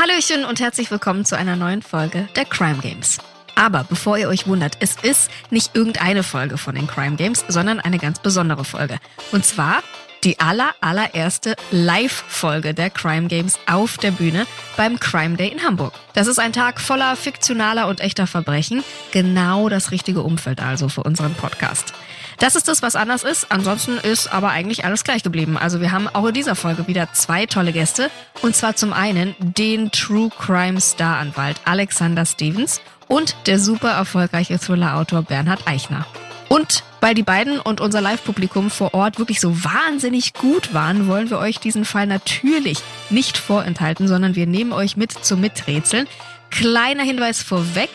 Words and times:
Hallöchen 0.00 0.46
und 0.46 0.60
herzlich 0.60 0.90
willkommen 0.90 1.26
zu 1.26 1.36
einer 1.36 1.56
neuen 1.56 1.82
Folge 1.82 2.26
der 2.34 2.46
Crime 2.46 2.78
Games. 2.78 3.18
Aber 3.54 3.84
bevor 3.84 4.16
ihr 4.16 4.28
euch 4.28 4.46
wundert, 4.46 4.78
es 4.80 4.96
ist 5.02 5.30
nicht 5.50 5.76
irgendeine 5.76 6.22
Folge 6.22 6.56
von 6.56 6.74
den 6.74 6.86
Crime 6.86 7.16
Games, 7.16 7.44
sondern 7.48 7.80
eine 7.80 7.98
ganz 7.98 8.18
besondere 8.18 8.64
Folge. 8.64 8.96
Und 9.30 9.44
zwar 9.44 9.82
die 10.24 10.40
aller, 10.40 10.70
allererste 10.80 11.54
Live-Folge 11.70 12.72
der 12.72 12.88
Crime 12.88 13.28
Games 13.28 13.58
auf 13.66 13.98
der 13.98 14.12
Bühne 14.12 14.46
beim 14.78 14.98
Crime 14.98 15.36
Day 15.36 15.48
in 15.48 15.62
Hamburg. 15.62 15.92
Das 16.14 16.28
ist 16.28 16.38
ein 16.38 16.54
Tag 16.54 16.80
voller 16.80 17.14
fiktionaler 17.14 17.86
und 17.86 18.00
echter 18.00 18.26
Verbrechen. 18.26 18.82
Genau 19.12 19.68
das 19.68 19.90
richtige 19.90 20.22
Umfeld 20.22 20.62
also 20.62 20.88
für 20.88 21.02
unseren 21.02 21.34
Podcast. 21.34 21.92
Das 22.40 22.56
ist 22.56 22.68
das, 22.68 22.80
was 22.80 22.96
anders 22.96 23.22
ist. 23.22 23.52
Ansonsten 23.52 23.98
ist 23.98 24.32
aber 24.32 24.48
eigentlich 24.48 24.86
alles 24.86 25.04
gleich 25.04 25.22
geblieben. 25.22 25.58
Also 25.58 25.82
wir 25.82 25.92
haben 25.92 26.08
auch 26.08 26.24
in 26.24 26.32
dieser 26.32 26.56
Folge 26.56 26.86
wieder 26.86 27.12
zwei 27.12 27.44
tolle 27.44 27.70
Gäste. 27.70 28.10
Und 28.40 28.56
zwar 28.56 28.74
zum 28.76 28.94
einen 28.94 29.36
den 29.38 29.92
True 29.92 30.30
Crime 30.30 30.80
Star-Anwalt 30.80 31.58
Alexander 31.66 32.24
Stevens 32.24 32.80
und 33.08 33.36
der 33.46 33.58
super 33.58 33.90
erfolgreiche 33.90 34.58
Thriller-Autor 34.58 35.22
Bernhard 35.22 35.68
Eichner. 35.68 36.06
Und 36.48 36.82
weil 37.02 37.14
die 37.14 37.22
beiden 37.22 37.60
und 37.60 37.82
unser 37.82 38.00
Live-Publikum 38.00 38.70
vor 38.70 38.94
Ort 38.94 39.18
wirklich 39.18 39.38
so 39.38 39.62
wahnsinnig 39.62 40.32
gut 40.32 40.72
waren, 40.72 41.08
wollen 41.08 41.28
wir 41.28 41.38
euch 41.38 41.60
diesen 41.60 41.84
Fall 41.84 42.06
natürlich 42.06 42.78
nicht 43.10 43.36
vorenthalten, 43.36 44.08
sondern 44.08 44.34
wir 44.34 44.46
nehmen 44.46 44.72
euch 44.72 44.96
mit 44.96 45.12
zum 45.12 45.42
Miträtseln. 45.42 46.08
Kleiner 46.50 47.02
Hinweis 47.02 47.42
vorweg. 47.42 47.90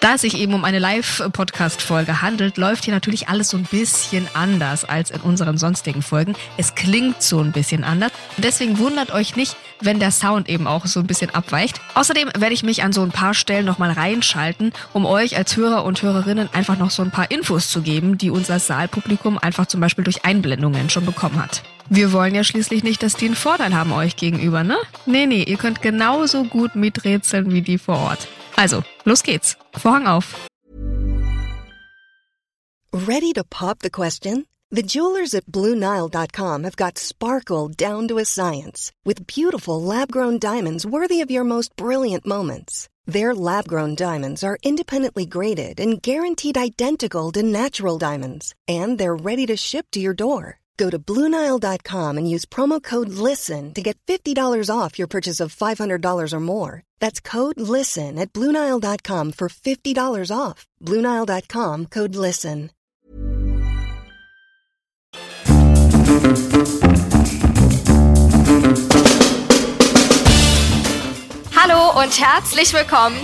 Da 0.00 0.14
es 0.14 0.20
sich 0.20 0.38
eben 0.38 0.54
um 0.54 0.64
eine 0.64 0.78
Live-Podcast-Folge 0.78 2.22
handelt, 2.22 2.56
läuft 2.56 2.84
hier 2.84 2.94
natürlich 2.94 3.28
alles 3.28 3.48
so 3.48 3.56
ein 3.56 3.64
bisschen 3.64 4.28
anders 4.32 4.84
als 4.84 5.10
in 5.10 5.20
unseren 5.22 5.58
sonstigen 5.58 6.02
Folgen. 6.02 6.36
Es 6.56 6.76
klingt 6.76 7.20
so 7.20 7.40
ein 7.40 7.50
bisschen 7.50 7.82
anders. 7.82 8.12
Deswegen 8.36 8.78
wundert 8.78 9.10
euch 9.10 9.34
nicht, 9.34 9.56
wenn 9.80 9.98
der 9.98 10.12
Sound 10.12 10.48
eben 10.48 10.68
auch 10.68 10.86
so 10.86 11.00
ein 11.00 11.08
bisschen 11.08 11.30
abweicht. 11.30 11.80
Außerdem 11.94 12.30
werde 12.38 12.54
ich 12.54 12.62
mich 12.62 12.84
an 12.84 12.92
so 12.92 13.02
ein 13.02 13.10
paar 13.10 13.34
Stellen 13.34 13.66
nochmal 13.66 13.90
reinschalten, 13.90 14.72
um 14.92 15.04
euch 15.04 15.36
als 15.36 15.56
Hörer 15.56 15.84
und 15.84 16.00
Hörerinnen 16.00 16.48
einfach 16.52 16.78
noch 16.78 16.90
so 16.90 17.02
ein 17.02 17.10
paar 17.10 17.32
Infos 17.32 17.68
zu 17.68 17.82
geben, 17.82 18.18
die 18.18 18.30
unser 18.30 18.60
Saalpublikum 18.60 19.36
einfach 19.36 19.66
zum 19.66 19.80
Beispiel 19.80 20.04
durch 20.04 20.24
Einblendungen 20.24 20.90
schon 20.90 21.06
bekommen 21.06 21.42
hat. 21.42 21.64
Wir 21.90 22.12
wollen 22.12 22.36
ja 22.36 22.44
schließlich 22.44 22.84
nicht, 22.84 23.02
dass 23.02 23.14
die 23.14 23.26
einen 23.26 23.34
Vorteil 23.34 23.74
haben 23.74 23.92
euch 23.92 24.14
gegenüber, 24.14 24.62
ne? 24.62 24.76
Nee, 25.06 25.26
nee, 25.26 25.42
ihr 25.42 25.56
könnt 25.56 25.82
genauso 25.82 26.44
gut 26.44 26.76
miträtseln 26.76 27.50
wie 27.50 27.62
die 27.62 27.78
vor 27.78 27.96
Ort. 27.96 28.28
Also, 28.58 28.82
los 29.06 29.22
geht's. 29.22 29.56
Vorhang 29.74 30.06
auf. 30.06 30.48
Ready 32.92 33.32
to 33.32 33.44
pop 33.44 33.78
the 33.78 33.90
question? 33.90 34.46
The 34.70 34.82
jewelers 34.82 35.34
at 35.34 35.46
BlueNile.com 35.46 36.64
have 36.64 36.76
got 36.76 36.98
sparkle 36.98 37.68
down 37.68 38.08
to 38.08 38.18
a 38.18 38.24
science 38.24 38.92
with 39.04 39.26
beautiful 39.26 39.80
lab-grown 39.80 40.38
diamonds 40.38 40.84
worthy 40.84 41.22
of 41.22 41.30
your 41.30 41.44
most 41.44 41.74
brilliant 41.76 42.26
moments. 42.26 42.88
Their 43.06 43.34
lab-grown 43.34 43.94
diamonds 43.94 44.44
are 44.44 44.58
independently 44.62 45.24
graded 45.24 45.80
and 45.80 46.02
guaranteed 46.02 46.58
identical 46.58 47.32
to 47.32 47.42
natural 47.42 47.96
diamonds, 47.96 48.54
and 48.66 48.98
they're 48.98 49.16
ready 49.16 49.46
to 49.46 49.56
ship 49.56 49.86
to 49.92 50.00
your 50.00 50.14
door. 50.14 50.60
Go 50.76 50.90
to 50.90 50.98
BlueNile.com 50.98 52.18
and 52.18 52.30
use 52.30 52.44
promo 52.44 52.82
code 52.82 53.08
LISTEN 53.08 53.74
to 53.74 53.82
get 53.82 53.98
$50 54.06 54.70
off 54.70 54.98
your 54.98 55.08
purchase 55.08 55.40
of 55.40 55.54
$500 55.54 56.32
or 56.32 56.40
more. 56.40 56.82
That's 57.00 57.20
code 57.20 57.58
LISTEN 57.58 58.18
at 58.18 58.32
BlueNile.com 58.32 59.32
for 59.32 59.48
$50 59.48 60.30
off. 60.30 60.66
BlueNile.com 60.84 61.86
code 61.86 62.14
LISTEN. 62.14 62.70
Hallo 71.56 72.00
und 72.00 72.20
herzlich 72.20 72.72
willkommen 72.72 73.16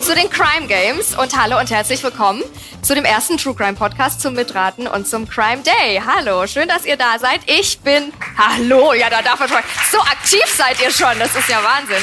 zu 0.00 0.14
den 0.14 0.30
Crime 0.30 0.66
Games 0.66 1.16
und 1.16 1.36
hallo 1.36 1.58
und 1.58 1.70
herzlich 1.70 2.02
willkommen 2.02 2.42
zu 2.82 2.94
dem 2.94 3.04
ersten 3.04 3.36
True 3.36 3.54
Crime 3.54 3.74
Podcast 3.74 4.20
zum 4.20 4.34
Mitraten 4.34 4.86
und 4.86 5.06
zum 5.06 5.28
Crime 5.28 5.62
Day. 5.62 6.00
Hallo, 6.04 6.46
schön, 6.46 6.68
dass 6.68 6.86
ihr 6.86 6.96
da 6.96 7.18
seid. 7.18 7.40
Ich 7.46 7.80
bin, 7.80 8.12
hallo, 8.36 8.92
ja, 8.94 9.10
da 9.10 9.22
darf 9.22 9.40
man 9.40 9.48
schon, 9.48 9.58
so 9.90 10.00
aktiv 10.00 10.44
seid 10.46 10.80
ihr 10.80 10.90
schon, 10.90 11.18
das 11.18 11.34
ist 11.34 11.48
ja 11.48 11.62
Wahnsinn. 11.62 12.02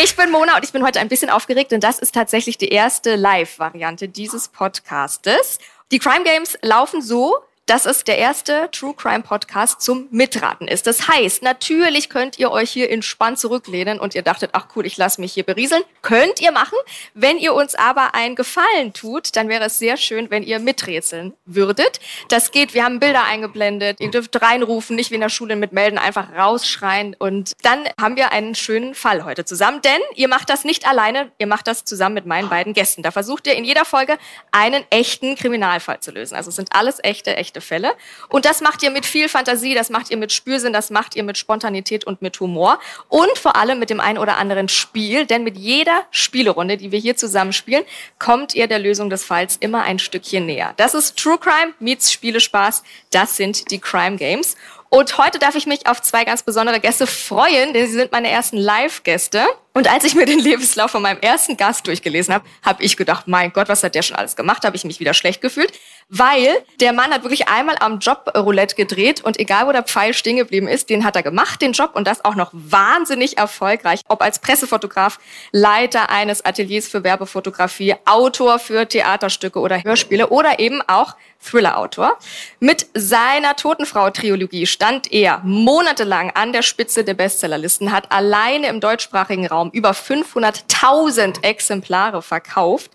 Ich 0.00 0.14
bin 0.14 0.30
Mona 0.30 0.54
und 0.54 0.64
ich 0.64 0.70
bin 0.70 0.84
heute 0.84 1.00
ein 1.00 1.08
bisschen 1.08 1.28
aufgeregt, 1.28 1.72
denn 1.72 1.80
das 1.80 1.98
ist 1.98 2.14
tatsächlich 2.14 2.56
die 2.56 2.68
erste 2.68 3.16
Live-Variante 3.16 4.08
dieses 4.08 4.46
Podcastes. 4.46 5.58
Die 5.90 5.98
Crime 5.98 6.22
Games 6.22 6.56
laufen 6.62 7.02
so, 7.02 7.34
dass 7.68 7.84
es 7.84 8.02
der 8.02 8.18
erste 8.18 8.70
True 8.72 8.94
Crime 8.94 9.22
Podcast 9.22 9.82
zum 9.82 10.08
Mitraten 10.10 10.66
ist. 10.66 10.86
Das 10.86 11.06
heißt, 11.06 11.42
natürlich 11.42 12.08
könnt 12.08 12.38
ihr 12.38 12.50
euch 12.50 12.70
hier 12.70 12.90
entspannt 12.90 13.38
zurücklehnen 13.38 14.00
und 14.00 14.14
ihr 14.14 14.22
dachtet, 14.22 14.50
ach 14.54 14.68
cool, 14.74 14.86
ich 14.86 14.96
lasse 14.96 15.20
mich 15.20 15.34
hier 15.34 15.44
berieseln. 15.44 15.82
Könnt 16.00 16.40
ihr 16.40 16.50
machen. 16.50 16.78
Wenn 17.12 17.36
ihr 17.38 17.52
uns 17.52 17.74
aber 17.74 18.14
einen 18.14 18.36
Gefallen 18.36 18.94
tut, 18.94 19.36
dann 19.36 19.50
wäre 19.50 19.64
es 19.64 19.78
sehr 19.78 19.98
schön, 19.98 20.30
wenn 20.30 20.42
ihr 20.42 20.58
miträtseln 20.58 21.34
würdet. 21.44 22.00
Das 22.28 22.52
geht, 22.52 22.72
wir 22.72 22.84
haben 22.84 23.00
Bilder 23.00 23.24
eingeblendet, 23.24 24.00
ihr 24.00 24.10
dürft 24.10 24.40
reinrufen, 24.40 24.96
nicht 24.96 25.10
wie 25.10 25.16
in 25.16 25.20
der 25.20 25.28
Schule 25.28 25.54
mit 25.54 25.72
melden, 25.72 25.98
einfach 25.98 26.32
rausschreien 26.34 27.16
und 27.18 27.52
dann 27.62 27.86
haben 28.00 28.16
wir 28.16 28.32
einen 28.32 28.54
schönen 28.54 28.94
Fall 28.94 29.24
heute 29.24 29.44
zusammen, 29.44 29.82
denn 29.82 30.00
ihr 30.14 30.28
macht 30.28 30.48
das 30.48 30.64
nicht 30.64 30.88
alleine, 30.88 31.32
ihr 31.38 31.46
macht 31.46 31.66
das 31.66 31.84
zusammen 31.84 32.14
mit 32.14 32.26
meinen 32.26 32.48
beiden 32.48 32.72
Gästen. 32.72 33.02
Da 33.02 33.10
versucht 33.10 33.46
ihr 33.46 33.54
in 33.54 33.64
jeder 33.64 33.84
Folge 33.84 34.16
einen 34.52 34.84
echten 34.90 35.36
Kriminalfall 35.36 36.00
zu 36.00 36.12
lösen. 36.12 36.34
Also 36.34 36.48
es 36.48 36.56
sind 36.56 36.72
alles 36.72 36.98
echte, 37.02 37.36
echte 37.36 37.57
echte 37.58 37.60
Fälle. 37.60 37.94
Und 38.28 38.44
das 38.44 38.60
macht 38.60 38.82
ihr 38.82 38.90
mit 38.90 39.04
viel 39.04 39.28
Fantasie, 39.28 39.74
das 39.74 39.90
macht 39.90 40.10
ihr 40.10 40.16
mit 40.16 40.32
Spürsinn, 40.32 40.72
das 40.72 40.90
macht 40.90 41.16
ihr 41.16 41.22
mit 41.22 41.36
Spontanität 41.36 42.04
und 42.04 42.22
mit 42.22 42.40
Humor 42.40 42.78
und 43.08 43.36
vor 43.36 43.56
allem 43.56 43.78
mit 43.78 43.90
dem 43.90 44.00
ein 44.00 44.18
oder 44.18 44.36
anderen 44.36 44.68
Spiel, 44.68 45.26
denn 45.26 45.44
mit 45.44 45.56
jeder 45.56 46.04
Spielerunde, 46.10 46.76
die 46.76 46.92
wir 46.92 46.98
hier 46.98 47.16
zusammen 47.16 47.52
spielen, 47.52 47.84
kommt 48.18 48.54
ihr 48.54 48.66
der 48.66 48.78
Lösung 48.78 49.10
des 49.10 49.24
Falls 49.24 49.56
immer 49.56 49.82
ein 49.82 49.98
Stückchen 49.98 50.46
näher. 50.46 50.74
Das 50.76 50.94
ist 50.94 51.18
True 51.18 51.38
Crime 51.38 51.74
meets 51.80 52.12
Spielespaß, 52.12 52.82
das 53.10 53.36
sind 53.36 53.70
die 53.70 53.78
Crime 53.78 54.16
Games. 54.16 54.56
Und 54.90 55.18
heute 55.18 55.38
darf 55.38 55.54
ich 55.54 55.66
mich 55.66 55.86
auf 55.86 56.00
zwei 56.00 56.24
ganz 56.24 56.42
besondere 56.42 56.80
Gäste 56.80 57.06
freuen, 57.06 57.74
denn 57.74 57.86
sie 57.86 57.92
sind 57.92 58.10
meine 58.10 58.30
ersten 58.30 58.56
Live-Gäste. 58.56 59.46
Und 59.78 59.88
als 59.88 60.02
ich 60.02 60.16
mir 60.16 60.26
den 60.26 60.40
Lebenslauf 60.40 60.90
von 60.90 61.02
meinem 61.02 61.20
ersten 61.20 61.56
Gast 61.56 61.86
durchgelesen 61.86 62.34
habe, 62.34 62.44
habe 62.64 62.82
ich 62.82 62.96
gedacht, 62.96 63.28
mein 63.28 63.52
Gott, 63.52 63.68
was 63.68 63.84
hat 63.84 63.94
der 63.94 64.02
schon 64.02 64.16
alles 64.16 64.34
gemacht? 64.34 64.64
Habe 64.64 64.74
ich 64.74 64.82
mich 64.82 64.98
wieder 64.98 65.14
schlecht 65.14 65.40
gefühlt, 65.40 65.70
weil 66.08 66.48
der 66.80 66.92
Mann 66.92 67.12
hat 67.12 67.22
wirklich 67.22 67.46
einmal 67.46 67.76
am 67.78 68.00
Job 68.00 68.28
Roulette 68.36 68.74
gedreht 68.74 69.20
und 69.20 69.38
egal 69.38 69.68
wo 69.68 69.72
der 69.72 69.84
Pfeil 69.84 70.14
stehen 70.14 70.36
geblieben 70.36 70.66
ist, 70.66 70.90
den 70.90 71.04
hat 71.04 71.14
er 71.14 71.22
gemacht, 71.22 71.62
den 71.62 71.70
Job 71.70 71.92
und 71.94 72.08
das 72.08 72.24
auch 72.24 72.34
noch 72.34 72.50
wahnsinnig 72.52 73.38
erfolgreich. 73.38 74.00
Ob 74.08 74.20
als 74.20 74.40
Pressefotograf, 74.40 75.20
Leiter 75.52 76.10
eines 76.10 76.44
Ateliers 76.44 76.88
für 76.88 77.04
Werbefotografie, 77.04 77.94
Autor 78.04 78.58
für 78.58 78.88
Theaterstücke 78.88 79.60
oder 79.60 79.84
Hörspiele 79.84 80.30
oder 80.30 80.58
eben 80.58 80.82
auch 80.88 81.14
Thriller-Autor. 81.40 82.18
Mit 82.60 82.86
seiner 82.94 83.54
Totenfrau-Triologie 83.56 84.66
stand 84.66 85.12
er 85.12 85.40
monatelang 85.44 86.30
an 86.30 86.52
der 86.52 86.62
Spitze 86.62 87.04
der 87.04 87.14
Bestsellerlisten, 87.14 87.92
hat 87.92 88.10
alleine 88.10 88.68
im 88.68 88.80
deutschsprachigen 88.80 89.46
Raum 89.46 89.67
Raum 89.68 89.70
über 89.72 89.90
500.000 89.90 91.42
Exemplare 91.42 92.22
verkauft. 92.22 92.90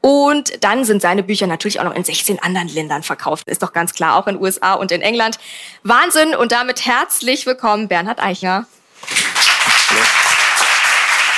Und 0.00 0.62
dann 0.62 0.84
sind 0.84 1.00
seine 1.00 1.22
Bücher 1.22 1.46
natürlich 1.46 1.80
auch 1.80 1.84
noch 1.84 1.94
in 1.94 2.04
16 2.04 2.42
anderen 2.42 2.68
Ländern 2.68 3.02
verkauft. 3.02 3.48
Ist 3.48 3.62
doch 3.62 3.72
ganz 3.72 3.94
klar, 3.94 4.16
auch 4.16 4.26
in 4.26 4.40
USA 4.40 4.74
und 4.74 4.92
in 4.92 5.00
England. 5.00 5.38
Wahnsinn 5.82 6.34
und 6.34 6.52
damit 6.52 6.84
herzlich 6.84 7.46
willkommen, 7.46 7.88
Bernhard 7.88 8.22
Eichner. 8.22 8.66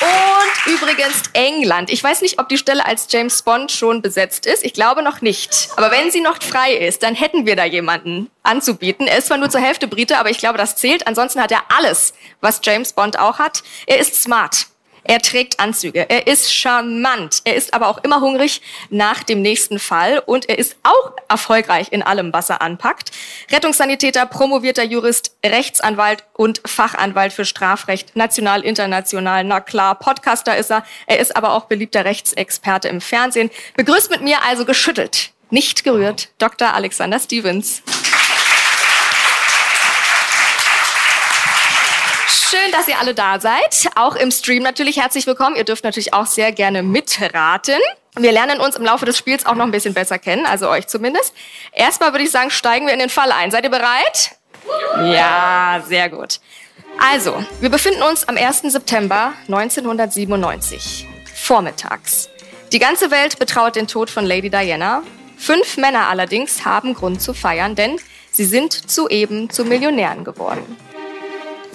Und 0.00 0.72
übrigens 0.74 1.22
England. 1.32 1.90
Ich 1.90 2.02
weiß 2.02 2.20
nicht, 2.22 2.38
ob 2.38 2.48
die 2.48 2.58
Stelle 2.58 2.84
als 2.84 3.06
James 3.08 3.42
Bond 3.42 3.72
schon 3.72 4.02
besetzt 4.02 4.46
ist. 4.46 4.64
Ich 4.64 4.74
glaube 4.74 5.02
noch 5.02 5.20
nicht. 5.20 5.68
Aber 5.76 5.90
wenn 5.90 6.10
sie 6.10 6.20
noch 6.20 6.42
frei 6.42 6.74
ist, 6.74 7.02
dann 7.02 7.14
hätten 7.14 7.46
wir 7.46 7.56
da 7.56 7.64
jemanden 7.64 8.30
anzubieten. 8.42 9.06
Er 9.06 9.18
ist 9.18 9.28
zwar 9.28 9.38
nur 9.38 9.48
zur 9.48 9.60
Hälfte 9.60 9.86
Brite, 9.86 10.18
aber 10.18 10.30
ich 10.30 10.38
glaube, 10.38 10.58
das 10.58 10.76
zählt. 10.76 11.06
Ansonsten 11.06 11.40
hat 11.40 11.52
er 11.52 11.62
alles, 11.76 12.14
was 12.40 12.60
James 12.62 12.92
Bond 12.92 13.18
auch 13.18 13.38
hat. 13.38 13.62
Er 13.86 13.98
ist 13.98 14.20
smart. 14.20 14.66
Er 15.08 15.20
trägt 15.20 15.60
Anzüge. 15.60 16.08
Er 16.08 16.26
ist 16.26 16.52
charmant. 16.52 17.42
Er 17.44 17.54
ist 17.54 17.74
aber 17.74 17.88
auch 17.88 18.02
immer 18.02 18.20
hungrig 18.20 18.60
nach 18.90 19.22
dem 19.22 19.42
nächsten 19.42 19.78
Fall. 19.78 20.18
Und 20.18 20.48
er 20.48 20.58
ist 20.58 20.76
auch 20.82 21.12
erfolgreich 21.28 21.88
in 21.92 22.02
allem, 22.02 22.32
was 22.32 22.50
er 22.50 22.60
anpackt. 22.62 23.12
Rettungssanitäter, 23.50 24.26
promovierter 24.26 24.84
Jurist, 24.84 25.36
Rechtsanwalt 25.44 26.24
und 26.34 26.60
Fachanwalt 26.64 27.32
für 27.32 27.44
Strafrecht, 27.44 28.16
national, 28.16 28.62
international. 28.62 29.44
Na 29.44 29.60
klar, 29.60 29.94
Podcaster 29.94 30.56
ist 30.56 30.70
er. 30.70 30.84
Er 31.06 31.20
ist 31.20 31.36
aber 31.36 31.52
auch 31.52 31.66
beliebter 31.66 32.04
Rechtsexperte 32.04 32.88
im 32.88 33.00
Fernsehen. 33.00 33.50
Begrüßt 33.76 34.10
mit 34.10 34.22
mir 34.22 34.42
also 34.44 34.64
geschüttelt, 34.64 35.30
nicht 35.50 35.84
gerührt, 35.84 36.28
Dr. 36.38 36.74
Alexander 36.74 37.20
Stevens. 37.20 37.82
Schön, 42.48 42.70
dass 42.70 42.86
ihr 42.86 42.96
alle 43.00 43.12
da 43.12 43.40
seid. 43.40 43.88
Auch 43.96 44.14
im 44.14 44.30
Stream 44.30 44.62
natürlich 44.62 44.98
herzlich 44.98 45.26
willkommen. 45.26 45.56
Ihr 45.56 45.64
dürft 45.64 45.82
natürlich 45.82 46.14
auch 46.14 46.26
sehr 46.26 46.52
gerne 46.52 46.84
mitraten. 46.84 47.80
Wir 48.16 48.30
lernen 48.30 48.60
uns 48.60 48.76
im 48.76 48.84
Laufe 48.84 49.04
des 49.04 49.18
Spiels 49.18 49.44
auch 49.46 49.56
noch 49.56 49.64
ein 49.64 49.72
bisschen 49.72 49.94
besser 49.94 50.20
kennen, 50.20 50.46
also 50.46 50.68
euch 50.68 50.86
zumindest. 50.86 51.34
Erstmal 51.72 52.12
würde 52.12 52.22
ich 52.22 52.30
sagen, 52.30 52.50
steigen 52.50 52.86
wir 52.86 52.92
in 52.92 53.00
den 53.00 53.08
Fall 53.08 53.32
ein. 53.32 53.50
Seid 53.50 53.64
ihr 53.64 53.70
bereit? 53.70 54.36
Ja, 55.12 55.82
sehr 55.88 56.08
gut. 56.08 56.38
Also, 57.00 57.44
wir 57.58 57.68
befinden 57.68 58.02
uns 58.04 58.28
am 58.28 58.36
1. 58.36 58.62
September 58.70 59.32
1997, 59.48 61.04
vormittags. 61.34 62.28
Die 62.70 62.78
ganze 62.78 63.10
Welt 63.10 63.40
betraut 63.40 63.74
den 63.74 63.88
Tod 63.88 64.08
von 64.08 64.24
Lady 64.24 64.50
Diana. 64.50 65.02
Fünf 65.36 65.78
Männer 65.78 66.06
allerdings 66.06 66.64
haben 66.64 66.94
Grund 66.94 67.20
zu 67.20 67.34
feiern, 67.34 67.74
denn 67.74 67.98
sie 68.30 68.44
sind 68.44 68.88
soeben 68.88 69.50
zu 69.50 69.64
Millionären 69.64 70.22
geworden. 70.22 70.76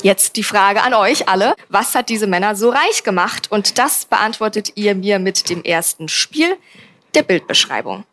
Jetzt 0.04 0.36
die 0.36 0.44
Frage 0.44 0.82
an 0.82 0.94
euch 0.94 1.28
alle. 1.30 1.56
Was 1.70 1.94
hat 1.94 2.10
diese 2.10 2.26
Männer 2.26 2.56
so 2.56 2.70
reich 2.70 3.04
gemacht? 3.04 3.52
Und 3.52 3.78
das 3.78 4.06
beantwortet 4.06 4.72
ihr 4.76 4.96
mir 4.96 5.20
mit 5.20 5.50
dem 5.50 5.64
ersten 5.64 6.08
Spiel 6.08 6.58
der 7.14 7.22
Bildbeschreibung. 7.22 8.04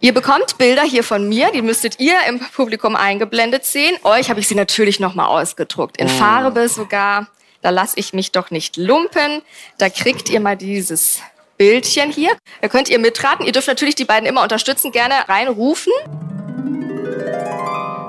Ihr 0.00 0.14
bekommt 0.14 0.58
Bilder 0.58 0.82
hier 0.82 1.02
von 1.02 1.28
mir, 1.28 1.50
die 1.52 1.62
müsstet 1.62 1.98
ihr 1.98 2.14
im 2.28 2.38
Publikum 2.38 2.94
eingeblendet 2.94 3.64
sehen. 3.64 3.96
Euch 4.04 4.30
habe 4.30 4.40
ich 4.40 4.48
sie 4.48 4.54
natürlich 4.54 5.00
nochmal 5.00 5.26
ausgedruckt, 5.26 5.96
in 5.96 6.06
oh. 6.06 6.10
Farbe 6.10 6.68
sogar. 6.68 7.28
Da 7.62 7.70
lasse 7.70 7.98
ich 7.98 8.12
mich 8.12 8.30
doch 8.30 8.50
nicht 8.50 8.76
lumpen. 8.76 9.42
Da 9.78 9.88
kriegt 9.88 10.30
ihr 10.30 10.38
mal 10.38 10.56
dieses 10.56 11.20
Bildchen 11.56 12.12
hier. 12.12 12.30
Da 12.62 12.68
könnt 12.68 12.88
ihr 12.88 13.00
mitraten. 13.00 13.44
Ihr 13.44 13.52
dürft 13.52 13.66
natürlich 13.66 13.96
die 13.96 14.04
beiden 14.04 14.28
immer 14.28 14.42
unterstützen, 14.42 14.92
gerne 14.92 15.28
reinrufen. 15.28 15.92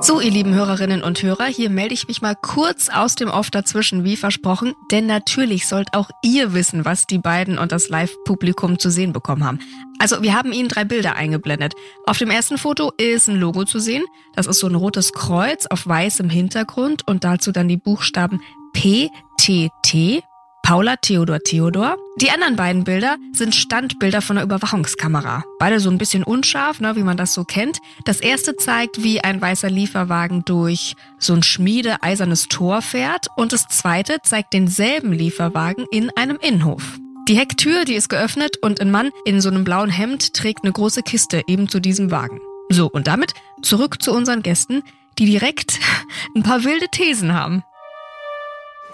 So, 0.02 0.22
ihr 0.22 0.32
lieben 0.32 0.54
Hörerinnen 0.54 1.04
und 1.04 1.22
Hörer, 1.22 1.48
hier 1.48 1.70
melde 1.70 1.94
ich 1.94 2.08
mich 2.08 2.22
mal 2.22 2.34
kurz 2.34 2.88
aus 2.88 3.16
dem 3.16 3.28
Off 3.28 3.52
dazwischen, 3.52 4.06
wie 4.06 4.16
versprochen, 4.16 4.74
denn 4.92 5.06
natürlich 5.08 5.68
sollt 5.68 5.94
auch 5.94 6.10
ihr 6.24 6.54
wissen, 6.54 6.86
was 6.86 7.06
die 7.06 7.18
beiden 7.18 7.58
und 7.58 7.74
das 7.74 7.90
Live-Publikum 7.90 8.80
zu 8.80 8.90
sehen 8.92 9.12
bekommen 9.12 9.44
haben. 9.44 9.60
Also, 10.00 10.22
wir 10.22 10.34
haben 10.34 10.54
Ihnen 10.54 10.70
drei 10.70 10.86
Bilder 10.86 11.18
eingeblendet. 11.18 11.74
Auf 12.06 12.18
dem 12.18 12.32
ersten 12.32 12.58
Foto 12.58 12.94
ist 12.98 13.28
ein 13.28 13.36
Logo 13.36 13.66
zu 13.66 13.80
sehen. 13.80 14.06
Das 14.36 14.48
ist 14.48 14.60
so 14.60 14.68
ein 14.68 14.76
rotes 14.76 15.12
Kreuz 15.12 15.66
auf 15.66 15.86
weißem 15.86 16.30
Hintergrund 16.30 17.06
und 17.06 17.26
dazu 17.26 17.52
dann 17.52 17.68
die 17.68 17.78
Buchstaben 17.78 18.42
PTT 18.74 20.24
Paula 20.64 20.98
Theodor 20.98 21.40
Theodor. 21.40 21.98
Die 22.22 22.30
anderen 22.30 22.56
beiden 22.56 22.84
Bilder 22.84 23.18
sind 23.34 23.56
Standbilder 23.56 24.22
von 24.22 24.38
einer 24.38 24.46
Überwachungskamera. 24.46 25.44
Beide 25.60 25.80
so 25.80 25.90
ein 25.90 25.98
bisschen 25.98 26.24
unscharf, 26.24 26.80
ne, 26.80 26.96
wie 26.96 27.04
man 27.04 27.18
das 27.18 27.34
so 27.34 27.44
kennt. 27.44 27.80
Das 28.06 28.20
erste 28.20 28.56
zeigt, 28.56 29.04
wie 29.04 29.22
ein 29.22 29.42
weißer 29.42 29.70
Lieferwagen 29.70 30.46
durch 30.46 30.96
so 31.18 31.34
ein 31.34 31.44
schmiedeeisernes 31.44 32.48
Tor 32.48 32.82
fährt 32.82 33.28
und 33.36 33.52
das 33.52 33.68
zweite 33.68 34.18
zeigt 34.24 34.54
denselben 34.54 35.12
Lieferwagen 35.12 35.86
in 35.92 36.10
einem 36.16 36.38
Innenhof. 36.42 37.00
Die 37.28 37.38
Hecktür, 37.38 37.86
die 37.86 37.96
ist 37.96 38.10
geöffnet 38.10 38.58
und 38.62 38.82
ein 38.82 38.92
Mann 38.92 39.12
in 39.26 39.40
so 39.40 39.50
einem 39.50 39.64
blauen 39.64 39.90
Hemd 39.90 40.34
trägt 40.34 40.64
eine 40.64 40.74
große 40.74 41.04
Kiste 41.04 41.44
eben 41.48 41.70
zu 41.70 41.80
diesem 41.80 42.12
Wagen. 42.12 42.40
So, 42.70 42.90
und 42.90 43.08
damit 43.08 43.34
zurück 43.62 44.02
zu 44.02 44.14
unseren 44.14 44.42
Gästen, 44.42 44.84
die 45.18 45.26
direkt 45.26 45.80
ein 46.36 46.44
paar 46.44 46.64
wilde 46.64 46.88
Thesen 46.90 47.34
haben. 47.34 47.64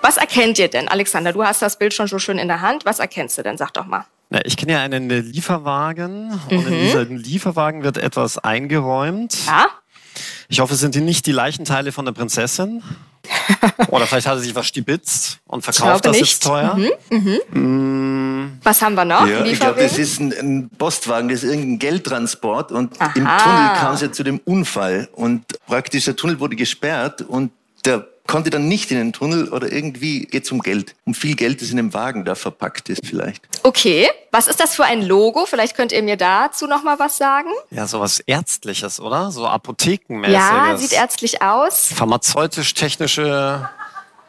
Was 0.06 0.18
erkennt 0.18 0.60
ihr 0.60 0.68
denn, 0.68 0.88
Alexander? 0.88 1.34
Du 1.34 1.44
hast 1.44 1.64
das 1.64 1.80
Bild 1.80 1.92
schon 1.92 2.06
so 2.06 2.20
schön 2.20 2.38
in 2.38 2.48
der 2.48 2.62
Hand. 2.62 2.86
Was 2.86 3.00
erkennst 3.00 3.40
du 3.40 3.42
denn? 3.42 3.58
Sag 3.58 3.74
doch 3.74 3.88
mal. 3.88 4.06
Na, 4.30 4.40
ich 4.46 4.56
kenne 4.56 4.74
ja 4.74 4.82
einen 4.84 5.10
Lieferwagen 5.10 6.28
mhm. 6.28 6.58
und 6.58 6.68
in 6.68 6.78
mhm. 6.78 6.82
diesem 6.82 7.18
Lieferwagen 7.18 7.82
wird 7.82 7.98
etwas 7.98 8.38
eingeräumt. 8.38 9.36
Ja. 9.48 9.66
Ich 10.48 10.60
hoffe, 10.60 10.76
es 10.76 10.80
sind 10.80 10.96
nicht 10.96 11.26
die 11.26 11.32
Leichenteile 11.32 11.92
von 11.92 12.06
der 12.06 12.12
Prinzessin. 12.12 12.84
Oder 13.88 14.06
vielleicht 14.06 14.28
hat 14.28 14.36
er 14.36 14.42
sich 14.42 14.54
was 14.54 14.68
stibitzt 14.68 15.40
und 15.48 15.64
verkauft 15.64 16.06
das 16.06 16.12
nicht. 16.12 16.34
jetzt 16.34 16.44
teuer. 16.44 16.76
Mhm. 16.76 17.40
Mhm. 17.50 18.42
Mm. 18.44 18.60
Was 18.62 18.84
haben 18.84 18.94
wir 18.94 19.06
noch? 19.06 19.26
Ja, 19.26 19.44
ich 19.44 19.60
glaube, 19.60 19.82
das 19.82 19.98
ist 19.98 20.20
ein, 20.20 20.32
ein, 20.32 20.70
Postwagen, 20.78 21.30
das 21.30 21.42
ist 21.42 21.50
irgendein 21.50 21.80
Geldtransport 21.80 22.72
und 22.72 23.02
Aha. 23.02 23.12
im 23.16 23.24
Tunnel 23.24 23.80
kam 23.80 23.96
es 23.96 24.02
ja 24.02 24.12
zu 24.12 24.22
dem 24.22 24.40
Unfall 24.46 25.10
und 25.14 25.46
praktisch 25.66 26.06
der 26.06 26.16
Tunnel 26.16 26.40
wurde 26.40 26.56
gesperrt 26.56 27.24
und 27.24 27.52
der 27.86 28.08
konnte 28.28 28.50
dann 28.50 28.68
nicht 28.68 28.92
in 28.92 28.98
den 28.98 29.14
Tunnel 29.14 29.50
oder 29.50 29.72
irgendwie 29.72 30.22
geht 30.22 30.46
es 30.46 30.52
um 30.52 30.62
Geld. 30.62 30.96
Um 31.06 31.14
viel 31.14 31.36
Geld, 31.36 31.62
das 31.62 31.70
in 31.70 31.78
dem 31.78 31.94
Wagen 31.94 32.26
da 32.26 32.36
verpackt 32.36 32.90
ist 32.90 33.06
vielleicht. 33.06 33.48
Okay, 33.64 34.10
was 34.32 34.48
ist 34.48 34.60
das 34.60 34.76
für 34.76 34.84
ein 34.84 35.02
Logo? 35.02 35.46
Vielleicht 35.46 35.76
könnt 35.76 35.92
ihr 35.92 36.02
mir 36.02 36.18
dazu 36.18 36.68
noch 36.68 36.84
mal 36.84 37.00
was 37.00 37.18
sagen. 37.18 37.50
Ja, 37.72 37.88
sowas 37.88 38.20
Ärztliches, 38.20 39.00
oder? 39.00 39.32
So 39.32 39.48
Apothekenmäßiges. 39.48 40.40
Ja, 40.40 40.78
sieht 40.78 40.94
ärztlich 40.94 41.42
aus. 41.42 41.90
Pharmazeutisch-technische 41.94 43.70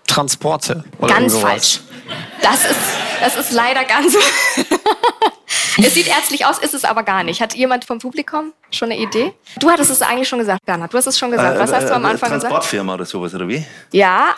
Transporte. 0.07 0.85
Oder 0.99 1.15
ganz 1.15 1.37
falsch. 1.37 1.81
Das 2.43 2.65
ist, 2.65 2.81
das 3.21 3.37
ist 3.37 3.53
leider 3.53 3.85
ganz... 3.85 4.15
es 5.85 5.95
sieht 5.95 6.09
ärztlich 6.09 6.47
aus, 6.47 6.59
ist 6.59 6.75
es 6.75 6.85
aber 6.85 7.03
gar 7.03 7.23
nicht. 7.23 7.41
Hat 7.41 7.55
jemand 7.55 7.85
vom 7.85 7.99
Publikum 7.99 8.53
schon 8.71 8.91
eine 8.91 9.01
Idee? 9.01 9.33
Du 9.59 9.71
hattest 9.71 9.91
es 9.91 10.03
eigentlich 10.03 10.29
schon 10.29 10.39
gesagt, 10.39 10.65
Bernhard. 10.65 10.93
Du 10.93 10.99
hast 10.99 11.07
es 11.07 11.19
schon 11.19 11.31
gesagt. 11.31 11.59
Was 11.59 11.73
hast 11.73 11.89
du 11.89 11.95
am 11.95 12.05
äh, 12.05 12.09
Anfang 12.09 12.31
gesagt? 12.31 12.51
Transportfirma 12.51 12.95
oder 12.95 13.05
sowas, 13.05 13.35
oder 13.35 13.49
wie? 13.49 13.65
Ja. 13.93 14.35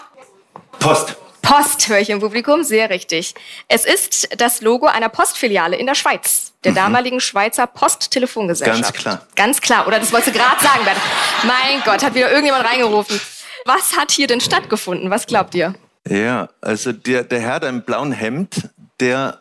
Post. 0.79 1.17
Post 1.43 1.89
höre 1.89 2.01
ich 2.01 2.11
im 2.11 2.21
Publikum, 2.21 2.63
sehr 2.63 2.91
richtig. 2.91 3.35
Es 3.69 3.85
ist 3.85 4.41
das 4.41 4.61
Logo 4.61 4.87
einer 4.87 5.09
Postfiliale 5.09 5.77
in 5.77 5.87
der 5.87 5.95
Schweiz, 5.95 6.53
der 6.65 6.73
mhm. 6.73 6.77
damaligen 6.77 7.21
Schweizer 7.21 7.67
Posttelefongesellschaft. 7.67 8.83
Ganz 8.83 8.93
klar. 8.93 9.27
Ganz 9.35 9.61
klar. 9.61 9.87
Oder 9.87 9.99
das 9.99 10.13
wolltest 10.13 10.35
du 10.35 10.39
gerade 10.39 10.63
sagen, 10.63 10.85
Bernhard. 10.85 11.05
Mein 11.45 11.83
Gott, 11.85 12.05
hat 12.05 12.15
wieder 12.15 12.31
irgendjemand 12.31 12.67
reingerufen. 12.67 13.19
Was 13.65 13.97
hat 13.97 14.11
hier 14.11 14.27
denn 14.27 14.41
stattgefunden? 14.41 15.11
Was 15.11 15.27
glaubt 15.27 15.55
ihr? 15.55 15.75
Ja, 16.09 16.49
also 16.61 16.93
der, 16.93 17.25
der 17.25 17.41
Herr 17.41 17.61
da 17.61 17.69
im 17.69 17.83
blauen 17.83 18.13
Hemd, 18.13 18.71
der 19.01 19.41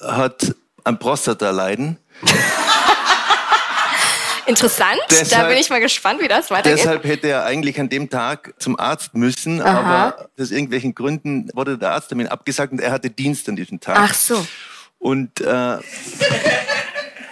hat 0.00 0.54
an 0.84 0.98
Prostata-Leiden. 0.98 1.98
Interessant, 4.46 4.98
deshalb, 5.08 5.42
da 5.42 5.48
bin 5.48 5.56
ich 5.56 5.70
mal 5.70 5.80
gespannt, 5.80 6.20
wie 6.20 6.26
das 6.26 6.50
weitergeht. 6.50 6.80
Deshalb 6.80 7.04
hätte 7.04 7.28
er 7.28 7.44
eigentlich 7.44 7.78
an 7.78 7.88
dem 7.88 8.10
Tag 8.10 8.52
zum 8.58 8.78
Arzt 8.78 9.14
müssen, 9.14 9.62
Aha. 9.62 9.78
aber 9.78 10.30
aus 10.38 10.50
irgendwelchen 10.50 10.94
Gründen 10.94 11.48
wurde 11.54 11.78
der 11.78 11.92
Arzttermin 11.92 12.26
abgesagt 12.26 12.72
und 12.72 12.80
er 12.80 12.90
hatte 12.90 13.08
Dienst 13.08 13.48
an 13.48 13.54
diesem 13.54 13.78
Tag. 13.78 13.96
Ach 13.98 14.14
so. 14.14 14.44
Und 14.98 15.40
äh, 15.40 15.78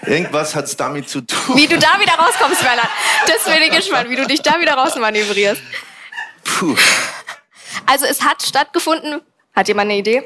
irgendwas 0.07 0.55
hat 0.55 0.67
es 0.67 0.77
damit 0.77 1.09
zu 1.09 1.21
tun. 1.23 1.57
Wie 1.57 1.67
du 1.67 1.79
da 1.79 1.99
wieder 2.01 2.13
rauskommst, 2.13 2.63
Bernhard. 2.63 2.89
Das 3.27 3.45
bin 3.45 3.63
ich 3.63 3.71
gespannt, 3.71 4.09
wie 4.09 4.17
du 4.17 4.27
dich 4.27 4.41
da 4.43 4.61
wieder 4.61 4.75
rausmanövrierst. 4.75 5.63
Puh. 6.45 6.77
Also 7.87 8.07
es 8.07 8.23
hat 8.23 8.43
stattgefunden. 8.43 9.21
Hat 9.55 9.69
jemand 9.69 9.91
eine 9.91 9.99
Idee? 9.99 10.23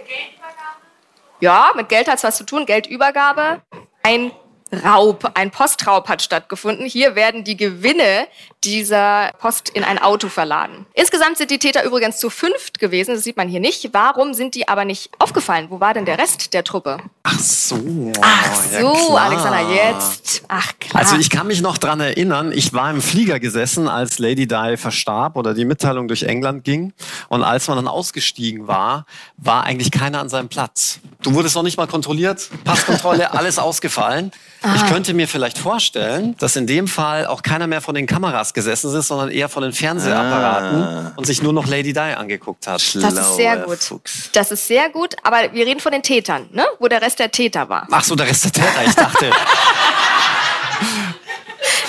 Ja, 1.44 1.72
mit 1.76 1.90
Geld 1.90 2.08
hat 2.08 2.16
es 2.16 2.24
was 2.24 2.38
zu 2.38 2.46
tun, 2.46 2.64
Geldübergabe. 2.64 3.60
Ein 4.02 4.32
Raub, 4.78 5.32
ein 5.34 5.50
Postraub 5.50 6.08
hat 6.08 6.22
stattgefunden. 6.22 6.86
Hier 6.86 7.14
werden 7.14 7.44
die 7.44 7.56
Gewinne 7.56 8.26
dieser 8.64 9.30
Post 9.38 9.68
in 9.68 9.84
ein 9.84 9.98
Auto 9.98 10.28
verladen. 10.28 10.86
Insgesamt 10.94 11.36
sind 11.36 11.50
die 11.50 11.58
Täter 11.58 11.84
übrigens 11.84 12.18
zu 12.18 12.30
fünft 12.30 12.78
gewesen, 12.78 13.14
das 13.14 13.24
sieht 13.24 13.36
man 13.36 13.48
hier 13.48 13.60
nicht. 13.60 13.90
Warum 13.92 14.34
sind 14.34 14.54
die 14.54 14.68
aber 14.68 14.84
nicht 14.84 15.10
aufgefallen? 15.18 15.66
Wo 15.70 15.80
war 15.80 15.94
denn 15.94 16.06
der 16.06 16.18
Rest 16.18 16.54
der 16.54 16.64
Truppe? 16.64 16.98
Ach 17.22 17.38
so. 17.38 18.12
Ach 18.20 18.54
so, 18.54 19.14
ja 19.14 19.14
Alexander, 19.14 19.70
jetzt. 19.70 20.44
Ach 20.48 20.72
klar. 20.80 21.02
Also 21.02 21.16
ich 21.16 21.30
kann 21.30 21.46
mich 21.46 21.60
noch 21.60 21.78
dran 21.78 22.00
erinnern, 22.00 22.52
ich 22.52 22.72
war 22.72 22.90
im 22.90 23.02
Flieger 23.02 23.40
gesessen, 23.40 23.88
als 23.88 24.18
Lady 24.18 24.46
Di 24.46 24.76
verstarb 24.76 25.36
oder 25.36 25.54
die 25.54 25.64
Mitteilung 25.64 26.08
durch 26.08 26.22
England 26.22 26.64
ging. 26.64 26.92
Und 27.28 27.42
als 27.42 27.68
man 27.68 27.76
dann 27.76 27.88
ausgestiegen 27.88 28.66
war, 28.66 29.06
war 29.36 29.64
eigentlich 29.64 29.90
keiner 29.90 30.20
an 30.20 30.28
seinem 30.28 30.48
Platz. 30.48 31.00
Du 31.22 31.34
wurdest 31.34 31.54
noch 31.54 31.62
nicht 31.62 31.76
mal 31.76 31.86
kontrolliert, 31.86 32.48
Passkontrolle, 32.64 33.32
alles 33.34 33.58
ausgefallen. 33.58 34.32
Aha. 34.64 34.76
Ich 34.76 34.86
könnte 34.90 35.12
mir 35.12 35.28
vielleicht 35.28 35.58
vorstellen, 35.58 36.34
dass 36.38 36.56
in 36.56 36.66
dem 36.66 36.88
Fall 36.88 37.26
auch 37.26 37.42
keiner 37.42 37.66
mehr 37.66 37.82
von 37.82 37.94
den 37.94 38.06
Kameras 38.06 38.54
gesessen 38.54 38.96
ist, 38.96 39.08
sondern 39.08 39.30
eher 39.30 39.50
von 39.50 39.62
den 39.62 39.74
Fernsehapparaten 39.74 40.82
ah. 40.82 41.12
und 41.16 41.26
sich 41.26 41.42
nur 41.42 41.52
noch 41.52 41.66
Lady 41.66 41.92
Di 41.92 41.98
angeguckt 41.98 42.66
hat. 42.66 42.80
Schlauer 42.80 43.10
das 43.10 43.28
ist 43.28 43.36
sehr 43.36 43.58
gut. 43.58 43.78
Fuchs. 43.78 44.30
Das 44.32 44.50
ist 44.50 44.66
sehr 44.66 44.88
gut, 44.88 45.16
aber 45.22 45.52
wir 45.52 45.66
reden 45.66 45.80
von 45.80 45.92
den 45.92 46.02
Tätern, 46.02 46.48
ne? 46.50 46.64
wo 46.78 46.88
der 46.88 47.02
Rest 47.02 47.18
der 47.18 47.30
Täter 47.30 47.68
war. 47.68 47.86
Ach 47.90 48.02
so, 48.02 48.16
der 48.16 48.26
Rest 48.26 48.46
der 48.46 48.52
Täter, 48.52 48.86
ich 48.86 48.94
dachte. 48.94 49.30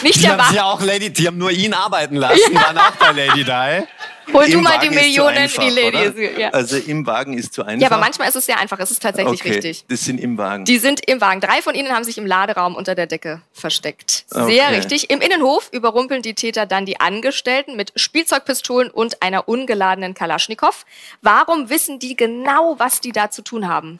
Nicht 0.03 0.17
die 0.17 0.21
der 0.23 0.37
haben 0.37 0.53
ja 0.53 0.65
auch 0.65 0.81
Lady, 0.81 1.09
die 1.11 1.27
haben 1.27 1.37
nur 1.37 1.51
ihn 1.51 1.73
arbeiten 1.73 2.17
lassen, 2.17 2.39
ja. 2.51 2.61
waren 2.61 2.77
auch 2.77 2.91
bei 2.91 3.13
Lady 3.13 3.45
Di. 3.45 3.87
Hol 4.33 4.49
du 4.49 4.59
mal 4.59 4.79
die 4.79 4.89
Millionen, 4.89 5.37
einfach, 5.37 5.63
die 5.63 5.69
Lady. 5.69 6.41
Ja. 6.41 6.49
Also 6.49 6.77
im 6.77 7.05
Wagen 7.05 7.37
ist 7.37 7.53
zu 7.53 7.63
einfach. 7.63 7.81
Ja, 7.81 7.91
aber 7.91 7.99
manchmal 7.99 8.27
ist 8.27 8.35
es 8.35 8.45
sehr 8.45 8.59
einfach. 8.59 8.79
Es 8.79 8.91
ist 8.91 9.01
tatsächlich 9.01 9.41
okay, 9.41 9.53
richtig. 9.53 9.85
Das 9.87 10.01
sind 10.01 10.19
im 10.19 10.37
Wagen. 10.37 10.65
Die 10.65 10.77
sind 10.77 11.07
im 11.07 11.21
Wagen. 11.21 11.41
Drei 11.41 11.61
von 11.61 11.75
ihnen 11.75 11.89
haben 11.89 12.03
sich 12.03 12.17
im 12.17 12.25
Laderaum 12.25 12.75
unter 12.75 12.95
der 12.95 13.07
Decke 13.07 13.41
versteckt. 13.53 14.25
Sehr 14.27 14.43
okay. 14.43 14.75
richtig. 14.75 15.09
Im 15.09 15.21
Innenhof 15.21 15.69
überrumpeln 15.71 16.21
die 16.21 16.33
Täter 16.33 16.65
dann 16.65 16.85
die 16.85 16.99
Angestellten 16.99 17.75
mit 17.75 17.93
Spielzeugpistolen 17.95 18.89
und 18.89 19.21
einer 19.21 19.47
ungeladenen 19.47 20.13
Kalaschnikow. 20.13 20.85
Warum 21.21 21.69
wissen 21.69 21.99
die 21.99 22.15
genau, 22.15 22.75
was 22.77 23.01
die 23.01 23.11
da 23.11 23.29
zu 23.29 23.41
tun 23.41 23.67
haben? 23.67 23.99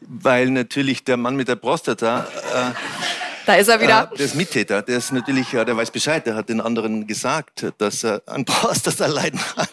Weil 0.00 0.50
natürlich 0.50 1.04
der 1.04 1.16
Mann 1.16 1.36
mit 1.36 1.48
der 1.48 1.56
Prostata. 1.56 2.26
Äh, 2.54 3.27
da 3.48 3.54
ist 3.54 3.68
er 3.68 3.80
wieder. 3.80 4.10
Äh, 4.12 4.16
der 4.18 4.26
ist 4.26 4.34
Mittäter. 4.34 4.82
Der 4.82 4.98
ist 4.98 5.10
natürlich, 5.10 5.50
ja, 5.52 5.64
der 5.64 5.74
weiß 5.74 5.90
Bescheid. 5.90 6.26
Der 6.26 6.34
hat 6.34 6.50
den 6.50 6.60
anderen 6.60 7.06
gesagt, 7.06 7.64
dass 7.78 8.04
er 8.04 8.20
an 8.26 8.44
Prostata 8.44 9.06
leiden 9.06 9.40
hat. 9.56 9.70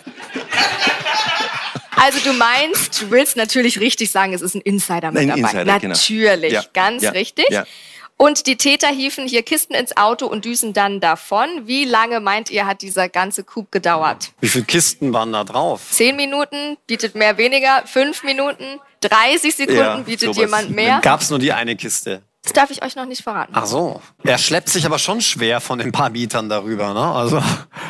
Also 1.98 2.20
du 2.24 2.32
meinst, 2.32 3.02
du 3.02 3.12
willst 3.12 3.36
natürlich 3.36 3.82
richtig 3.82 4.12
sagen, 4.12 4.34
es 4.34 4.42
ist 4.42 4.56
ein 4.56 4.62
Insider 4.62 5.12
mit 5.12 5.24
ein 5.24 5.28
dabei. 5.28 5.42
Insider, 5.42 5.80
genau. 5.80 5.94
natürlich, 5.94 6.52
genau. 6.52 6.64
ganz 6.74 7.04
ja, 7.04 7.12
richtig. 7.12 7.48
Ja. 7.50 7.66
Und 8.16 8.48
die 8.48 8.56
Täter 8.56 8.88
hiefen 8.88 9.28
hier 9.28 9.44
Kisten 9.44 9.74
ins 9.74 9.98
Auto 9.98 10.26
und 10.26 10.46
düsen 10.46 10.72
dann 10.72 11.02
davon. 11.02 11.50
Wie 11.66 11.84
lange 11.84 12.22
meint 12.22 12.50
ihr, 12.50 12.66
hat 12.66 12.82
dieser 12.82 13.10
ganze 13.10 13.44
Coup 13.44 13.70
gedauert? 13.74 14.32
Wie 14.40 14.48
viele 14.48 14.64
Kisten 14.64 15.12
waren 15.12 15.34
da 15.34 15.44
drauf? 15.44 15.82
Zehn 15.92 16.16
Minuten 16.16 16.78
bietet 16.88 17.16
mehr 17.16 17.38
weniger, 17.38 17.84
fünf 17.86 18.24
Minuten, 18.24 18.80
30 19.02 19.54
Sekunden 19.54 19.82
Ja, 19.82 19.98
bietet 19.98 20.28
sowas. 20.28 20.38
jemand 20.38 20.70
mehr. 20.70 21.00
Gab 21.02 21.20
es 21.20 21.30
nur 21.30 21.40
die 21.40 21.52
eine 21.52 21.76
Kiste? 21.76 22.22
Das 22.46 22.54
darf 22.54 22.70
ich 22.72 22.84
euch 22.84 22.96
noch 22.96 23.06
nicht 23.06 23.22
verraten. 23.24 23.52
Ach 23.56 23.66
so. 23.66 24.02
Er 24.24 24.38
schleppt 24.38 24.70
sich 24.70 24.86
aber 24.86 25.00
schon 25.00 25.20
schwer 25.20 25.60
von 25.60 25.80
den 25.80 25.92
paar 25.92 26.10
Metern 26.10 26.48
darüber, 26.48 26.94
ne? 26.94 27.02
Also. 27.02 27.42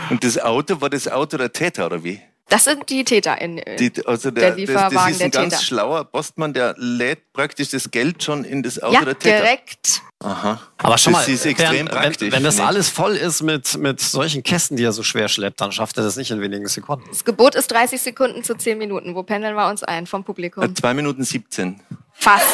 Und 0.10 0.24
das 0.24 0.40
Auto, 0.40 0.82
war 0.82 0.90
das 0.90 1.08
Auto 1.08 1.38
der 1.38 1.52
Täter 1.54 1.86
oder 1.86 2.04
wie? 2.04 2.22
Das 2.48 2.64
sind 2.66 2.90
die 2.90 3.04
Täter 3.04 3.42
in. 3.42 3.60
Die, 3.80 3.92
also 4.06 4.30
Der 4.32 4.52
der, 4.52 4.56
Lieferwagen 4.56 4.96
das 4.96 5.10
ist 5.12 5.22
ein 5.24 5.32
der 5.32 5.42
ganz 5.42 5.54
Täter. 5.56 5.64
schlauer 5.66 6.04
Postmann, 6.06 6.54
der 6.54 6.76
lädt 6.78 7.34
praktisch 7.34 7.70
das 7.70 7.90
Geld 7.90 8.22
schon 8.24 8.44
in 8.46 8.62
das 8.64 8.82
Auto 8.82 8.94
ja, 8.94 9.04
der 9.04 9.18
Täter. 9.18 9.38
direkt. 9.42 10.02
Aha. 10.24 10.60
Aber 10.78 10.98
schon 11.00 11.14
das 11.14 11.28
mal, 11.28 11.34
ist 11.34 11.46
extrem 11.46 11.72
wenn, 11.72 11.86
praktisch. 11.88 12.22
wenn, 12.32 12.32
wenn 12.38 12.44
das 12.44 12.60
alles 12.60 12.90
voll 12.90 13.16
ist 13.16 13.42
mit, 13.42 13.78
mit 13.78 14.00
solchen 14.00 14.44
Kästen, 14.44 14.78
die 14.78 14.84
er 14.84 14.94
so 14.94 15.02
schwer 15.04 15.28
schleppt, 15.28 15.60
dann 15.60 15.72
schafft 15.72 15.98
er 15.98 16.04
das 16.04 16.16
nicht 16.18 16.30
in 16.32 16.40
wenigen 16.40 16.68
Sekunden. 16.68 17.06
Das 17.10 17.26
Gebot 17.26 17.56
ist 17.56 17.72
30 17.72 18.00
Sekunden 18.02 18.44
zu 18.44 18.56
10 18.56 18.78
Minuten. 18.78 19.16
Wo 19.16 19.24
pendeln 19.24 19.56
wir 19.56 19.68
uns 19.68 19.84
ein 19.84 20.06
vom 20.08 20.24
Publikum? 20.24 20.64
Äh, 20.64 20.74
Zwei 20.76 20.94
Minuten 20.94 21.24
17. 21.24 21.82
Fast. 22.14 22.46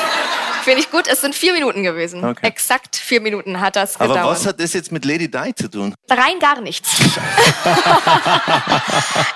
Finde 0.64 0.80
ich 0.80 0.92
gut. 0.92 1.08
Es 1.08 1.22
sind 1.22 1.36
vier 1.36 1.54
Minuten 1.54 1.84
gewesen. 1.84 2.24
Okay. 2.24 2.46
Exakt 2.48 2.96
vier 2.96 3.22
Minuten 3.22 3.60
hat 3.60 3.76
das 3.76 3.96
Aber 4.00 4.14
gedauert. 4.14 4.38
was 4.38 4.46
hat 4.46 4.60
das 4.60 4.74
jetzt 4.74 4.92
mit 4.92 5.06
Lady 5.06 5.30
Di 5.30 5.54
zu 5.56 5.68
tun? 5.70 5.94
Rein 6.10 6.40
gar 6.40 6.62
nichts. 6.62 6.90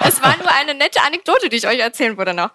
es 0.01 0.21
war 0.21 0.37
nur 0.37 0.51
eine 0.59 0.73
nette 0.75 1.01
Anekdote, 1.01 1.49
die 1.49 1.57
ich 1.57 1.67
euch 1.67 1.79
erzählen 1.79 2.17
würde 2.17 2.33
noch. 2.33 2.51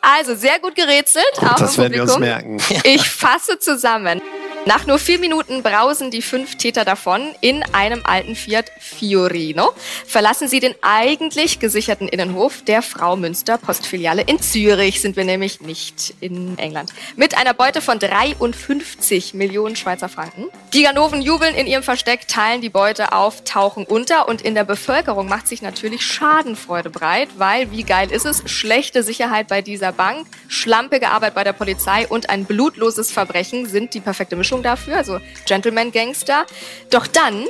Also, 0.00 0.34
sehr 0.34 0.58
gut 0.60 0.74
gerätselt, 0.74 1.24
auch 1.38 1.56
das 1.56 1.78
werden 1.78 1.94
wir 1.94 2.02
uns 2.02 2.18
merken. 2.18 2.58
Ich 2.84 3.08
fasse 3.08 3.58
zusammen. 3.58 4.20
Nach 4.68 4.86
nur 4.86 4.98
vier 4.98 5.18
Minuten 5.18 5.62
brausen 5.62 6.10
die 6.10 6.20
fünf 6.20 6.56
Täter 6.56 6.84
davon 6.84 7.34
in 7.40 7.62
einem 7.72 8.02
alten 8.04 8.36
Fiat 8.36 8.70
Fiorino. 8.78 9.72
Verlassen 10.06 10.46
sie 10.46 10.60
den 10.60 10.74
eigentlich 10.82 11.58
gesicherten 11.58 12.06
Innenhof 12.06 12.62
der 12.66 12.82
Frau 12.82 13.16
Münster 13.16 13.56
Postfiliale 13.56 14.20
in 14.20 14.42
Zürich. 14.42 15.00
Sind 15.00 15.16
wir 15.16 15.24
nämlich 15.24 15.62
nicht 15.62 16.12
in 16.20 16.58
England. 16.58 16.92
Mit 17.16 17.38
einer 17.38 17.54
Beute 17.54 17.80
von 17.80 17.98
53 17.98 19.32
Millionen 19.32 19.74
Schweizer 19.74 20.10
Franken. 20.10 20.48
Die 20.74 20.82
Ganoven 20.82 21.22
jubeln 21.22 21.54
in 21.54 21.66
ihrem 21.66 21.82
Versteck, 21.82 22.28
teilen 22.28 22.60
die 22.60 22.68
Beute 22.68 23.12
auf, 23.12 23.44
tauchen 23.44 23.86
unter 23.86 24.28
und 24.28 24.42
in 24.42 24.54
der 24.54 24.64
Bevölkerung 24.64 25.28
macht 25.28 25.48
sich 25.48 25.62
natürlich 25.62 26.04
Schadenfreude 26.04 26.90
breit, 26.90 27.28
weil 27.38 27.70
wie 27.70 27.84
geil 27.84 28.10
ist 28.10 28.26
es? 28.26 28.42
Schlechte 28.44 29.02
Sicherheit 29.02 29.48
bei 29.48 29.62
dieser 29.62 29.87
Bank, 29.92 30.26
schlampige 30.48 31.08
Arbeit 31.10 31.34
bei 31.34 31.44
der 31.44 31.52
Polizei 31.52 32.06
und 32.06 32.30
ein 32.30 32.44
blutloses 32.44 33.10
Verbrechen 33.10 33.66
sind 33.66 33.94
die 33.94 34.00
perfekte 34.00 34.36
Mischung 34.36 34.62
dafür, 34.62 34.96
also 34.96 35.20
Gentleman 35.46 35.92
Gangster. 35.92 36.46
Doch 36.90 37.06
dann 37.06 37.46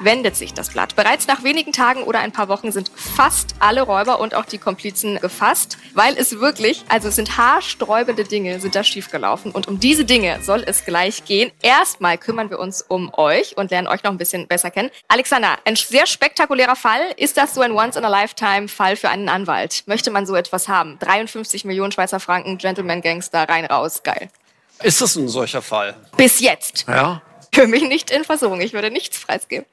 wendet 0.00 0.36
sich 0.36 0.54
das 0.54 0.70
Blatt. 0.70 0.96
Bereits 0.96 1.26
nach 1.26 1.42
wenigen 1.42 1.72
Tagen 1.72 2.02
oder 2.02 2.20
ein 2.20 2.32
paar 2.32 2.48
Wochen 2.48 2.72
sind 2.72 2.90
fast 2.94 3.54
alle 3.58 3.82
Räuber 3.82 4.20
und 4.20 4.34
auch 4.34 4.44
die 4.44 4.58
Komplizen 4.58 5.18
gefasst, 5.20 5.78
weil 5.94 6.16
es 6.16 6.40
wirklich, 6.40 6.84
also 6.88 7.08
es 7.08 7.16
sind 7.16 7.36
haarsträubende 7.36 8.24
Dinge, 8.24 8.60
sind 8.60 8.74
da 8.74 8.84
schiefgelaufen. 8.84 9.52
Und 9.52 9.68
um 9.68 9.80
diese 9.80 10.04
Dinge 10.04 10.42
soll 10.42 10.62
es 10.66 10.84
gleich 10.84 11.24
gehen. 11.24 11.50
Erstmal 11.62 12.18
kümmern 12.18 12.50
wir 12.50 12.58
uns 12.58 12.82
um 12.82 13.12
euch 13.14 13.56
und 13.56 13.70
lernen 13.70 13.88
euch 13.88 14.02
noch 14.02 14.10
ein 14.10 14.18
bisschen 14.18 14.46
besser 14.46 14.70
kennen. 14.70 14.90
Alexander, 15.08 15.56
ein 15.64 15.76
sehr 15.76 16.06
spektakulärer 16.06 16.76
Fall. 16.76 17.00
Ist 17.16 17.36
das 17.36 17.54
so 17.54 17.60
ein 17.60 17.72
Once-in-a-Lifetime-Fall 17.72 18.96
für 18.96 19.08
einen 19.08 19.28
Anwalt? 19.28 19.84
Möchte 19.86 20.10
man 20.10 20.26
so 20.26 20.34
etwas 20.34 20.68
haben? 20.68 20.98
53 20.98 21.64
Millionen 21.64 21.92
Schweizer 21.92 22.20
Franken, 22.20 22.58
Gentleman-Gangster, 22.58 23.48
rein, 23.48 23.64
raus, 23.66 24.02
geil. 24.02 24.28
Ist 24.82 25.00
das 25.00 25.16
ein 25.16 25.28
solcher 25.28 25.62
Fall? 25.62 25.96
Bis 26.16 26.40
jetzt. 26.40 26.84
Ja. 26.86 27.22
Für 27.54 27.66
mich 27.66 27.82
nicht 27.82 28.10
in 28.10 28.24
Versuchung. 28.24 28.60
Ich 28.60 28.72
würde 28.72 28.90
nichts 28.90 29.24
preisgeben. 29.24 29.66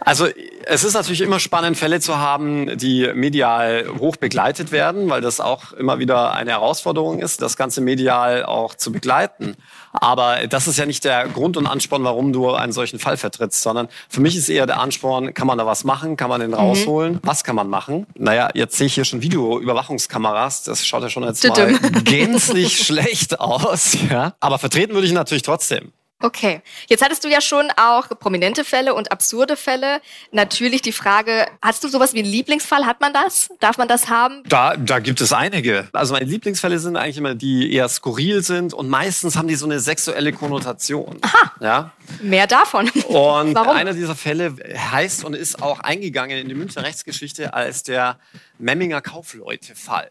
Also 0.00 0.28
es 0.64 0.84
ist 0.84 0.94
natürlich 0.94 1.20
immer 1.22 1.40
spannend, 1.40 1.76
Fälle 1.76 2.00
zu 2.00 2.18
haben, 2.18 2.78
die 2.78 3.10
medial 3.14 3.86
hoch 3.98 4.16
begleitet 4.16 4.70
werden, 4.70 5.10
weil 5.10 5.20
das 5.20 5.40
auch 5.40 5.72
immer 5.72 5.98
wieder 5.98 6.32
eine 6.32 6.52
Herausforderung 6.52 7.18
ist, 7.18 7.42
das 7.42 7.56
Ganze 7.56 7.80
medial 7.80 8.44
auch 8.44 8.74
zu 8.74 8.92
begleiten. 8.92 9.56
Aber 9.92 10.46
das 10.46 10.68
ist 10.68 10.78
ja 10.78 10.86
nicht 10.86 11.04
der 11.04 11.26
Grund 11.28 11.56
und 11.56 11.66
Ansporn, 11.66 12.04
warum 12.04 12.32
du 12.32 12.52
einen 12.52 12.72
solchen 12.72 12.98
Fall 12.98 13.16
vertrittst, 13.16 13.60
sondern 13.60 13.88
für 14.08 14.20
mich 14.20 14.36
ist 14.36 14.48
eher 14.48 14.66
der 14.66 14.78
Ansporn, 14.78 15.34
kann 15.34 15.46
man 15.46 15.58
da 15.58 15.66
was 15.66 15.82
machen, 15.84 16.16
kann 16.16 16.28
man 16.28 16.40
den 16.40 16.54
rausholen, 16.54 17.18
was 17.22 17.42
kann 17.42 17.56
man 17.56 17.68
machen? 17.68 18.06
Naja, 18.14 18.50
jetzt 18.54 18.76
sehe 18.76 18.86
ich 18.86 18.94
hier 18.94 19.04
schon 19.04 19.22
Videoüberwachungskameras, 19.22 20.62
das 20.62 20.86
schaut 20.86 21.02
ja 21.02 21.10
schon 21.10 21.24
jetzt 21.24 21.46
mal 21.48 21.78
gänzlich 22.04 22.78
schlecht 22.86 23.40
aus. 23.40 23.96
Ja? 24.08 24.34
Aber 24.40 24.58
vertreten 24.58 24.94
würde 24.94 25.06
ich 25.06 25.12
natürlich 25.12 25.42
trotzdem. 25.42 25.92
Okay, 26.20 26.62
jetzt 26.88 27.04
hattest 27.04 27.22
du 27.22 27.28
ja 27.28 27.40
schon 27.40 27.70
auch 27.76 28.08
prominente 28.08 28.64
Fälle 28.64 28.94
und 28.94 29.12
absurde 29.12 29.56
Fälle. 29.56 30.00
Natürlich 30.32 30.82
die 30.82 30.90
Frage, 30.90 31.46
hast 31.62 31.84
du 31.84 31.88
sowas 31.88 32.12
wie 32.12 32.18
einen 32.18 32.28
Lieblingsfall? 32.28 32.86
Hat 32.86 33.00
man 33.00 33.12
das? 33.12 33.48
Darf 33.60 33.78
man 33.78 33.86
das 33.86 34.08
haben? 34.08 34.42
Da, 34.48 34.76
da 34.76 34.98
gibt 34.98 35.20
es 35.20 35.32
einige. 35.32 35.88
Also 35.92 36.14
meine 36.14 36.26
Lieblingsfälle 36.26 36.80
sind 36.80 36.96
eigentlich 36.96 37.18
immer 37.18 37.36
die, 37.36 37.72
eher 37.72 37.88
skurril 37.88 38.42
sind 38.42 38.74
und 38.74 38.88
meistens 38.88 39.36
haben 39.36 39.46
die 39.46 39.54
so 39.54 39.66
eine 39.66 39.78
sexuelle 39.78 40.32
Konnotation. 40.32 41.18
Aha. 41.20 41.52
Ja. 41.60 41.92
Mehr 42.20 42.48
davon. 42.48 42.88
Und 43.06 43.54
Warum? 43.54 43.76
einer 43.76 43.92
dieser 43.92 44.16
Fälle 44.16 44.56
heißt 44.76 45.24
und 45.24 45.34
ist 45.34 45.62
auch 45.62 45.78
eingegangen 45.80 46.36
in 46.36 46.48
die 46.48 46.54
Münchner 46.54 46.82
Rechtsgeschichte 46.82 47.54
als 47.54 47.84
der 47.84 48.18
Memminger 48.58 49.00
Kaufleute-Fall. 49.00 50.10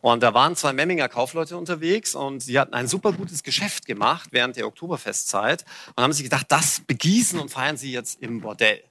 Und 0.00 0.22
da 0.22 0.34
waren 0.34 0.56
zwei 0.56 0.72
Memminger 0.72 1.08
Kaufleute 1.08 1.56
unterwegs 1.56 2.14
und 2.14 2.40
sie 2.40 2.58
hatten 2.58 2.74
ein 2.74 2.88
super 2.88 3.12
gutes 3.12 3.42
Geschäft 3.42 3.86
gemacht 3.86 4.30
während 4.32 4.56
der 4.56 4.66
Oktoberfestzeit 4.66 5.64
und 5.96 6.02
haben 6.02 6.12
sich 6.12 6.24
gedacht, 6.24 6.46
das 6.48 6.80
begießen 6.86 7.38
und 7.38 7.50
feiern 7.50 7.76
sie 7.76 7.92
jetzt 7.92 8.22
im 8.22 8.40
Bordell. 8.40 8.82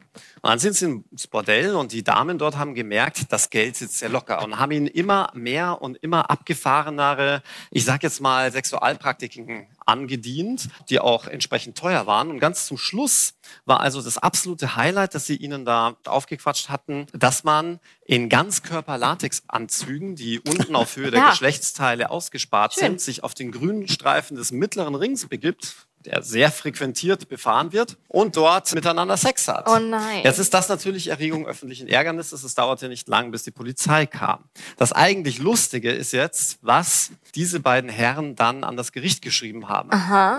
Und 0.42 0.50
dann 0.50 0.60
sind 0.60 0.76
sie 0.76 1.04
ins 1.12 1.28
Bordell 1.28 1.76
und 1.76 1.92
die 1.92 2.04
Damen 2.04 2.38
dort 2.38 2.58
haben 2.58 2.76
gemerkt, 2.76 3.32
das 3.32 3.50
Geld 3.50 3.76
sitzt 3.76 4.00
sehr 4.00 4.10
locker 4.10 4.44
und 4.44 4.60
haben 4.60 4.72
ihnen 4.72 4.88
immer 4.88 5.32
mehr 5.34 5.82
und 5.82 5.98
immer 5.98 6.30
abgefahrenere, 6.30 7.42
ich 7.72 7.86
sag 7.86 8.04
jetzt 8.04 8.22
mal, 8.22 8.52
Sexualpraktiken 8.52 9.68
angedient, 9.86 10.70
die 10.90 11.00
auch 11.00 11.28
entsprechend 11.28 11.78
teuer 11.78 12.08
waren. 12.08 12.30
Und 12.30 12.40
ganz 12.40 12.68
zum 12.68 12.78
Schluss 12.78 13.34
war 13.66 13.80
also 13.80 14.02
das 14.02 14.18
absolute 14.18 14.76
Highlight, 14.76 15.16
dass 15.16 15.26
sie 15.26 15.36
ihnen 15.36 15.66
da 15.66 15.96
aufgequatscht 16.06 16.70
hatten, 16.70 17.08
dass 17.14 17.44
man 17.44 17.80
in 18.06 18.30
Ganzkörper-Latex-Anzügen, 18.30 20.16
die 20.16 20.40
unten 20.40 20.76
auf 20.76 20.96
Höhe 20.96 21.12
der 21.12 21.20
Ja. 21.24 21.30
Geschlechtsteile 21.30 22.10
ausgespart 22.10 22.74
Schön. 22.74 22.84
sind, 22.84 23.02
sich 23.02 23.24
auf 23.24 23.34
den 23.34 23.52
grünen 23.52 23.88
Streifen 23.88 24.36
des 24.36 24.52
mittleren 24.52 24.96
Rings 24.96 25.28
begibt, 25.28 25.88
der 26.06 26.22
sehr 26.22 26.52
frequentiert 26.52 27.30
befahren 27.30 27.74
wird 27.74 27.98
und 28.08 28.36
dort 28.36 28.74
miteinander 28.74 29.18
Sex 29.18 29.48
hat. 29.48 29.68
Oh 29.68 29.80
nein. 29.80 30.22
Jetzt 30.24 30.40
ist 30.40 30.54
das 30.54 30.70
natürlich 30.70 31.08
Erregung 31.08 31.46
öffentlichen 31.48 31.88
Ärgernisses. 31.88 32.44
Es 32.44 32.56
dauerte 32.56 32.88
nicht 32.90 33.08
lang, 33.08 33.32
bis 33.32 33.44
die 33.44 33.52
Polizei 33.52 34.06
kam. 34.06 34.44
Das 34.78 34.92
eigentlich 34.94 35.40
Lustige 35.40 35.92
ist 35.92 36.12
jetzt, 36.12 36.60
was 36.62 37.12
diese 37.36 37.60
beiden 37.60 37.90
Herren 37.90 38.36
dann 38.36 38.64
an 38.64 38.78
das 38.78 38.92
Gericht 38.92 39.22
geschrieben 39.22 39.70
haben. 39.70 39.90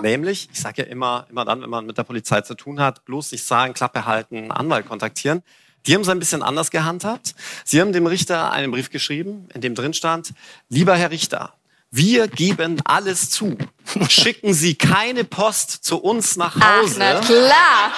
Nämlich, 0.02 0.48
ich 0.52 0.60
sage 0.60 0.82
ja 0.82 0.88
immer, 0.88 1.26
immer 1.30 1.44
dann, 1.44 1.62
wenn 1.62 1.70
man 1.70 1.86
mit 1.86 1.98
der 1.98 2.04
Polizei 2.04 2.40
zu 2.42 2.54
tun 2.54 2.80
hat, 2.80 3.04
bloß 3.04 3.32
nicht 3.32 3.44
sagen, 3.44 3.74
Klappe 3.74 4.06
halten, 4.06 4.50
Anwalt 4.50 4.86
kontaktieren. 4.86 5.42
Die 5.86 5.94
haben 5.94 6.00
es 6.00 6.08
ein 6.08 6.18
bisschen 6.18 6.42
anders 6.42 6.70
gehandhabt. 6.70 7.34
Sie 7.64 7.80
haben 7.80 7.92
dem 7.92 8.06
Richter 8.06 8.52
einen 8.52 8.70
Brief 8.70 8.90
geschrieben, 8.90 9.48
in 9.54 9.60
dem 9.60 9.74
drin 9.74 9.92
stand, 9.92 10.32
lieber 10.70 10.96
Herr 10.96 11.10
Richter, 11.10 11.52
wir 11.96 12.26
geben 12.26 12.80
alles 12.84 13.30
zu. 13.30 13.56
Schicken 14.08 14.52
Sie 14.52 14.74
keine 14.74 15.24
Post 15.24 15.84
zu 15.84 15.98
uns 15.98 16.36
nach 16.36 16.56
Ach, 16.58 16.82
Hause. 16.82 16.98
na 16.98 17.20
klar. 17.20 17.92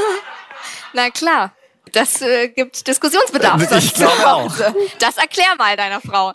na 0.94 1.10
klar. 1.10 1.54
Das 1.92 2.22
äh, 2.22 2.48
gibt 2.48 2.86
Diskussionsbedarf. 2.86 3.62
Ich 3.62 3.68
sonst 3.68 3.94
glaube 3.96 4.26
auch. 4.26 4.54
Das 4.98 5.18
erklär 5.18 5.54
mal 5.58 5.76
deiner 5.76 6.00
Frau. 6.00 6.32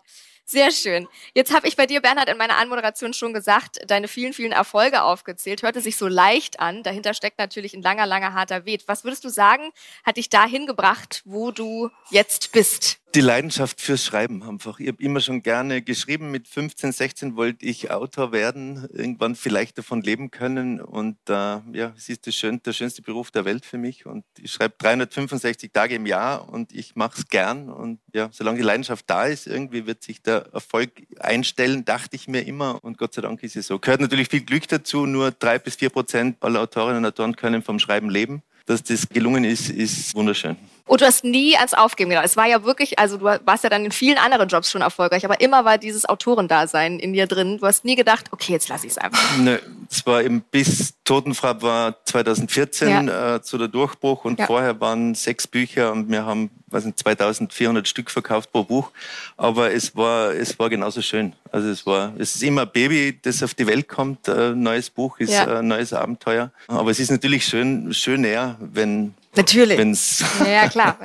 Sehr 0.50 0.72
schön. 0.72 1.10
Jetzt 1.34 1.54
habe 1.54 1.68
ich 1.68 1.76
bei 1.76 1.88
dir, 1.88 2.00
Bernhard, 2.00 2.30
in 2.30 2.38
meiner 2.38 2.56
Anmoderation 2.58 3.14
schon 3.14 3.34
gesagt, 3.34 3.80
deine 3.88 4.08
vielen, 4.08 4.32
vielen 4.32 4.54
Erfolge 4.54 5.02
aufgezählt. 5.02 5.62
Hörte 5.62 5.82
sich 5.82 5.98
so 5.98 6.08
leicht 6.08 6.62
an. 6.62 6.84
Dahinter 6.84 7.14
steckt 7.14 7.38
natürlich 7.38 7.74
ein 7.74 7.82
langer, 7.82 8.06
langer, 8.06 8.34
harter 8.34 8.66
Weg. 8.66 8.84
Was 8.86 9.04
würdest 9.04 9.26
du 9.26 9.30
sagen, 9.30 9.72
hat 10.06 10.16
dich 10.16 10.30
dahin 10.30 10.66
gebracht, 10.66 11.22
wo 11.26 11.52
du 11.52 11.90
jetzt 12.12 12.54
bist? 12.54 13.00
Die 13.18 13.22
Leidenschaft 13.22 13.82
fürs 13.82 14.06
Schreiben 14.06 14.44
einfach. 14.44 14.80
Ich 14.80 14.90
habe 14.90 15.02
immer 15.02 15.22
schon 15.22 15.42
gerne 15.42 15.82
geschrieben. 15.82 16.30
Mit 16.30 16.48
15, 16.48 16.92
16 16.92 17.36
wollte 17.36 17.66
ich 17.66 17.90
Autor 17.90 18.32
werden, 18.32 18.88
irgendwann 18.94 19.34
vielleicht 19.34 19.80
davon 19.80 20.04
leben 20.04 20.30
können. 20.30 20.80
Und 20.80 21.18
äh, 21.28 21.34
ja, 21.34 21.96
es 21.98 22.10
ist 22.10 22.32
schön, 22.36 22.62
der 22.64 22.74
schönste 22.74 23.02
Beruf 23.02 23.32
der 23.32 23.44
Welt 23.44 23.66
für 23.66 23.80
mich. 23.80 24.06
Und 24.06 24.24
ich 24.38 24.52
schreibe 24.52 24.76
365 24.78 25.72
Tage 25.74 25.96
im 25.96 26.06
Jahr 26.06 26.48
und 26.48 26.72
ich 26.72 26.96
mache 26.96 27.18
es 27.18 27.28
gern. 27.28 27.72
Und 27.72 27.98
ja, 28.14 28.30
solange 28.32 28.60
die 28.60 28.64
Leidenschaft 28.64 29.10
da 29.10 29.26
ist, 29.26 29.48
irgendwie 29.48 29.88
wird 29.88 30.04
sich 30.04 30.22
der 30.22 30.54
Erfolg 30.54 30.92
einstellen, 31.20 31.86
dachte 31.86 32.16
ich 32.16 32.28
mir 32.28 32.46
immer. 32.46 32.84
Und 32.84 33.00
Gott 33.00 33.16
sei 33.16 33.24
Dank 33.24 33.42
ist 33.42 33.56
es 33.56 33.66
so. 33.66 33.80
Gehört 33.80 34.02
natürlich 34.02 34.28
viel 34.28 34.42
Glück 34.42 34.68
dazu. 34.68 35.08
Nur 35.08 35.32
drei 35.32 35.58
bis 35.58 35.74
vier 35.74 35.90
Prozent 35.90 36.38
aller 36.42 36.62
Autorinnen 36.62 36.98
und 36.98 37.06
Autoren 37.08 37.36
können 37.36 37.64
vom 37.64 37.80
Schreiben 37.80 38.12
leben. 38.12 38.44
Dass 38.68 38.84
das 38.84 39.10
gelungen 39.10 39.44
ist, 39.44 39.72
ist 39.72 40.14
wunderschön. 40.14 40.56
Und 40.88 41.02
du 41.02 41.06
hast 41.06 41.24
nie 41.24 41.56
ans 41.58 41.74
Aufgeben 41.74 42.10
gedacht. 42.10 42.26
Es 42.26 42.38
war 42.38 42.48
ja 42.48 42.64
wirklich, 42.64 42.98
also 42.98 43.18
du 43.18 43.26
warst 43.26 43.64
ja 43.64 43.70
dann 43.70 43.86
in 43.86 43.92
vielen 43.92 44.18
anderen 44.18 44.48
Jobs 44.48 44.72
schon 44.72 44.82
erfolgreich, 44.82 45.26
aber 45.26 45.42
immer 45.42 45.66
war 45.66 45.78
dieses 45.78 46.08
Autorendasein 46.08 47.00
in 47.00 47.14
dir 47.14 47.28
drin. 47.28 47.58
Du 47.60 47.68
hast 47.68 47.86
nie 47.86 47.96
gedacht, 47.96 48.28
okay, 48.32 48.54
jetzt 48.54 48.70
lass 48.70 48.84
ich 48.84 48.92
es 48.92 48.98
einfach. 48.98 49.38
Nö, 49.38 49.60
Es 49.90 50.06
war 50.06 50.24
eben 50.24 50.42
bis 50.50 50.94
Totenfrau 51.04 51.62
war 51.62 52.04
2014 52.06 53.08
ja. 53.08 53.36
äh, 53.36 53.42
zu 53.42 53.58
der 53.58 53.68
Durchbruch 53.68 54.26
und 54.26 54.40
ja. 54.40 54.46
vorher 54.46 54.80
waren 54.80 55.14
sechs 55.14 55.48
Bücher 55.48 55.92
und 55.92 56.10
wir 56.10 56.26
haben 56.26 56.50
weiß 56.70 56.86
nicht, 56.86 57.00
2400 57.00 57.88
Stück 57.88 58.12
verkauft 58.12 58.52
pro 58.52 58.64
Buch. 58.64 58.92
Aber 59.38 59.72
es 59.72 59.96
war, 59.96 60.34
es 60.34 60.58
war 60.60 60.70
genauso 60.70 61.02
schön. 61.02 61.34
Also 61.52 61.70
es 61.70 61.86
war, 61.86 62.14
es 62.18 62.36
ist 62.36 62.44
immer 62.44 62.64
ein 62.64 62.72
Baby, 62.72 63.18
das 63.22 63.42
auf 63.42 63.54
die 63.54 63.68
Welt 63.68 63.88
kommt. 63.88 64.28
Ein 64.28 64.62
neues 64.62 64.90
Buch 64.90 65.20
ist 65.20 65.32
ja. 65.32 65.60
ein 65.60 65.68
neues 65.68 65.94
Abenteuer. 65.94 66.52
Aber 66.68 66.92
es 66.92 67.00
ist 67.00 67.12
natürlich 67.12 67.46
schön, 67.46 67.94
schön 67.94 68.24
eher, 68.24 68.58
wenn 68.60 69.14
Natürlich. 69.38 69.78
Wenn's 69.78 70.24
ja, 70.46 70.68
klar. 70.68 70.98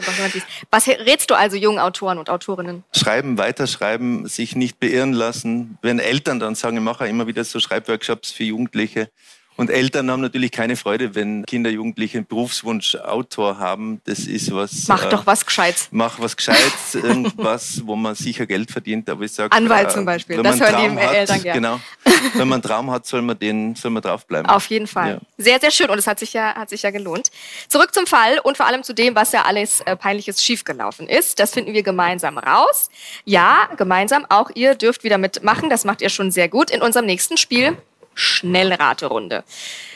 Was 0.71 0.89
rätst 0.89 1.31
du 1.31 1.35
also 1.35 1.57
jungen 1.57 1.79
Autoren 1.79 2.19
und 2.19 2.31
Autorinnen? 2.31 2.83
Schreiben, 2.97 3.39
weiterschreiben, 3.39 4.27
sich 4.27 4.57
nicht 4.57 4.81
beirren 4.81 5.13
lassen. 5.13 5.79
Wenn 5.83 5.99
Eltern 5.99 6.41
dann 6.41 6.55
sagen, 6.55 6.79
ich 6.79 6.83
mache 6.83 7.07
immer 7.07 7.27
wieder 7.27 7.45
so 7.45 7.61
Schreibworkshops 7.61 8.33
für 8.33 8.45
Jugendliche, 8.45 9.11
und 9.57 9.71
Eltern 9.71 10.11
haben 10.11 10.23
natürlich 10.23 10.51
keine 10.51 10.77
Freude, 10.77 11.15
wenn 11.15 11.45
Kinder, 11.45 11.69
Jugendliche 11.69 12.19
einen 12.19 12.27
Berufswunsch 12.27 12.97
Autor 12.97 13.59
haben. 13.59 14.01
Das 14.05 14.21
ist 14.21 14.53
was. 14.55 14.89
Mach 14.89 15.05
äh, 15.05 15.11
doch 15.11 15.27
was 15.27 15.45
Gescheites. 15.45 15.89
Mach 15.91 16.19
was 16.19 16.37
Gescheites, 16.37 16.95
irgendwas, 16.95 17.83
wo 17.85 17.95
man 17.95 18.15
sicher 18.15 18.47
Geld 18.47 18.71
verdient. 18.71 19.11
Aber 19.11 19.25
ich 19.25 19.33
sag, 19.33 19.55
Anwalt 19.55 19.89
äh, 19.89 19.91
zum 19.91 20.05
Beispiel. 20.07 20.43
Das 20.43 20.59
hören 20.59 20.97
die 20.97 21.01
hat, 21.01 21.15
Eltern 21.15 21.43
gerne. 21.43 21.61
Genau. 21.61 21.81
Wenn 22.35 22.49
man 22.49 22.55
einen 22.55 22.63
Traum 22.63 22.91
hat, 22.91 23.07
soll 23.07 23.21
man 23.21 23.39
den, 23.39 23.75
soll 23.75 23.91
man 23.91 24.03
draufbleiben. 24.03 24.51
Auf 24.51 24.67
jeden 24.67 24.87
Fall. 24.87 25.21
Ja. 25.21 25.21
Sehr, 25.37 25.61
sehr 25.61 25.71
schön. 25.71 25.91
Und 25.91 25.99
es 25.99 26.07
hat 26.07 26.19
sich 26.19 26.33
ja, 26.33 26.55
hat 26.55 26.71
sich 26.71 26.83
ja 26.83 26.91
gelohnt. 26.91 27.31
Zurück 27.69 27.93
zum 27.93 28.07
Fall 28.07 28.39
und 28.43 28.57
vor 28.57 28.67
allem 28.67 28.83
zu 28.83 28.95
dem, 28.95 29.15
was 29.15 29.33
ja 29.33 29.43
alles 29.43 29.81
äh, 29.83 29.97
peinliches 29.97 30.43
schiefgelaufen 30.43 31.09
ist. 31.09 31.39
Das 31.39 31.53
finden 31.53 31.75
wir 31.75 31.83
gemeinsam 31.83 32.39
raus. 32.39 32.89
Ja, 33.25 33.69
gemeinsam. 33.77 34.25
Auch 34.31 34.51
ihr 34.55 34.75
dürft 34.75 35.05
wieder 35.05 35.19
mitmachen. 35.19 35.69
Das 35.69 35.85
macht 35.85 36.01
ihr 36.01 36.09
schon 36.09 36.31
sehr 36.31 36.49
gut 36.49 36.71
in 36.71 36.81
unserem 36.81 37.05
nächsten 37.05 37.37
Spiel. 37.37 37.77
Schnellraterunde. 38.15 39.45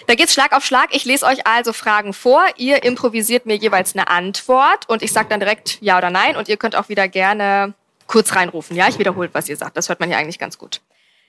Da 0.06 0.14
geht's 0.14 0.34
Schlag 0.34 0.52
auf 0.52 0.64
Schlag. 0.64 0.94
Ich 0.94 1.04
lese 1.04 1.26
euch 1.26 1.46
also 1.46 1.72
Fragen 1.72 2.12
vor. 2.12 2.44
Ihr 2.56 2.84
improvisiert 2.84 3.46
mir 3.46 3.56
jeweils 3.56 3.94
eine 3.94 4.08
Antwort 4.08 4.88
und 4.88 5.02
ich 5.02 5.12
sage 5.12 5.28
dann 5.28 5.40
direkt 5.40 5.78
ja 5.80 5.98
oder 5.98 6.10
nein 6.10 6.36
und 6.36 6.48
ihr 6.48 6.56
könnt 6.56 6.76
auch 6.76 6.88
wieder 6.88 7.08
gerne 7.08 7.74
kurz 8.06 8.34
reinrufen. 8.34 8.76
Ja, 8.76 8.88
ich 8.88 8.98
wiederhole, 8.98 9.30
was 9.32 9.48
ihr 9.48 9.56
sagt. 9.56 9.76
Das 9.76 9.88
hört 9.88 10.00
man 10.00 10.10
ja 10.10 10.18
eigentlich 10.18 10.38
ganz 10.38 10.58
gut. 10.58 10.80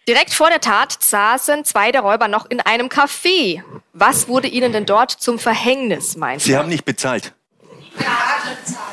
Direkt 0.08 0.34
vor 0.34 0.50
der 0.50 0.62
Tat 0.62 0.96
saßen 1.04 1.66
zwei 1.66 1.92
der 1.92 2.02
Räuber 2.02 2.30
noch 2.30 2.50
in 2.50 2.62
einem 2.62 2.88
Café. 2.88 3.62
Was 3.92 4.30
wurde 4.30 4.48
ihnen 4.48 4.72
denn 4.72 4.86
dort 4.86 5.12
zum 5.12 5.38
Verhängnis, 5.38 6.16
meinst 6.16 6.46
du? 6.46 6.52
Sie 6.52 6.58
haben 6.58 6.70
nicht 6.70 6.86
bezahlt. 6.86 7.34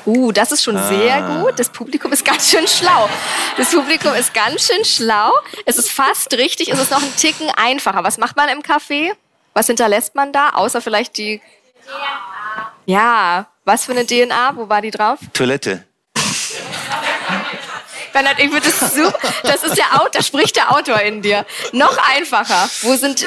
Uh, 0.07 0.33
das 0.33 0.53
ist 0.53 0.63
schon 0.63 0.77
ah. 0.77 0.89
sehr 0.89 1.23
gut. 1.23 1.59
Das 1.59 1.71
Publikum 1.71 2.13
ist 2.13 2.25
ganz 2.25 2.51
schön 2.51 2.67
schlau. 2.69 3.09
Das 3.57 3.71
Publikum 3.71 4.13
ist 4.15 4.35
ganz 4.35 4.67
schön 4.67 4.85
schlau. 4.85 5.33
Es 5.65 5.79
ist 5.79 5.91
fast 5.91 6.33
richtig. 6.35 6.69
Es 6.69 6.79
ist 6.79 6.91
noch 6.91 7.03
ein 7.03 7.17
Ticken 7.17 7.51
einfacher. 7.57 8.05
Was 8.05 8.19
macht 8.19 8.37
man 8.37 8.49
im 8.51 8.61
Café? 8.61 9.13
Was 9.55 9.67
hinterlässt 9.69 10.15
man 10.15 10.33
da? 10.33 10.51
Außer 10.51 10.81
vielleicht 10.83 11.17
die. 11.17 11.41
DNA. 11.87 12.73
Ja, 12.87 13.47
was 13.65 13.87
für 13.87 13.93
eine 13.93 14.05
DNA? 14.05 14.57
Wo 14.57 14.69
war 14.69 14.83
die 14.83 14.91
drauf? 14.91 15.19
Toilette. 15.33 15.85
Bernhard, 18.13 18.39
ich 18.39 18.53
würde 18.53 18.69
es 18.69 18.79
so. 18.79 19.11
Das 19.43 19.65
ist 19.65 19.77
der 19.77 19.95
Autor, 19.95 20.11
da 20.13 20.23
spricht 20.23 20.57
der 20.57 20.71
Autor 20.73 21.01
in 21.01 21.23
dir. 21.23 21.47
Noch 21.73 21.97
einfacher. 22.15 22.69
Wo 22.83 22.95
sind. 22.97 23.27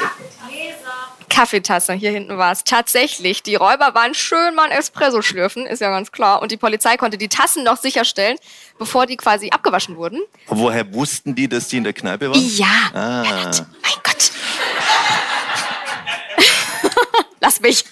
Kaffeetasse, 1.38 1.92
hier 1.92 2.10
hinten 2.10 2.36
war 2.36 2.50
es. 2.50 2.64
Tatsächlich, 2.64 3.44
die 3.44 3.54
Räuber 3.54 3.94
waren 3.94 4.12
schön 4.12 4.56
mal 4.56 4.64
ein 4.64 4.76
Espresso 4.76 5.22
schlürfen, 5.22 5.66
ist 5.66 5.80
ja 5.80 5.88
ganz 5.88 6.10
klar. 6.10 6.42
Und 6.42 6.50
die 6.50 6.56
Polizei 6.56 6.96
konnte 6.96 7.16
die 7.16 7.28
Tassen 7.28 7.62
noch 7.62 7.76
sicherstellen, 7.76 8.36
bevor 8.76 9.06
die 9.06 9.16
quasi 9.16 9.50
abgewaschen 9.50 9.96
wurden. 9.96 10.20
Woher 10.48 10.92
wussten 10.92 11.36
die, 11.36 11.48
dass 11.48 11.68
die 11.68 11.76
in 11.76 11.84
der 11.84 11.92
Kneipe 11.92 12.28
waren? 12.28 12.56
Ja. 12.56 12.66
Ah. 12.92 13.22
Mein 13.22 13.92
Gott. 14.02 14.32
Lass 17.40 17.60
mich. 17.60 17.84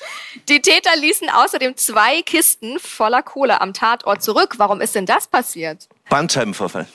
Die 0.48 0.60
Täter 0.60 0.96
ließen 0.96 1.30
außerdem 1.30 1.76
zwei 1.76 2.22
Kisten 2.22 2.80
voller 2.80 3.22
Kohle 3.22 3.60
am 3.60 3.72
Tatort 3.72 4.24
zurück. 4.24 4.54
Warum 4.56 4.80
ist 4.80 4.96
denn 4.96 5.06
das 5.06 5.28
passiert? 5.28 5.86
Bandscheibenvorfall. 6.08 6.88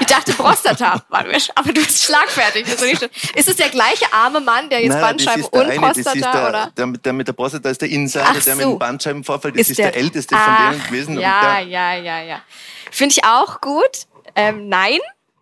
Ich 0.00 0.06
dachte 0.06 0.32
Prostata, 0.32 1.02
aber 1.08 1.72
du 1.72 1.80
bist 1.80 2.02
schlagfertig. 2.02 2.66
Ist, 2.66 2.82
ist 3.34 3.48
es 3.48 3.56
der 3.56 3.68
gleiche 3.68 4.12
arme 4.12 4.40
Mann, 4.40 4.68
der 4.68 4.80
jetzt 4.80 4.92
Nein, 4.92 5.00
Bandscheiben 5.00 5.44
und 5.44 5.60
eine, 5.62 5.78
Prostata 5.78 6.32
der, 6.32 6.48
oder? 6.48 6.72
Der, 6.76 6.86
der, 6.86 7.12
mit 7.12 7.28
der 7.28 7.32
Prostata 7.32 7.70
ist 7.70 7.80
der 7.80 7.88
Insider, 7.88 8.34
so. 8.34 8.40
der 8.40 8.56
mit 8.56 8.64
dem 8.64 8.78
Bandscheibenvorfall, 8.78 9.52
das 9.52 9.60
ist, 9.62 9.70
ist 9.70 9.78
der, 9.78 9.92
der, 9.92 10.00
älteste 10.00 10.34
ach, 10.36 10.44
von 10.44 10.72
denen 10.72 10.86
gewesen. 10.86 11.18
Ja, 11.18 11.60
ja, 11.60 11.94
ja, 11.94 12.20
ja. 12.20 12.42
Finde 12.90 13.14
ich 13.16 13.24
auch 13.24 13.60
gut. 13.60 14.06
Ähm, 14.34 14.68
nein. 14.68 14.98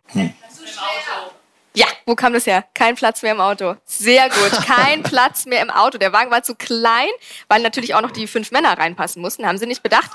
Hm. 0.09 0.33
Ja, 1.77 1.87
wo 2.07 2.15
kam 2.15 2.33
das 2.33 2.47
her? 2.47 2.65
Kein 2.73 2.95
Platz 2.95 3.23
mehr 3.23 3.33
im 3.33 3.41
Auto. 3.41 3.75
Sehr 3.85 4.29
gut. 4.29 4.53
Kein 4.65 5.03
Platz 5.03 5.45
mehr 5.45 5.61
im 5.61 5.71
Auto. 5.71 5.99
Der 5.99 6.13
Wagen 6.13 6.31
war 6.31 6.45
zu 6.45 6.55
klein, 6.55 7.09
weil 7.49 7.63
natürlich 7.63 7.95
auch 7.95 8.01
noch 8.01 8.13
die 8.13 8.29
fünf 8.29 8.53
Männer 8.53 8.79
reinpassen 8.79 9.21
mussten. 9.21 9.45
Haben 9.45 9.59
sie 9.59 9.67
nicht 9.67 9.83
bedacht. 9.83 10.11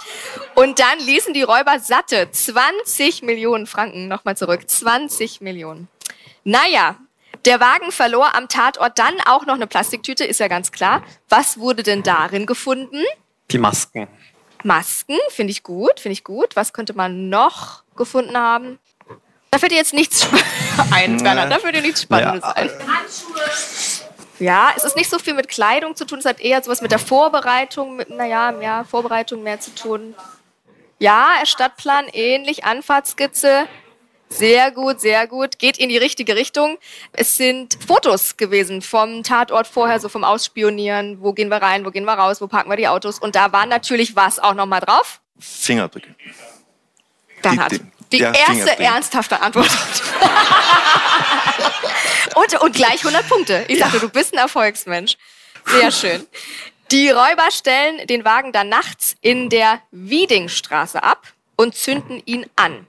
Und 0.55 0.79
dann 0.79 0.99
ließen 0.99 1.33
die 1.33 1.43
Räuber 1.43 1.79
satte 1.79 2.31
20 2.31 3.23
Millionen 3.23 3.67
Franken. 3.67 4.07
Nochmal 4.07 4.37
zurück. 4.37 4.69
20 4.69 5.41
Millionen. 5.41 5.89
Naja, 6.45 6.95
der 7.45 7.59
Wagen 7.59 7.91
verlor 7.91 8.35
am 8.35 8.47
Tatort 8.47 8.97
dann 8.97 9.15
auch 9.25 9.45
noch 9.45 9.55
eine 9.55 9.67
Plastiktüte, 9.67 10.23
ist 10.23 10.39
ja 10.39 10.47
ganz 10.47 10.71
klar. 10.71 11.03
Was 11.27 11.59
wurde 11.59 11.83
denn 11.83 12.03
darin 12.03 12.45
gefunden? 12.45 13.03
Die 13.51 13.57
Masken. 13.57 14.07
Masken, 14.63 15.17
finde 15.29 15.51
ich 15.51 15.63
gut, 15.63 15.99
finde 15.99 16.13
ich 16.13 16.23
gut. 16.23 16.55
Was 16.55 16.73
könnte 16.73 16.93
man 16.93 17.29
noch 17.29 17.83
gefunden 17.95 18.37
haben? 18.37 18.79
Da 19.51 19.57
fällt 19.57 19.71
dir 19.71 19.77
jetzt 19.77 19.93
nichts 19.93 20.27
ein, 20.91 21.17
Bernhard. 21.17 21.51
Da 21.51 21.59
fällt 21.59 21.75
dir 21.75 21.81
nichts 21.81 22.03
Spannendes 22.03 22.43
ja. 22.43 22.51
ein. 22.51 22.69
Ja, 24.39 24.71
es 24.75 24.83
ist 24.83 24.95
nicht 24.95 25.09
so 25.09 25.19
viel 25.19 25.33
mit 25.33 25.49
Kleidung 25.49 25.95
zu 25.95 26.05
tun, 26.05 26.19
es 26.19 26.25
hat 26.25 26.39
eher 26.39 26.63
sowas 26.63 26.81
mit 26.81 26.91
der 26.91 26.99
Vorbereitung, 26.99 27.97
mit, 27.97 28.09
naja, 28.09 28.53
ja, 28.61 28.85
Vorbereitung 28.85 29.43
mehr 29.43 29.59
zu 29.59 29.75
tun. 29.75 30.15
Ja, 30.97 31.33
Stadtplan 31.43 32.07
ähnlich, 32.13 32.63
Anfahrtskizze. 32.63 33.67
Sehr 34.29 34.71
gut, 34.71 35.01
sehr 35.01 35.27
gut. 35.27 35.57
Geht 35.57 35.77
in 35.77 35.89
die 35.89 35.97
richtige 35.97 36.35
Richtung. 36.35 36.77
Es 37.13 37.35
sind 37.35 37.77
Fotos 37.85 38.37
gewesen 38.37 38.81
vom 38.81 39.23
Tatort 39.23 39.65
vorher, 39.65 39.99
so 39.99 40.07
vom 40.07 40.23
Ausspionieren. 40.23 41.21
Wo 41.21 41.33
gehen 41.33 41.49
wir 41.49 41.57
rein, 41.57 41.83
wo 41.83 41.89
gehen 41.89 42.05
wir 42.05 42.13
raus, 42.13 42.39
wo 42.39 42.47
parken 42.47 42.69
wir 42.69 42.77
die 42.77 42.87
Autos? 42.87 43.17
Und 43.17 43.35
da 43.35 43.51
war 43.51 43.65
natürlich 43.65 44.15
was 44.15 44.37
auch 44.37 44.53
nochmal 44.53 44.81
drauf? 44.81 45.19
Fingerabdrücke. 45.39 46.15
Bernhard 47.41 47.71
die 47.71 47.98
ja, 48.17 48.31
erste 48.31 48.79
ernsthafte 48.79 49.41
Antwort. 49.41 49.69
und, 52.35 52.61
und 52.61 52.75
gleich 52.75 53.05
100 53.05 53.29
Punkte. 53.29 53.65
Ich 53.67 53.79
sagte, 53.79 53.99
du 53.99 54.09
bist 54.09 54.33
ein 54.33 54.39
Erfolgsmensch. 54.39 55.17
Sehr 55.65 55.91
schön. 55.91 56.25
Die 56.91 57.09
Räuber 57.09 57.51
stellen 57.51 58.07
den 58.07 58.25
Wagen 58.25 58.51
dann 58.51 58.69
nachts 58.69 59.15
in 59.21 59.49
der 59.49 59.81
Wiedingstraße 59.91 61.03
ab 61.03 61.27
und 61.55 61.75
zünden 61.75 62.21
ihn 62.25 62.47
an. 62.55 62.87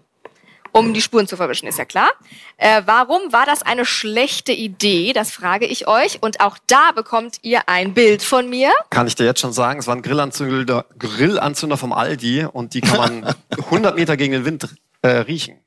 Um 0.73 0.95
die 0.95 1.03
Spuren 1.03 1.27
zu 1.27 1.37
verwischen, 1.37 1.67
ist 1.67 1.79
ja 1.79 1.85
klar. 1.85 2.11
Äh, 2.57 2.83
warum 2.87 3.33
war 3.33 3.45
das 3.45 3.63
eine 3.63 3.85
schlechte 3.85 4.53
Idee? 4.53 5.13
Das 5.13 5.33
frage 5.33 5.67
ich 5.67 5.89
euch. 5.89 6.23
Und 6.23 6.41
auch 6.41 6.59
da 6.69 6.93
bekommt 6.93 7.39
ihr 7.43 7.69
ein 7.69 7.93
Bild 7.93 8.23
von 8.23 8.49
mir. 8.49 8.71
Kann 8.89 9.09
ich 9.09 9.17
dir 9.17 9.25
jetzt 9.25 9.41
schon 9.41 9.53
sagen, 9.53 9.81
es 9.81 9.89
war 9.89 9.97
ein 9.97 10.03
Grillanzünder, 10.03 10.87
Grillanzünder 10.99 11.77
vom 11.77 11.93
Aldi 11.93 12.45
und 12.45 12.75
die 12.75 12.83
kann 12.83 12.97
man 12.97 13.35
100 13.51 13.97
Meter 13.97 14.17
gegen 14.17 14.33
den 14.33 14.45
Wind 14.45 14.69
äh, 15.03 15.09
riechen. 15.09 15.61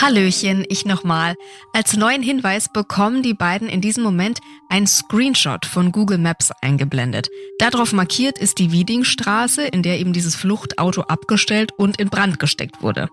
Hallöchen, 0.00 0.66
ich 0.68 0.84
nochmal. 0.84 1.34
Als 1.72 1.96
neuen 1.96 2.22
Hinweis 2.22 2.70
bekommen 2.70 3.22
die 3.22 3.32
beiden 3.32 3.68
in 3.68 3.80
diesem 3.80 4.02
Moment 4.02 4.40
ein 4.68 4.88
Screenshot 4.88 5.64
von 5.64 5.92
Google 5.92 6.18
Maps 6.18 6.50
eingeblendet. 6.60 7.28
Darauf 7.58 7.92
markiert 7.92 8.38
ist 8.38 8.58
die 8.58 8.72
Wiedingstraße, 8.72 9.62
in 9.62 9.82
der 9.82 10.00
eben 10.00 10.12
dieses 10.12 10.34
Fluchtauto 10.34 11.02
abgestellt 11.02 11.70
und 11.76 12.00
in 12.00 12.10
Brand 12.10 12.40
gesteckt 12.40 12.82
wurde. 12.82 13.08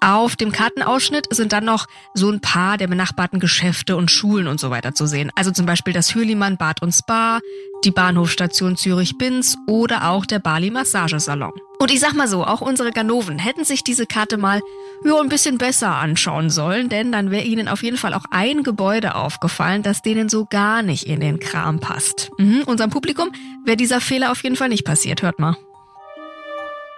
Auf 0.00 0.36
dem 0.36 0.52
Kartenausschnitt 0.52 1.26
sind 1.30 1.52
dann 1.52 1.64
noch 1.64 1.86
so 2.12 2.30
ein 2.30 2.40
paar 2.40 2.76
der 2.76 2.86
benachbarten 2.86 3.40
Geschäfte 3.40 3.96
und 3.96 4.10
Schulen 4.10 4.46
und 4.46 4.60
so 4.60 4.70
weiter 4.70 4.94
zu 4.94 5.06
sehen. 5.06 5.32
Also 5.34 5.52
zum 5.52 5.64
Beispiel 5.64 5.94
das 5.94 6.14
Hürlimann 6.14 6.58
Bad 6.58 6.82
und 6.82 6.92
Spa, 6.92 7.40
die 7.82 7.90
Bahnhofstation 7.90 8.76
Zürich-Binz 8.76 9.56
oder 9.66 10.10
auch 10.10 10.26
der 10.26 10.38
Bali 10.38 10.70
Massagesalon. 10.70 11.52
Und 11.78 11.90
ich 11.90 12.00
sag 12.00 12.14
mal 12.14 12.28
so, 12.28 12.44
auch 12.44 12.60
unsere 12.60 12.90
Ganoven 12.90 13.38
hätten 13.38 13.64
sich 13.64 13.84
diese 13.84 14.06
Karte 14.06 14.38
mal 14.38 14.60
ja, 15.04 15.20
ein 15.20 15.28
bisschen 15.28 15.58
besser 15.58 15.90
anschauen 15.90 16.48
sollen, 16.48 16.88
denn 16.88 17.12
dann 17.12 17.30
wäre 17.30 17.44
ihnen 17.44 17.68
auf 17.68 17.82
jeden 17.82 17.98
Fall 17.98 18.14
auch 18.14 18.24
ein 18.30 18.62
Gebäude 18.62 19.14
aufgefallen, 19.14 19.82
das 19.82 20.02
denen 20.02 20.28
so 20.28 20.46
gar 20.46 20.82
nicht 20.82 21.06
in 21.06 21.20
den 21.20 21.38
Kram 21.38 21.78
passt. 21.80 22.30
Mhm, 22.38 22.62
unserem 22.66 22.90
Publikum 22.90 23.30
wäre 23.64 23.76
dieser 23.76 24.00
Fehler 24.00 24.32
auf 24.32 24.42
jeden 24.42 24.56
Fall 24.56 24.70
nicht 24.70 24.84
passiert, 24.84 25.22
hört 25.22 25.38
mal. 25.38 25.56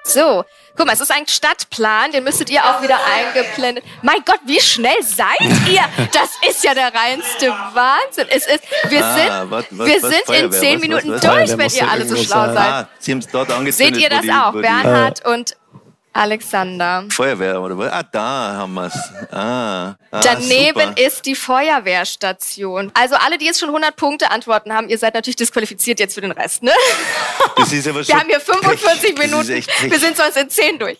So, 0.04 0.44
guck 0.76 0.86
mal, 0.86 0.92
es 0.92 1.00
ist 1.00 1.10
ein 1.10 1.26
Stadtplan, 1.26 2.12
den 2.12 2.24
müsstet 2.24 2.50
ihr 2.50 2.64
auch 2.64 2.80
wieder 2.82 2.98
eingeblendet. 3.14 3.84
Mein 4.02 4.18
Gott, 4.24 4.40
wie 4.46 4.60
schnell 4.60 5.02
seid 5.02 5.40
ihr? 5.68 5.82
Das 6.12 6.30
ist 6.48 6.64
ja 6.64 6.72
der 6.74 6.92
reinste 6.94 7.50
Wahnsinn. 7.50 8.26
Es 8.30 8.46
ist, 8.46 8.62
wir 8.88 9.04
ah, 9.04 9.14
sind, 9.14 9.30
ah, 9.30 9.46
was, 9.48 9.64
was, 9.70 9.86
wir 9.86 10.02
was, 10.02 10.10
sind 10.10 10.24
Feuerwehr, 10.24 10.44
in 10.44 10.52
zehn 10.52 10.80
Minuten 10.80 11.20
durch, 11.20 11.58
wenn 11.58 11.70
ihr 11.70 11.90
alle 11.90 12.06
so 12.06 12.16
schlau 12.16 12.52
seid. 12.52 12.56
Ah, 12.56 12.88
Seht 13.70 13.96
ihr 13.96 14.08
das 14.08 14.28
auch, 14.28 14.52
Bernhard 14.52 15.26
und 15.26 15.56
Alexander. 16.12 17.04
Feuerwehr 17.10 17.60
oder 17.60 17.78
was? 17.78 17.92
Ah, 17.92 18.02
da 18.02 18.20
haben 18.56 18.74
wir 18.74 18.86
es. 18.86 19.32
Ah, 19.32 19.94
ah, 20.10 20.20
Daneben 20.20 20.80
super. 20.88 21.00
ist 21.00 21.26
die 21.26 21.34
Feuerwehrstation. 21.34 22.90
Also 22.94 23.14
alle, 23.16 23.38
die 23.38 23.44
jetzt 23.44 23.60
schon 23.60 23.68
100 23.68 23.94
Punkte 23.94 24.30
Antworten 24.30 24.72
haben, 24.72 24.88
ihr 24.88 24.98
seid 24.98 25.14
natürlich 25.14 25.36
disqualifiziert 25.36 26.00
jetzt 26.00 26.14
für 26.14 26.20
den 26.20 26.32
Rest, 26.32 26.62
ne? 26.62 26.72
Das 27.56 27.72
ist 27.72 27.86
aber 27.86 27.98
Wir 27.98 28.04
schon 28.04 28.20
haben 28.20 28.28
hier 28.28 28.40
45 28.40 29.14
Pech. 29.14 29.18
Minuten. 29.30 29.48
Wir 29.90 29.98
sind 30.00 30.16
sonst 30.16 30.36
in 30.36 30.50
10 30.50 30.78
durch. 30.78 30.98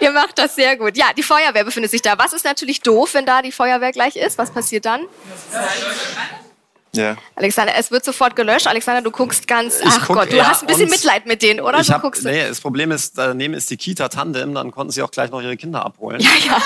Ihr 0.00 0.10
macht 0.10 0.38
das 0.38 0.54
sehr 0.56 0.76
gut. 0.76 0.96
Ja, 0.96 1.12
die 1.16 1.22
Feuerwehr 1.22 1.64
befindet 1.64 1.90
sich 1.90 2.02
da. 2.02 2.18
Was 2.18 2.32
ist 2.32 2.44
natürlich 2.44 2.80
doof, 2.80 3.14
wenn 3.14 3.26
da 3.26 3.42
die 3.42 3.52
Feuerwehr 3.52 3.92
gleich 3.92 4.16
ist? 4.16 4.36
Was 4.38 4.50
passiert 4.50 4.84
dann? 4.84 5.02
Ja. 5.52 5.60
Alexander, 7.36 7.72
es 7.76 7.90
wird 7.90 8.04
sofort 8.04 8.34
gelöscht. 8.36 8.66
Alexander, 8.66 9.00
du 9.02 9.10
guckst 9.10 9.46
ganz. 9.46 9.80
Ach 9.84 10.06
guck, 10.06 10.16
Gott, 10.16 10.32
du 10.32 10.36
ja, 10.36 10.48
hast 10.48 10.62
ein 10.62 10.66
bisschen 10.66 10.90
Mitleid 10.90 11.26
mit 11.26 11.42
denen, 11.42 11.60
oder? 11.60 11.80
Ich 11.80 11.86
Du 11.86 11.92
hab, 11.92 12.02
guckst. 12.02 12.24
nee, 12.24 12.46
das 12.48 12.60
Problem 12.60 12.90
ist, 12.90 13.16
daneben 13.16 13.54
ist 13.54 13.70
die 13.70 13.76
Kita 13.76 14.08
Tandem, 14.08 14.54
dann 14.54 14.70
konnten 14.70 14.90
sie 14.92 15.02
auch 15.02 15.10
gleich 15.10 15.30
noch 15.30 15.40
ihre 15.40 15.56
Kinder 15.56 15.84
abholen. 15.84 16.20
Ja, 16.20 16.30
ja. 16.46 16.62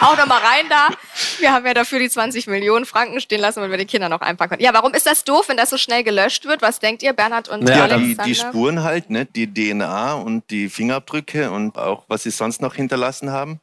Auch 0.00 0.16
noch 0.16 0.26
mal 0.26 0.38
rein 0.38 0.66
da. 0.68 0.88
Wir 1.38 1.52
haben 1.52 1.66
ja 1.66 1.74
dafür 1.74 1.98
die 1.98 2.08
20 2.08 2.46
Millionen 2.46 2.86
Franken 2.86 3.20
stehen 3.20 3.40
lassen, 3.40 3.62
wenn 3.62 3.70
wir 3.70 3.78
die 3.78 3.86
Kinder 3.86 4.08
noch 4.08 4.20
einpacken 4.20 4.50
können. 4.50 4.62
Ja, 4.62 4.72
warum 4.74 4.92
ist 4.94 5.06
das 5.06 5.24
doof, 5.24 5.48
wenn 5.48 5.56
das 5.56 5.70
so 5.70 5.78
schnell 5.78 6.04
gelöscht 6.04 6.44
wird? 6.44 6.62
Was 6.62 6.78
denkt 6.78 7.02
ihr, 7.02 7.12
Bernhard 7.12 7.48
und 7.48 7.68
Ja, 7.68 7.76
Ja, 7.76 7.82
Alexander? 7.84 8.22
die, 8.24 8.30
die 8.30 8.34
Spuren 8.34 8.82
halt, 8.82 9.10
ne? 9.10 9.26
die 9.26 9.52
DNA 9.52 10.14
und 10.14 10.48
die 10.50 10.68
Fingerabdrücke 10.68 11.50
und 11.50 11.76
auch 11.78 12.04
was 12.08 12.22
sie 12.22 12.30
sonst 12.30 12.60
noch 12.62 12.74
hinterlassen 12.74 13.30
haben 13.30 13.60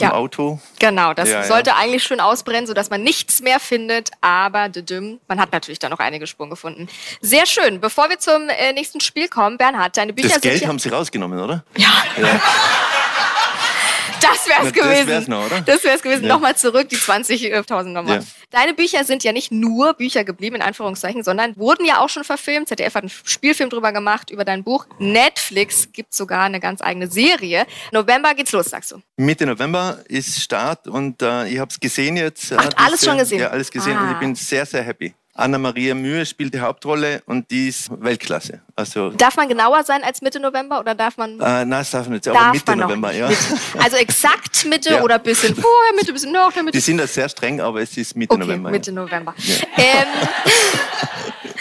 im 0.00 0.08
Ja. 0.08 0.14
Auto. 0.14 0.58
Genau, 0.78 1.14
das 1.14 1.28
Ja, 1.28 1.40
ja. 1.40 1.44
sollte 1.44 1.74
eigentlich 1.76 2.02
schön 2.02 2.20
ausbrennen, 2.20 2.66
sodass 2.66 2.90
man 2.90 3.02
nichts 3.02 3.40
mehr 3.40 3.60
findet. 3.60 4.10
Aber 4.20 4.68
düdüm, 4.68 5.20
man 5.28 5.40
hat 5.40 5.52
natürlich 5.52 5.78
da 5.78 5.88
noch 5.88 5.98
einige 5.98 6.26
Spuren 6.26 6.50
gefunden. 6.50 6.88
Sehr 7.20 7.46
schön. 7.46 7.80
Bevor 7.80 8.08
wir 8.10 8.18
zum 8.18 8.48
äh, 8.48 8.72
nächsten 8.72 9.00
Spiel 9.00 9.28
kommen, 9.28 9.56
Bernhard, 9.58 9.96
deine 9.96 10.12
Bücher 10.12 10.28
Das 10.28 10.34
sind 10.34 10.42
Geld 10.42 10.58
hier. 10.60 10.68
haben 10.68 10.78
sie 10.78 10.88
rausgenommen, 10.88 11.38
oder? 11.40 11.64
ja, 11.76 11.88
Ja. 12.16 12.40
das 14.22 14.48
wär's 14.48 14.64
das 14.64 14.72
gewesen. 14.72 15.06
wär's 15.08 15.28
noch, 15.28 15.46
oder? 15.46 15.60
Das 15.60 15.84
wär's 15.84 16.02
gewesen. 16.02 16.24
Ja. 16.24 16.28
Nochmal 16.34 16.56
zurück, 16.56 16.88
die 16.88 16.96
20.000 16.96 17.84
nochmal. 17.84 18.18
Ja. 18.18 18.22
Deine 18.50 18.74
Bücher 18.74 19.04
sind 19.04 19.24
ja 19.24 19.32
nicht 19.32 19.50
nur 19.52 19.94
Bücher 19.94 20.24
geblieben, 20.24 20.56
in 20.56 20.62
Anführungszeichen, 20.62 21.22
sondern 21.24 21.56
wurden 21.56 21.84
ja 21.86 21.98
auch 22.00 22.08
schon 22.08 22.24
verfilmt. 22.24 22.68
ZDF 22.68 22.94
hat 22.94 23.02
einen 23.04 23.10
Spielfilm 23.24 23.70
drüber 23.70 23.92
gemacht, 23.92 24.30
über 24.30 24.44
dein 24.44 24.62
Buch. 24.64 24.86
Netflix 24.98 25.88
gibt 25.92 26.14
sogar 26.14 26.42
eine 26.44 26.60
ganz 26.60 26.82
eigene 26.82 27.10
Serie. 27.10 27.66
November 27.92 28.34
geht's 28.34 28.52
los, 28.52 28.66
sagst 28.66 28.92
du. 28.92 29.02
Mitte 29.16 29.46
November 29.46 29.98
ist 30.08 30.40
Start 30.40 30.88
und 30.88 31.22
äh, 31.22 31.48
ich 31.48 31.58
habe 31.58 31.70
es 31.70 31.78
gesehen 31.80 32.16
jetzt. 32.16 32.52
Ach, 32.56 32.68
alles 32.76 33.04
schon 33.04 33.18
gesehen? 33.18 33.40
Ja, 33.40 33.48
alles 33.48 33.70
gesehen 33.70 33.96
und 33.98 34.04
Ah. 34.04 34.12
ich 34.12 34.18
bin 34.18 34.34
sehr, 34.34 34.66
sehr 34.66 34.82
happy. 34.82 35.14
Anna-Maria 35.34 35.94
Mühe 35.94 36.26
spielt 36.26 36.52
die 36.52 36.60
Hauptrolle 36.60 37.22
und 37.24 37.50
die 37.50 37.68
ist 37.68 37.88
Weltklasse. 38.02 38.60
Also, 38.76 39.10
Darf 39.10 39.36
man 39.36 39.48
genauer 39.48 39.82
sein 39.82 40.02
als 40.04 40.20
Mitte 40.20 40.38
November 40.38 40.78
oder 40.80 40.94
darf 40.94 41.16
man... 41.16 41.40
äh, 41.40 41.64
nein, 41.64 41.70
das 41.70 41.90
darf 41.90 42.04
man 42.06 42.14
nicht, 42.14 42.28
aber 42.28 42.38
darf 42.38 42.52
Mitte 42.52 42.76
November, 42.76 43.12
ja. 43.14 43.30
Also 43.78 43.96
exakt 43.96 44.64
Mitte 44.66 44.90
Ja. 44.90 45.02
oder 45.02 45.14
ein 45.14 45.22
bisschen 45.22 45.54
vorher, 45.54 45.92
Mitte, 45.94 46.08
ein 46.10 46.14
bisschen 46.14 46.32
nach 46.32 46.54
Mitte. 46.56 46.72
Die 46.72 46.80
sind 46.80 46.98
da 46.98 47.06
sehr 47.06 47.28
streng, 47.30 47.60
aber 47.62 47.80
es 47.80 47.96
ist 47.96 48.14
Mitte 48.14 48.34
Okay, 48.34 48.42
November. 48.44 48.68
ja. 48.68 48.72
Mitte 48.72 48.92
November. 48.92 49.34
Ähm, 49.78 50.06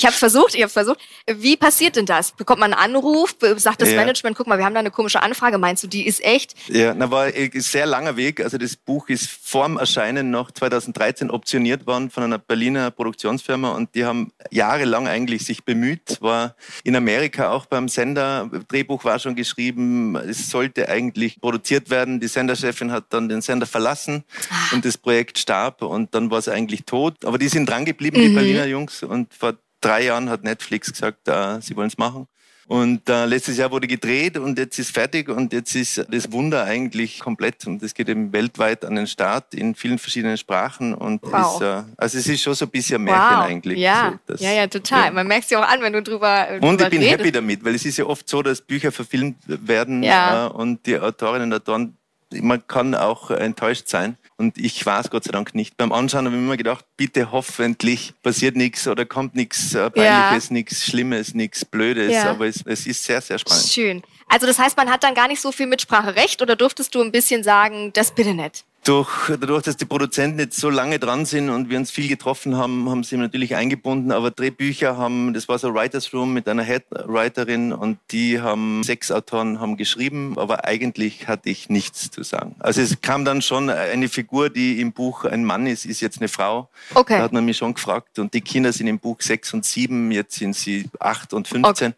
ich 0.00 0.06
habe 0.06 0.16
versucht, 0.16 0.54
ich 0.54 0.62
habe 0.62 0.72
versucht. 0.72 0.98
Wie 1.26 1.58
passiert 1.58 1.96
denn 1.96 2.06
das? 2.06 2.32
Bekommt 2.32 2.60
man 2.60 2.72
einen 2.72 2.94
Anruf? 2.96 3.36
Sagt 3.56 3.82
das 3.82 3.90
Ja. 3.90 3.96
Management, 3.96 4.34
guck 4.34 4.46
mal, 4.46 4.56
wir 4.56 4.64
haben 4.64 4.72
da 4.72 4.80
eine 4.80 4.90
komische 4.90 5.22
Anfrage. 5.22 5.58
Meinst 5.58 5.82
du, 5.82 5.88
die 5.88 6.06
ist 6.06 6.24
echt? 6.24 6.54
Ja, 6.68 6.94
na, 6.94 7.10
war 7.10 7.24
ein 7.24 7.50
sehr 7.56 7.84
langer 7.84 8.16
Weg. 8.16 8.40
Also 8.40 8.56
das 8.56 8.76
Buch 8.76 9.10
ist 9.10 9.28
vorm 9.28 9.76
Erscheinen 9.76 10.30
noch 10.30 10.50
2013 10.52 11.30
optioniert 11.30 11.86
worden 11.86 12.08
von 12.08 12.22
einer 12.22 12.38
Berliner 12.38 12.90
Produktionsfirma 12.90 13.72
und 13.72 13.94
die 13.94 14.06
haben 14.06 14.32
jahrelang 14.50 15.06
eigentlich 15.06 15.44
sich 15.44 15.64
bemüht, 15.64 16.16
war 16.22 16.56
in 16.82 16.96
Amerika 16.96 17.50
auch 17.50 17.66
beim 17.66 17.88
Sender, 17.88 18.50
Drehbuch 18.68 19.04
war 19.04 19.18
schon 19.18 19.34
geschrieben, 19.34 20.16
es 20.16 20.48
sollte 20.48 20.88
eigentlich 20.88 21.40
produziert 21.42 21.90
werden. 21.90 22.20
Die 22.20 22.28
Senderchefin 22.28 22.90
hat 22.90 23.04
dann 23.10 23.28
den 23.28 23.42
Sender 23.42 23.66
verlassen 23.66 24.24
und 24.72 24.84
das 24.86 24.96
Projekt 24.96 25.38
starb 25.38 25.82
und 25.82 26.14
dann 26.14 26.30
war 26.30 26.38
es 26.38 26.48
eigentlich 26.48 26.84
tot. 26.84 27.24
Aber 27.26 27.36
die 27.36 27.48
sind 27.48 27.68
dran 27.68 27.84
geblieben, 27.84 28.18
die 28.20 28.30
Berliner 28.30 28.64
Jungs 28.64 29.02
und 29.02 29.34
vor 29.34 29.54
drei 29.80 30.04
Jahren 30.04 30.28
hat 30.30 30.42
Netflix 30.44 30.92
gesagt, 30.92 31.28
äh, 31.28 31.60
sie 31.60 31.76
wollen 31.76 31.88
es 31.88 31.98
machen. 31.98 32.26
Und 32.66 33.08
äh, 33.08 33.24
letztes 33.26 33.56
Jahr 33.56 33.72
wurde 33.72 33.88
gedreht 33.88 34.38
und 34.38 34.56
jetzt 34.56 34.78
ist 34.78 34.92
fertig 34.92 35.28
und 35.28 35.52
jetzt 35.52 35.74
ist 35.74 36.06
das 36.08 36.30
Wunder 36.30 36.62
eigentlich 36.62 37.18
komplett 37.18 37.66
und 37.66 37.82
es 37.82 37.94
geht 37.94 38.08
eben 38.08 38.32
weltweit 38.32 38.84
an 38.84 38.94
den 38.94 39.08
Start 39.08 39.54
in 39.54 39.74
vielen 39.74 39.98
verschiedenen 39.98 40.36
Sprachen 40.38 40.94
und 40.94 41.20
Wow. 41.24 41.56
ist, 41.56 41.62
äh, 41.62 41.82
also 41.96 42.18
es 42.18 42.28
ist 42.28 42.42
schon 42.42 42.54
so 42.54 42.66
ein 42.66 42.70
bisschen 42.70 43.02
Märchen 43.02 43.38
wow. 43.38 43.44
eigentlich. 43.44 43.76
Ja, 43.80 44.10
So, 44.12 44.18
das- 44.34 44.40
ja, 44.40 44.52
ja, 44.52 44.66
total. 44.68 45.06
ja. 45.06 45.10
Man 45.10 45.26
merkt 45.26 45.44
es 45.46 45.50
ja 45.50 45.58
auch 45.58 45.68
an, 45.68 45.82
wenn 45.82 45.92
du 45.92 46.00
drüber, 46.00 46.46
Und 46.60 46.60
drüber 46.62 46.84
ich 46.84 46.90
bin 46.90 47.00
redest. 47.00 47.18
happy 47.18 47.32
damit, 47.32 47.64
weil 47.64 47.74
es 47.74 47.84
ist 47.84 47.96
ja 47.96 48.04
oft 48.06 48.28
so, 48.28 48.40
dass 48.40 48.60
Bücher 48.60 48.92
verfilmt 48.92 49.38
werden 49.48 50.04
Ja. 50.04 50.46
äh, 50.46 50.50
und 50.50 50.86
die 50.86 50.96
Autorinnen 50.96 51.52
und 51.52 51.58
Autoren, 51.60 51.96
man 52.40 52.64
kann 52.68 52.94
auch 52.94 53.32
enttäuscht 53.32 53.88
sein. 53.88 54.16
Und 54.40 54.56
ich 54.56 54.86
war 54.86 55.00
es 55.00 55.10
Gott 55.10 55.24
sei 55.24 55.32
Dank 55.32 55.54
nicht. 55.54 55.76
Beim 55.76 55.92
Anschauen 55.92 56.24
habe 56.24 56.34
ich 56.34 56.40
mir 56.40 56.46
immer 56.46 56.56
gedacht, 56.56 56.86
bitte 56.96 57.30
hoffentlich 57.30 58.14
passiert 58.22 58.56
nichts 58.56 58.88
oder 58.88 59.04
kommt 59.04 59.34
nichts 59.34 59.74
äh, 59.74 59.90
Peinliches, 59.90 60.50
nichts 60.50 60.86
Schlimmes, 60.86 61.34
nichts 61.34 61.62
Blödes. 61.62 62.10
Ja. 62.10 62.30
Aber 62.30 62.46
es, 62.46 62.64
es 62.64 62.86
ist 62.86 63.04
sehr, 63.04 63.20
sehr 63.20 63.38
spannend. 63.38 63.66
Schön. 63.66 64.02
Also 64.28 64.46
das 64.46 64.58
heißt, 64.58 64.78
man 64.78 64.90
hat 64.90 65.04
dann 65.04 65.12
gar 65.14 65.28
nicht 65.28 65.42
so 65.42 65.52
viel 65.52 65.66
Mitspracherecht 65.66 66.40
oder 66.40 66.56
durftest 66.56 66.94
du 66.94 67.02
ein 67.02 67.12
bisschen 67.12 67.44
sagen, 67.44 67.92
das 67.92 68.14
bitte 68.14 68.32
nicht? 68.32 68.64
Durch, 68.84 69.08
dadurch, 69.28 69.64
dass 69.64 69.76
die 69.76 69.84
Produzenten 69.84 70.38
jetzt 70.38 70.58
so 70.58 70.70
lange 70.70 70.98
dran 70.98 71.26
sind 71.26 71.50
und 71.50 71.68
wir 71.68 71.76
uns 71.76 71.90
viel 71.90 72.08
getroffen 72.08 72.56
haben, 72.56 72.88
haben 72.88 73.04
sie 73.04 73.18
natürlich 73.18 73.54
eingebunden. 73.54 74.10
Aber 74.10 74.30
Drehbücher 74.30 74.96
haben, 74.96 75.34
das 75.34 75.48
war 75.48 75.58
so 75.58 75.74
Writers 75.74 76.14
Room 76.14 76.32
mit 76.32 76.48
einer 76.48 76.62
Headwriterin 76.62 77.72
und 77.72 77.98
die 78.10 78.40
haben, 78.40 78.82
sechs 78.82 79.10
Autoren 79.10 79.60
haben 79.60 79.76
geschrieben, 79.76 80.38
aber 80.38 80.64
eigentlich 80.64 81.28
hatte 81.28 81.50
ich 81.50 81.68
nichts 81.68 82.10
zu 82.10 82.22
sagen. 82.22 82.54
Also 82.58 82.80
es 82.80 83.02
kam 83.02 83.26
dann 83.26 83.42
schon 83.42 83.68
eine 83.68 84.08
Figur, 84.08 84.48
die 84.48 84.80
im 84.80 84.92
Buch 84.92 85.24
ein 85.24 85.44
Mann 85.44 85.66
ist, 85.66 85.84
ist 85.84 86.00
jetzt 86.00 86.18
eine 86.18 86.28
Frau. 86.28 86.70
Okay. 86.94 87.18
Da 87.18 87.24
hat 87.24 87.32
man 87.32 87.44
mich 87.44 87.58
schon 87.58 87.74
gefragt. 87.74 88.18
Und 88.18 88.32
die 88.32 88.40
Kinder 88.40 88.72
sind 88.72 88.86
im 88.86 88.98
Buch 88.98 89.20
sechs 89.20 89.52
und 89.52 89.64
sieben, 89.64 90.10
jetzt 90.10 90.36
sind 90.36 90.56
sie 90.56 90.88
acht 90.98 91.34
und 91.34 91.48
15. 91.48 91.94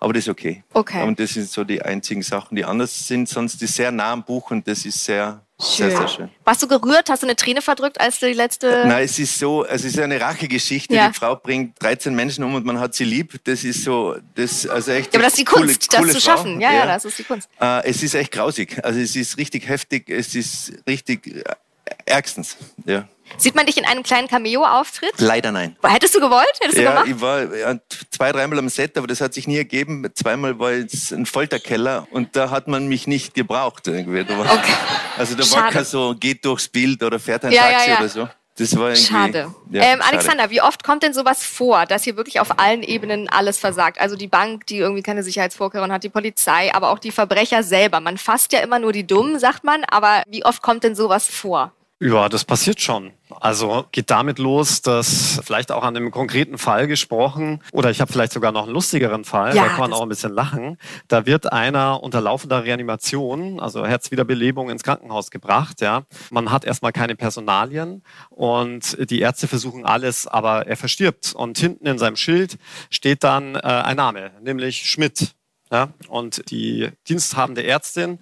Aber 0.00 0.12
das 0.12 0.24
ist 0.24 0.28
okay. 0.28 0.62
Okay. 0.72 1.06
Und 1.06 1.18
das 1.18 1.30
sind 1.30 1.48
so 1.48 1.64
die 1.64 1.82
einzigen 1.82 2.22
Sachen, 2.22 2.54
die 2.54 2.64
anders 2.64 3.06
sind. 3.06 3.28
Sonst 3.28 3.60
ist 3.62 3.74
sehr 3.74 3.90
nah 3.90 4.12
am 4.12 4.24
Buch 4.24 4.50
und 4.50 4.66
das 4.68 4.84
ist 4.84 5.04
sehr, 5.04 5.42
sehr, 5.60 5.90
sehr 5.90 6.06
schön. 6.08 6.30
Warst 6.44 6.62
du 6.62 6.68
gerührt? 6.68 7.10
Hast 7.10 7.22
du 7.22 7.26
eine 7.26 7.34
Träne 7.36 7.62
verdrückt, 7.62 8.00
als 8.00 8.20
du 8.20 8.26
die 8.26 8.32
letzte... 8.32 8.84
Nein, 8.86 9.04
es 9.04 9.18
ist 9.18 9.38
so, 9.38 9.64
es 9.66 9.84
ist 9.84 9.98
eine 9.98 10.20
Rachegeschichte. 10.20 10.94
Ja. 10.94 11.08
Die 11.08 11.14
Frau 11.14 11.34
bringt 11.36 11.82
13 11.82 12.14
Menschen 12.14 12.44
um 12.44 12.54
und 12.54 12.64
man 12.64 12.78
hat 12.78 12.94
sie 12.94 13.04
lieb. 13.04 13.40
Das 13.44 13.64
ist 13.64 13.82
so, 13.82 14.16
das, 14.36 14.66
also 14.68 14.92
echt. 14.92 15.12
ja, 15.12 15.18
aber 15.18 15.24
das 15.24 15.32
ist 15.32 15.38
die 15.40 15.44
coole- 15.44 15.66
Kunst, 15.66 15.92
das 15.92 16.00
zu 16.02 16.20
Frau. 16.20 16.20
schaffen. 16.20 16.60
Ja, 16.60 16.72
ja, 16.72 16.86
das 16.86 17.04
ist 17.04 17.18
die 17.18 17.24
Kunst. 17.24 17.48
Äh, 17.60 17.84
es 17.90 18.02
ist 18.02 18.14
echt 18.14 18.30
grausig. 18.32 18.78
Also 18.84 19.00
es 19.00 19.16
ist 19.16 19.36
richtig 19.36 19.68
heftig. 19.68 20.08
Es 20.08 20.34
ist 20.34 20.72
richtig 20.86 21.44
ärgstens. 22.08 22.56
Ja. 22.84 23.06
Sieht 23.36 23.54
man 23.54 23.66
dich 23.66 23.76
in 23.76 23.84
einem 23.84 24.02
kleinen 24.02 24.26
Cameo-Auftritt? 24.26 25.12
Leider 25.18 25.52
nein. 25.52 25.76
Hättest 25.84 26.14
du 26.14 26.20
gewollt? 26.20 26.48
Hättest 26.60 26.78
du 26.78 26.82
Ja, 26.82 26.90
gemacht? 26.92 27.08
ich 27.08 27.20
war 27.20 27.54
ja, 27.54 27.74
zwei, 28.10 28.32
dreimal 28.32 28.58
am 28.58 28.70
Set, 28.70 28.96
aber 28.96 29.06
das 29.06 29.20
hat 29.20 29.34
sich 29.34 29.46
nie 29.46 29.58
ergeben. 29.58 30.06
Zweimal 30.14 30.58
war 30.58 30.72
jetzt 30.72 31.12
ein 31.12 31.26
Folterkeller 31.26 32.06
und 32.10 32.34
da 32.36 32.48
hat 32.50 32.68
man 32.68 32.88
mich 32.88 33.06
nicht 33.06 33.34
gebraucht. 33.34 33.86
Irgendwie. 33.86 34.24
Da 34.24 34.38
war, 34.38 34.46
Okay. 34.46 34.72
Also 35.18 35.34
da 35.34 35.44
Schade. 35.44 35.62
war 35.62 35.70
kein 35.72 35.84
so, 35.84 36.14
geht 36.18 36.42
durchs 36.44 36.68
Bild 36.68 37.02
oder 37.02 37.18
fährt 37.18 37.44
ein 37.44 37.52
Ja, 37.52 37.66
ja, 37.66 37.72
Taxi 37.72 37.90
ja. 37.90 37.98
oder 37.98 38.08
so. 38.08 38.28
Das 38.56 38.76
war 38.76 38.88
irgendwie, 38.88 39.04
Schade. 39.04 39.54
Ja, 39.70 39.82
ähm, 39.82 39.98
schade. 40.00 40.04
Alexander, 40.04 40.50
wie 40.50 40.62
oft 40.62 40.82
kommt 40.82 41.02
denn 41.04 41.12
sowas 41.14 41.44
vor, 41.44 41.86
dass 41.86 42.02
hier 42.04 42.16
wirklich 42.16 42.40
auf 42.40 42.58
allen 42.58 42.82
Ebenen 42.82 43.28
alles 43.28 43.58
versagt? 43.58 44.00
Also 44.00 44.16
die 44.16 44.26
Bank, 44.26 44.66
die 44.66 44.78
irgendwie 44.78 45.02
keine 45.02 45.22
Sicherheitsvorkehrungen 45.22 45.92
hat, 45.92 46.02
die 46.02 46.08
Polizei, 46.08 46.74
aber 46.74 46.90
auch 46.90 46.98
die 46.98 47.12
Verbrecher 47.12 47.62
selber. 47.62 48.00
Man 48.00 48.16
fasst 48.18 48.52
ja 48.52 48.58
immer 48.60 48.78
nur 48.80 48.92
die 48.92 49.06
Dummen, 49.06 49.38
sagt 49.38 49.62
man, 49.64 49.84
aber 49.84 50.22
wie 50.26 50.44
oft 50.44 50.60
kommt 50.62 50.82
denn 50.82 50.96
sowas 50.96 51.28
vor? 51.28 51.72
Ja, 52.00 52.28
das 52.28 52.44
passiert 52.44 52.80
schon. 52.80 53.12
Also 53.28 53.84
geht 53.90 54.10
damit 54.10 54.38
los, 54.38 54.82
dass 54.82 55.40
vielleicht 55.44 55.72
auch 55.72 55.82
an 55.82 55.96
einem 55.96 56.12
konkreten 56.12 56.56
Fall 56.56 56.86
gesprochen, 56.86 57.60
oder 57.72 57.90
ich 57.90 58.00
habe 58.00 58.12
vielleicht 58.12 58.32
sogar 58.32 58.52
noch 58.52 58.64
einen 58.64 58.72
lustigeren 58.72 59.24
Fall, 59.24 59.56
Ja, 59.56 59.64
da 59.64 59.68
kann 59.70 59.80
man 59.80 59.92
auch 59.92 60.02
ein 60.02 60.08
bisschen 60.08 60.32
lachen. 60.32 60.78
Da 61.08 61.26
wird 61.26 61.52
einer 61.52 62.00
unter 62.02 62.20
laufender 62.20 62.62
Reanimation, 62.62 63.58
also 63.58 63.84
Herzwiederbelebung, 63.84 64.70
ins 64.70 64.84
Krankenhaus 64.84 65.32
gebracht. 65.32 65.80
Ja, 65.80 66.04
Man 66.30 66.52
hat 66.52 66.64
erstmal 66.64 66.92
keine 66.92 67.16
Personalien 67.16 68.02
und 68.30 68.96
die 69.10 69.20
Ärzte 69.20 69.48
versuchen 69.48 69.84
alles, 69.84 70.28
aber 70.28 70.68
er 70.68 70.76
verstirbt. 70.76 71.34
Und 71.34 71.58
hinten 71.58 71.86
in 71.86 71.98
seinem 71.98 72.16
Schild 72.16 72.58
steht 72.90 73.24
dann 73.24 73.56
äh, 73.56 73.58
ein 73.58 73.96
Name, 73.96 74.30
nämlich 74.40 74.88
Schmidt. 74.88 75.34
Ja, 75.70 75.90
und 76.08 76.50
die 76.50 76.88
diensthabende 77.08 77.62
Ärztin 77.62 78.20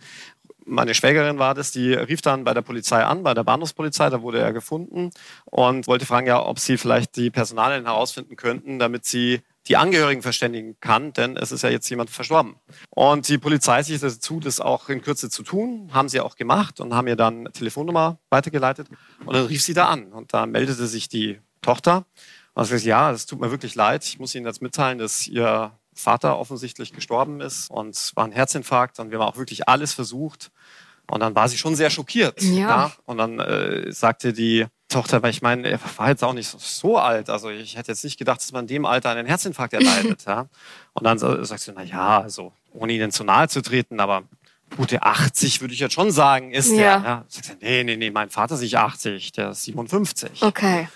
meine 0.66 0.94
Schwägerin 0.94 1.38
war 1.38 1.54
das, 1.54 1.70
die 1.70 1.94
rief 1.94 2.20
dann 2.22 2.44
bei 2.44 2.52
der 2.52 2.62
Polizei 2.62 3.02
an, 3.04 3.22
bei 3.22 3.34
der 3.34 3.44
Bahnhofspolizei, 3.44 4.10
da 4.10 4.22
wurde 4.22 4.40
er 4.40 4.52
gefunden 4.52 5.10
und 5.44 5.86
wollte 5.86 6.06
fragen, 6.06 6.26
ja, 6.26 6.44
ob 6.44 6.58
sie 6.58 6.76
vielleicht 6.76 7.16
die 7.16 7.30
Personalien 7.30 7.84
herausfinden 7.84 8.36
könnten, 8.36 8.78
damit 8.78 9.04
sie 9.04 9.42
die 9.68 9.76
Angehörigen 9.76 10.22
verständigen 10.22 10.76
kann, 10.80 11.12
denn 11.12 11.36
es 11.36 11.50
ist 11.50 11.62
ja 11.62 11.70
jetzt 11.70 11.88
jemand 11.88 12.10
verstorben. 12.10 12.56
Und 12.90 13.28
die 13.28 13.38
Polizei 13.38 13.82
sich 13.82 14.00
dazu, 14.00 14.38
das 14.40 14.60
auch 14.60 14.88
in 14.88 15.02
Kürze 15.02 15.28
zu 15.30 15.42
tun, 15.42 15.90
haben 15.92 16.08
sie 16.08 16.20
auch 16.20 16.36
gemacht 16.36 16.80
und 16.80 16.94
haben 16.94 17.08
ihr 17.08 17.16
dann 17.16 17.40
eine 17.40 17.52
Telefonnummer 17.52 18.18
weitergeleitet 18.30 18.88
und 19.24 19.34
dann 19.34 19.46
rief 19.46 19.62
sie 19.62 19.74
da 19.74 19.88
an 19.88 20.12
und 20.12 20.32
da 20.32 20.46
meldete 20.46 20.86
sich 20.86 21.08
die 21.08 21.40
Tochter 21.62 22.06
und 22.54 22.62
hat 22.62 22.70
gesagt, 22.70 22.84
ja, 22.84 23.10
es 23.10 23.26
tut 23.26 23.40
mir 23.40 23.50
wirklich 23.50 23.74
leid, 23.74 24.04
ich 24.04 24.18
muss 24.18 24.34
Ihnen 24.34 24.46
jetzt 24.46 24.62
mitteilen, 24.62 24.98
dass 24.98 25.26
Ihr 25.26 25.72
Vater 25.96 26.38
offensichtlich 26.38 26.92
gestorben 26.92 27.40
ist 27.40 27.70
und 27.70 27.94
es 27.96 28.14
war 28.14 28.24
ein 28.24 28.32
Herzinfarkt 28.32 29.00
und 29.00 29.10
wir 29.10 29.18
haben 29.18 29.26
auch 29.26 29.36
wirklich 29.36 29.68
alles 29.68 29.92
versucht. 29.94 30.50
Und 31.08 31.20
dann 31.20 31.34
war 31.34 31.48
sie 31.48 31.56
schon 31.56 31.76
sehr 31.76 31.90
schockiert. 31.90 32.42
Ja. 32.42 32.68
ja? 32.68 32.92
Und 33.04 33.18
dann 33.18 33.38
äh, 33.38 33.92
sagte 33.92 34.32
die 34.32 34.66
Tochter, 34.88 35.22
weil 35.22 35.30
ich 35.30 35.42
meine, 35.42 35.68
er 35.68 35.80
war 35.96 36.08
jetzt 36.08 36.22
auch 36.22 36.32
nicht 36.32 36.48
so, 36.48 36.58
so 36.58 36.98
alt. 36.98 37.30
Also 37.30 37.48
ich 37.48 37.76
hätte 37.76 37.92
jetzt 37.92 38.04
nicht 38.04 38.18
gedacht, 38.18 38.40
dass 38.40 38.52
man 38.52 38.64
in 38.64 38.68
dem 38.68 38.84
Alter 38.84 39.10
einen 39.10 39.26
Herzinfarkt 39.26 39.74
erleidet. 39.74 40.24
ja? 40.26 40.46
Und 40.94 41.04
dann 41.04 41.18
sagst 41.18 41.68
du, 41.68 41.72
na 41.74 41.82
ja, 41.82 42.20
also 42.20 42.52
ohne 42.72 42.92
ihnen 42.92 43.10
zu 43.10 43.24
nahe 43.24 43.48
zu 43.48 43.62
treten, 43.62 44.00
aber 44.00 44.24
gute 44.76 45.02
80 45.02 45.60
würde 45.60 45.74
ich 45.74 45.80
jetzt 45.80 45.94
schon 45.94 46.10
sagen, 46.10 46.50
ist 46.52 46.70
Ja. 46.70 46.76
der. 46.76 46.86
Ja? 47.08 47.24
Sagst 47.28 47.50
du, 47.50 47.54
nee, 47.60 47.84
nee, 47.84 47.96
nee, 47.96 48.10
mein 48.10 48.30
Vater 48.30 48.54
ist 48.54 48.60
nicht 48.62 48.76
80, 48.78 49.32
der 49.32 49.50
ist 49.50 49.62
57. 49.64 50.42
Okay. 50.42 50.88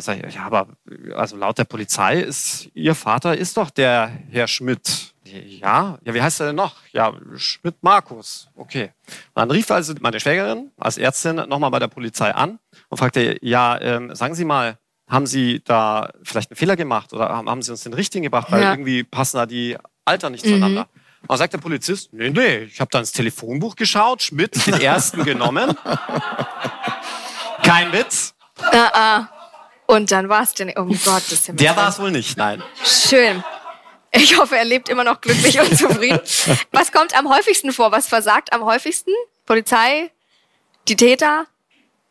Sag 0.00 0.22
ich, 0.26 0.34
ja, 0.34 0.42
aber 0.44 0.68
also 1.16 1.36
laut 1.38 1.56
der 1.56 1.64
Polizei 1.64 2.20
ist 2.20 2.68
Ihr 2.74 2.94
Vater 2.94 3.34
ist 3.36 3.56
doch 3.56 3.70
der 3.70 4.12
Herr 4.30 4.46
Schmidt. 4.46 5.14
Ja, 5.24 5.96
ja, 6.04 6.12
wie 6.14 6.20
heißt 6.20 6.40
er 6.40 6.48
denn 6.48 6.56
noch? 6.56 6.76
Ja, 6.92 7.14
Schmidt 7.36 7.76
Markus. 7.82 8.48
Okay. 8.56 8.90
Dann 9.34 9.50
rief 9.50 9.70
also 9.70 9.94
meine 10.00 10.20
Schwägerin 10.20 10.70
als 10.76 10.98
Ärztin 10.98 11.36
nochmal 11.36 11.70
bei 11.70 11.78
der 11.78 11.88
Polizei 11.88 12.30
an 12.34 12.58
und 12.90 12.98
fragte, 12.98 13.38
ja, 13.40 13.80
ähm, 13.80 14.14
sagen 14.14 14.34
Sie 14.34 14.44
mal, 14.44 14.76
haben 15.08 15.26
Sie 15.26 15.62
da 15.64 16.10
vielleicht 16.24 16.50
einen 16.50 16.56
Fehler 16.58 16.76
gemacht 16.76 17.12
oder 17.14 17.28
haben, 17.30 17.62
Sie 17.62 17.70
uns 17.70 17.82
den 17.82 17.94
richtigen 17.94 18.24
gebracht, 18.24 18.48
weil 18.50 18.62
Ja. 18.62 18.72
irgendwie 18.72 19.02
passen 19.04 19.38
da 19.38 19.46
die 19.46 19.78
Alter 20.04 20.28
nicht 20.30 20.44
zueinander. 20.44 20.88
Und 21.26 21.36
sagt 21.36 21.52
der 21.52 21.58
Polizist, 21.58 22.12
nee, 22.12 22.30
nee, 22.30 22.58
ich 22.64 22.80
habe 22.80 22.90
da 22.90 22.98
ins 22.98 23.12
Telefonbuch 23.12 23.76
geschaut, 23.76 24.22
Schmidt 24.22 24.66
den 24.66 24.80
ersten 24.80 25.22
genommen. 25.24 25.76
Kein 27.62 27.92
Witz. 27.92 28.34
Und 29.86 30.10
dann 30.12 30.28
war 30.28 30.42
es 30.42 30.54
denn, 30.54 30.72
oh 30.76 30.84
Gott, 30.84 31.22
das 31.24 31.32
ist 31.32 31.48
ja 31.48 31.54
Der 31.54 31.76
war 31.76 31.88
es 31.88 31.98
wohl 31.98 32.10
nicht, 32.10 32.36
nein. 32.36 32.62
schön. 32.84 33.44
Ich 34.12 34.36
hoffe, 34.38 34.56
er 34.56 34.64
lebt 34.64 34.88
immer 34.88 35.04
noch 35.04 35.20
glücklich 35.20 35.60
und 35.60 35.76
zufrieden. 35.76 36.20
Was 36.72 36.90
kommt 36.90 37.16
am 37.16 37.28
häufigsten 37.28 37.72
vor? 37.72 37.92
Was 37.92 38.08
versagt 38.08 38.52
am 38.52 38.64
häufigsten? 38.64 39.12
Polizei? 39.46 40.10
Die 40.88 40.96
Täter? 40.96 41.46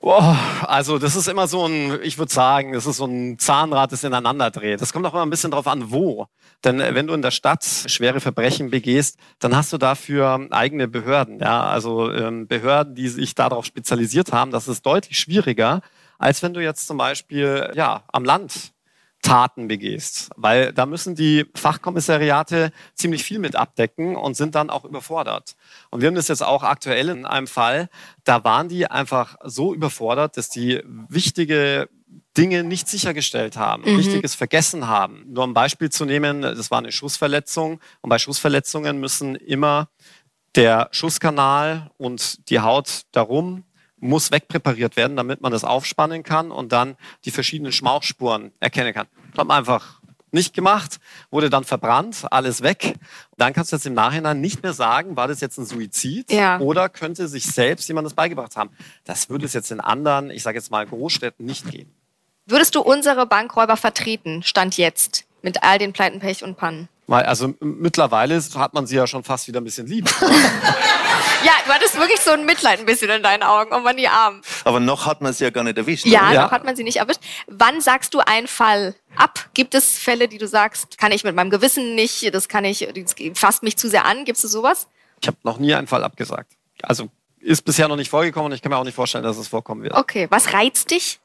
Boah, 0.02 0.38
also 0.62 0.98
das 0.98 1.18
ist 1.18 1.28
immer 1.28 1.48
so 1.48 1.66
ein, 1.66 2.00
ich 2.04 2.18
würde 2.18 2.32
sagen, 2.32 2.72
das 2.72 2.86
ist 2.86 2.98
so 2.98 3.06
ein 3.06 3.38
Zahnrad, 3.38 3.92
das 3.92 4.06
ineinander 4.06 4.50
dreht. 4.50 4.80
Das 4.80 4.94
kommt 4.94 5.06
auch 5.06 5.14
immer 5.14 5.26
ein 5.26 5.30
bisschen 5.30 5.52
drauf 5.52 5.68
an, 5.68 5.92
wo. 5.92 6.28
Denn 6.64 6.80
äh, 6.80 6.96
wenn 6.96 7.06
du 7.06 7.14
in 7.14 7.22
der 7.22 7.32
Stadt 7.32 7.66
schwere 7.66 8.22
Verbrechen 8.22 8.70
begehst, 8.70 9.18
dann 9.40 9.54
hast 9.54 9.74
du 9.74 9.78
dafür 9.78 10.48
eigene 10.52 10.88
Behörden. 10.88 11.40
Ja, 11.40 11.64
also 11.64 12.12
ähm, 12.14 12.48
Behörden, 12.48 12.96
die 12.96 13.10
sich 13.10 13.36
darauf 13.36 13.66
spezialisiert 13.66 14.32
haben. 14.32 14.52
Das 14.52 14.70
ist 14.70 14.86
deutlich 14.86 15.20
schwieriger, 15.20 15.82
als 16.18 16.42
wenn 16.44 16.54
du 16.54 16.64
jetzt 16.64 16.88
zum 16.88 16.98
Beispiel 16.98 17.70
ja 17.76 18.04
am 18.08 18.24
Land 18.24 18.72
Taten 19.30 19.68
begehst, 19.68 20.32
weil 20.36 20.74
da 20.74 20.88
müssen 20.88 21.14
die 21.14 21.46
Fachkommissariate 21.54 22.72
ziemlich 22.96 23.24
viel 23.24 23.38
mit 23.38 23.56
abdecken 23.56 24.16
und 24.16 24.36
sind 24.36 24.56
dann 24.56 24.72
auch 24.72 24.86
überfordert. 24.86 25.56
Und 25.92 26.02
wir 26.02 26.08
haben 26.08 26.16
das 26.16 26.30
jetzt 26.30 26.44
auch 26.44 26.64
aktuell 26.64 27.10
in 27.10 27.26
einem 27.26 27.46
Fall, 27.46 27.90
da 28.24 28.44
waren 28.44 28.70
die 28.70 28.90
einfach 28.90 29.38
so 29.44 29.74
überfordert, 29.74 30.36
dass 30.36 30.50
die 30.50 30.82
wichtige 31.10 31.90
Dinge 32.38 32.64
nicht 32.64 32.88
sichergestellt 32.88 33.56
haben, 33.56 33.86
Wichtiges 33.86 34.34
vergessen 34.34 34.88
haben. 34.88 35.26
Nur 35.28 35.44
um 35.44 35.52
ein 35.52 35.54
Beispiel 35.54 35.92
zu 35.92 36.06
nehmen, 36.06 36.42
das 36.42 36.72
war 36.72 36.80
eine 36.80 36.92
Schussverletzung 36.92 37.80
und 38.02 38.10
bei 38.10 38.18
Schussverletzungen 38.18 39.00
müssen 39.00 39.36
immer 39.36 39.90
der 40.56 40.90
Schusskanal 40.92 41.92
und 41.98 42.50
die 42.50 42.62
Haut 42.62 43.04
darum 43.12 43.64
muss 44.00 44.32
wegpräpariert 44.32 44.96
werden, 44.96 45.18
damit 45.18 45.42
man 45.42 45.52
das 45.52 45.64
aufspannen 45.64 46.24
kann 46.24 46.52
und 46.52 46.72
dann 46.72 46.96
die 47.26 47.32
verschiedenen 47.32 47.72
Schmauchspuren 47.72 48.52
erkennen 48.60 48.94
kann. 48.94 49.08
Das 49.32 49.40
hat 49.40 49.48
man 49.48 49.58
einfach 49.58 50.00
nicht 50.32 50.54
gemacht, 50.54 51.00
wurde 51.32 51.50
dann 51.50 51.64
verbrannt, 51.64 52.26
alles 52.32 52.62
weg. 52.62 52.96
Dann 53.38 53.52
kannst 53.54 53.72
du 53.72 53.76
jetzt 53.78 53.86
im 53.88 53.96
Nachhinein 53.96 54.40
nicht 54.42 54.62
mehr 54.62 54.74
sagen, 54.74 55.16
war 55.16 55.28
das 55.28 55.42
jetzt 55.42 55.58
ein 55.58 55.66
Suizid 55.66 56.32
Ja. 56.32 56.60
oder 56.60 56.88
könnte 56.88 57.28
sich 57.28 57.46
selbst 57.46 57.88
jemand 57.88 58.06
das 58.06 58.14
beigebracht 58.14 58.56
haben. 58.56 58.70
Das 59.06 59.30
würde 59.30 59.46
es 59.46 59.54
jetzt 59.54 59.72
in 59.72 59.80
anderen, 59.80 60.30
ich 60.30 60.44
sage 60.44 60.58
jetzt 60.58 60.70
mal 60.70 60.86
Großstädten 60.86 61.46
nicht 61.46 61.70
geben. 61.72 61.92
Würdest 62.46 62.76
du 62.76 62.82
unsere 62.82 63.26
Bankräuber 63.26 63.78
vertreten, 63.78 64.44
Stand 64.44 64.78
jetzt, 64.78 65.26
mit 65.42 65.64
all 65.64 65.78
den 65.78 65.94
Pleiten, 65.94 66.20
Pech 66.20 66.44
und 66.44 66.58
Pannen? 66.58 66.90
Weil, 67.08 67.24
also 67.26 67.54
mittlerweile 67.60 68.40
hat 68.56 68.74
man 68.74 68.86
sie 68.86 68.96
ja 68.96 69.08
schon 69.08 69.24
fast 69.24 69.48
wieder 69.48 69.62
ein 69.62 69.64
bisschen 69.64 69.88
lieb. 69.88 70.10
Ja, 71.44 71.54
du 71.66 71.72
hattest 71.72 71.98
wirklich 71.98 72.20
so 72.20 72.32
ein 72.32 72.46
Mitleid 72.46 72.80
ein 72.80 72.86
bisschen 72.86 73.10
in 73.10 73.24
deinen 73.24 73.44
Augen, 73.44 73.72
oh 73.74 73.80
Mann, 73.80 73.96
die 73.96 74.08
Armen. 74.08 74.42
Aber 74.66 74.80
noch 74.80 75.06
hat 75.06 75.22
man 75.22 75.32
es 75.32 75.40
ja 75.40 75.50
gar 75.50 75.64
nicht 75.64 75.78
erwischt. 75.78 76.06
Ja? 76.06 76.32
Ja. 76.34 76.44
noch 76.44 76.52
hat 76.52 76.66
man 76.66 76.76
sie 76.76 76.84
nicht 76.84 76.98
erwischt. 76.98 77.22
Wann 77.48 77.82
sagst 77.82 78.14
du 78.14 78.20
einen 78.20 78.48
Fall 78.48 78.96
ab? 79.16 79.50
Gibt 79.54 79.74
es 79.74 79.98
Fälle, 79.98 80.28
die 80.28 80.38
du 80.38 80.48
sagst, 80.48 80.98
kann 80.98 81.12
ich 81.12 81.24
mit 81.24 81.36
meinem 81.36 81.50
Gewissen 81.50 81.96
nicht, 81.96 82.34
das 82.34 82.50
kann 82.50 82.66
ich, 82.66 82.88
das 82.94 83.16
fasst 83.36 83.64
mich 83.64 83.78
zu 83.78 83.90
sehr 83.90 84.06
an? 84.06 84.26
Gibt 84.26 84.38
es 84.44 84.52
sowas? 84.52 84.88
Ich 85.22 85.28
habe 85.28 85.38
noch 85.44 85.60
nie 85.60 85.74
einen 85.74 85.88
Fall 85.88 86.04
abgesagt. 86.04 86.52
Also 86.82 87.10
ist 87.40 87.64
bisher 87.64 87.88
noch 87.88 87.96
nicht 87.96 88.10
vorgekommen 88.10 88.48
und 88.48 88.56
ich 88.56 88.62
kann 88.62 88.72
mir 88.72 88.78
auch 88.78 88.84
nicht 88.84 88.96
vorstellen, 88.96 89.24
dass 89.24 89.38
es 89.38 89.48
vorkommen 89.48 89.84
wird. 89.84 89.94
Okay, 89.96 90.28
was 90.30 90.54
reizt 90.54 90.92
dich 90.92 91.20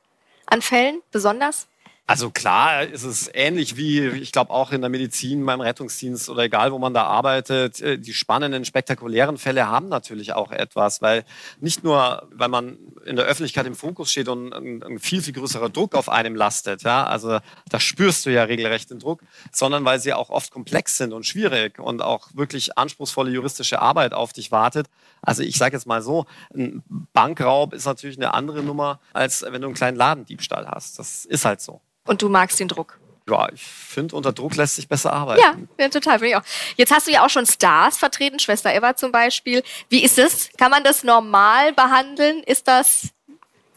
an 0.47 0.63
Fällen 0.63 1.01
besonders? 1.11 1.67
Also 2.07 2.31
klar 2.31 2.83
ist 2.83 3.03
es 3.05 3.31
ähnlich 3.33 3.79
wie, 3.79 4.07
ich 4.09 4.31
glaube 4.31 4.51
auch 4.51 4.73
in 4.73 4.83
der 4.83 4.91
Medizin, 4.91 5.47
beim 5.47 5.63
Rettungsdienst 5.63 6.29
oder 6.29 6.43
egal, 6.43 6.71
wo 6.71 6.79
man 6.79 6.93
da 6.93 7.05
arbeitet. 7.05 7.81
Äh, 7.81 7.99
Die 7.99 8.13
spannenden, 8.13 8.67
spektakulären 8.67 9.39
Fälle 9.39 9.69
haben 9.69 9.89
natürlich 9.89 10.35
auch 10.35 10.53
etwas, 10.53 11.01
weil 11.01 11.25
nicht 11.61 11.83
nur, 11.83 12.29
weil 12.31 12.51
man 12.51 12.77
in 13.07 13.17
der 13.17 13.25
Öffentlichkeit 13.25 13.65
im 13.67 13.75
Fokus 13.75 14.11
steht 14.13 14.29
und 14.29 14.53
ein, 14.53 14.99
viel, 14.99 15.23
viel 15.23 15.33
größerer 15.33 15.71
Druck 15.71 15.95
auf 15.95 16.11
einem 16.11 16.35
lastet, 16.35 16.83
ja, 16.83 17.07
also 17.07 17.39
da 17.71 17.81
spürst 17.81 18.27
du 18.27 18.31
ja 18.31 18.45
regelrecht 18.45 18.91
den 18.91 18.99
Druck, 18.99 19.23
sondern 19.51 19.87
weil 19.87 19.99
sie 19.99 20.13
auch 20.13 20.29
oft 20.29 20.51
komplex 20.51 20.99
sind 20.99 21.15
und 21.15 21.25
schwierig 21.25 21.79
und 21.79 22.03
auch 22.03 22.29
wirklich 22.35 22.77
anspruchsvolle 22.77 23.31
juristische 23.31 23.81
Arbeit 23.81 24.13
auf 24.13 24.35
dich 24.35 24.53
wartet. 24.53 24.89
Also 25.23 25.43
ich 25.43 25.57
sage 25.57 25.75
jetzt 25.75 25.87
mal 25.87 26.03
so, 26.03 26.27
ein 26.55 26.83
Bankraub 27.15 27.73
ist 27.73 27.87
natürlich 27.87 28.19
eine 28.19 28.35
andere 28.35 28.63
Nummer, 28.63 29.01
als 29.15 29.41
wenn 29.41 29.63
du 29.63 29.69
einen 29.69 29.75
kleinen 29.75 29.97
Ladendiebstahl 29.97 30.67
hast. 30.69 30.99
Das 30.99 31.25
ist 31.25 31.47
halt 31.47 31.63
so. 31.63 31.81
Und 32.07 32.23
du 32.23 32.29
magst 32.29 32.61
den 32.61 32.69
Druck. 32.69 32.99
Ja, 33.29 33.49
ich 33.53 33.63
finde, 33.63 34.17
unter 34.17 34.33
Druck 34.33 34.55
lässt 34.57 34.77
sich 34.77 34.87
besser 34.87 35.13
arbeiten. 35.13 35.41
Ja, 35.41 35.85
ja 35.85 35.89
total, 35.89 36.19
finde 36.19 36.29
ich 36.29 36.37
auch. 36.37 36.43
Jetzt 36.77 36.93
hast 36.93 37.07
du 37.07 37.11
ja 37.11 37.25
auch 37.25 37.31
schon 37.31 37.47
Stars 37.47 37.97
vertreten, 37.97 38.39
Schwester 38.39 38.75
Eva 38.75 38.97
zum 38.97 39.13
Beispiel. 39.13 39.63
Wie 39.89 40.05
ist 40.05 40.19
es? 40.19 40.51
Kann 40.59 40.71
man 40.71 40.85
das 40.85 41.05
normal 41.05 41.73
behandeln? 41.73 42.43
Ist 42.43 42.69
das, 42.69 43.14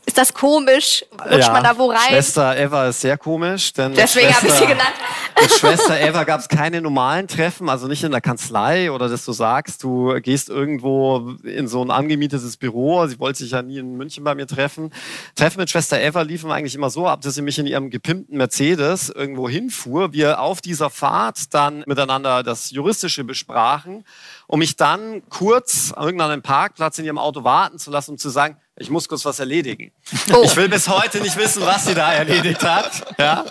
ist 0.07 0.17
das 0.17 0.33
komisch? 0.33 1.05
Rutscht 1.29 1.51
man 1.51 1.63
da 1.63 1.77
wo 1.77 1.87
rein? 1.87 1.99
Schwester 2.07 2.57
Eva 2.57 2.87
ist 2.87 3.01
sehr 3.01 3.17
komisch, 3.17 3.73
denn 3.73 3.93
Deswegen 3.93 4.33
habe 4.33 4.47
ich 4.47 4.53
sie 4.53 4.65
genannt. 4.65 4.93
Mit 5.39 5.51
Schwester 5.51 5.99
Eva 5.99 6.23
gab 6.23 6.39
es 6.39 6.47
keine 6.47 6.81
normalen 6.81 7.27
Treffen, 7.27 7.67
also 7.69 7.87
nicht 7.87 8.03
in 8.03 8.11
der 8.11 8.21
Kanzlei 8.21 8.89
oder 8.89 9.09
dass 9.09 9.25
du 9.25 9.33
sagst, 9.33 9.83
du 9.83 10.19
gehst 10.21 10.47
irgendwo 10.47 11.35
in 11.43 11.67
so 11.67 11.83
ein 11.83 11.91
angemietetes 11.91 12.55
Büro. 12.55 13.05
Sie 13.07 13.19
wollte 13.19 13.39
sich 13.39 13.51
ja 13.51 13.61
nie 13.61 13.79
in 13.79 13.97
München 13.97 14.23
bei 14.23 14.33
mir 14.33 14.47
treffen. 14.47 14.93
Treffen 15.35 15.59
mit 15.59 15.69
Schwester 15.69 15.99
Eva 15.99 16.21
liefen 16.21 16.51
eigentlich 16.51 16.75
immer 16.75 16.89
so 16.89 17.05
ab, 17.05 17.21
dass 17.21 17.35
sie 17.35 17.41
mich 17.41 17.59
in 17.59 17.67
ihrem 17.67 17.89
gepimpten 17.89 18.37
Mercedes 18.37 19.09
irgendwo 19.09 19.49
hinfuhr. 19.49 20.13
Wir 20.13 20.39
auf 20.39 20.61
dieser 20.61 20.89
Fahrt 20.89 21.53
dann 21.53 21.83
miteinander 21.85 22.43
das 22.43 22.71
Juristische 22.71 23.25
besprachen, 23.25 24.05
um 24.47 24.59
mich 24.59 24.77
dann 24.77 25.21
kurz 25.27 25.91
an 25.91 26.05
irgendeinem 26.05 26.41
Parkplatz 26.41 26.97
in 26.97 27.03
ihrem 27.03 27.17
Auto 27.17 27.43
warten 27.43 27.77
zu 27.77 27.91
lassen, 27.91 28.11
um 28.11 28.17
zu 28.17 28.29
sagen, 28.29 28.57
ich 28.79 28.89
muss 28.89 29.07
kurz 29.07 29.25
was 29.25 29.39
erledigen. 29.39 29.91
Oh. 30.33 30.41
Ich 30.43 30.55
will 30.55 30.69
bis 30.69 30.87
heute 30.87 31.19
nicht 31.19 31.35
wissen, 31.37 31.63
was 31.65 31.85
sie 31.85 31.95
da 31.95 32.13
erledigt 32.13 32.63
hat. 32.63 33.15
Ja? 33.17 33.45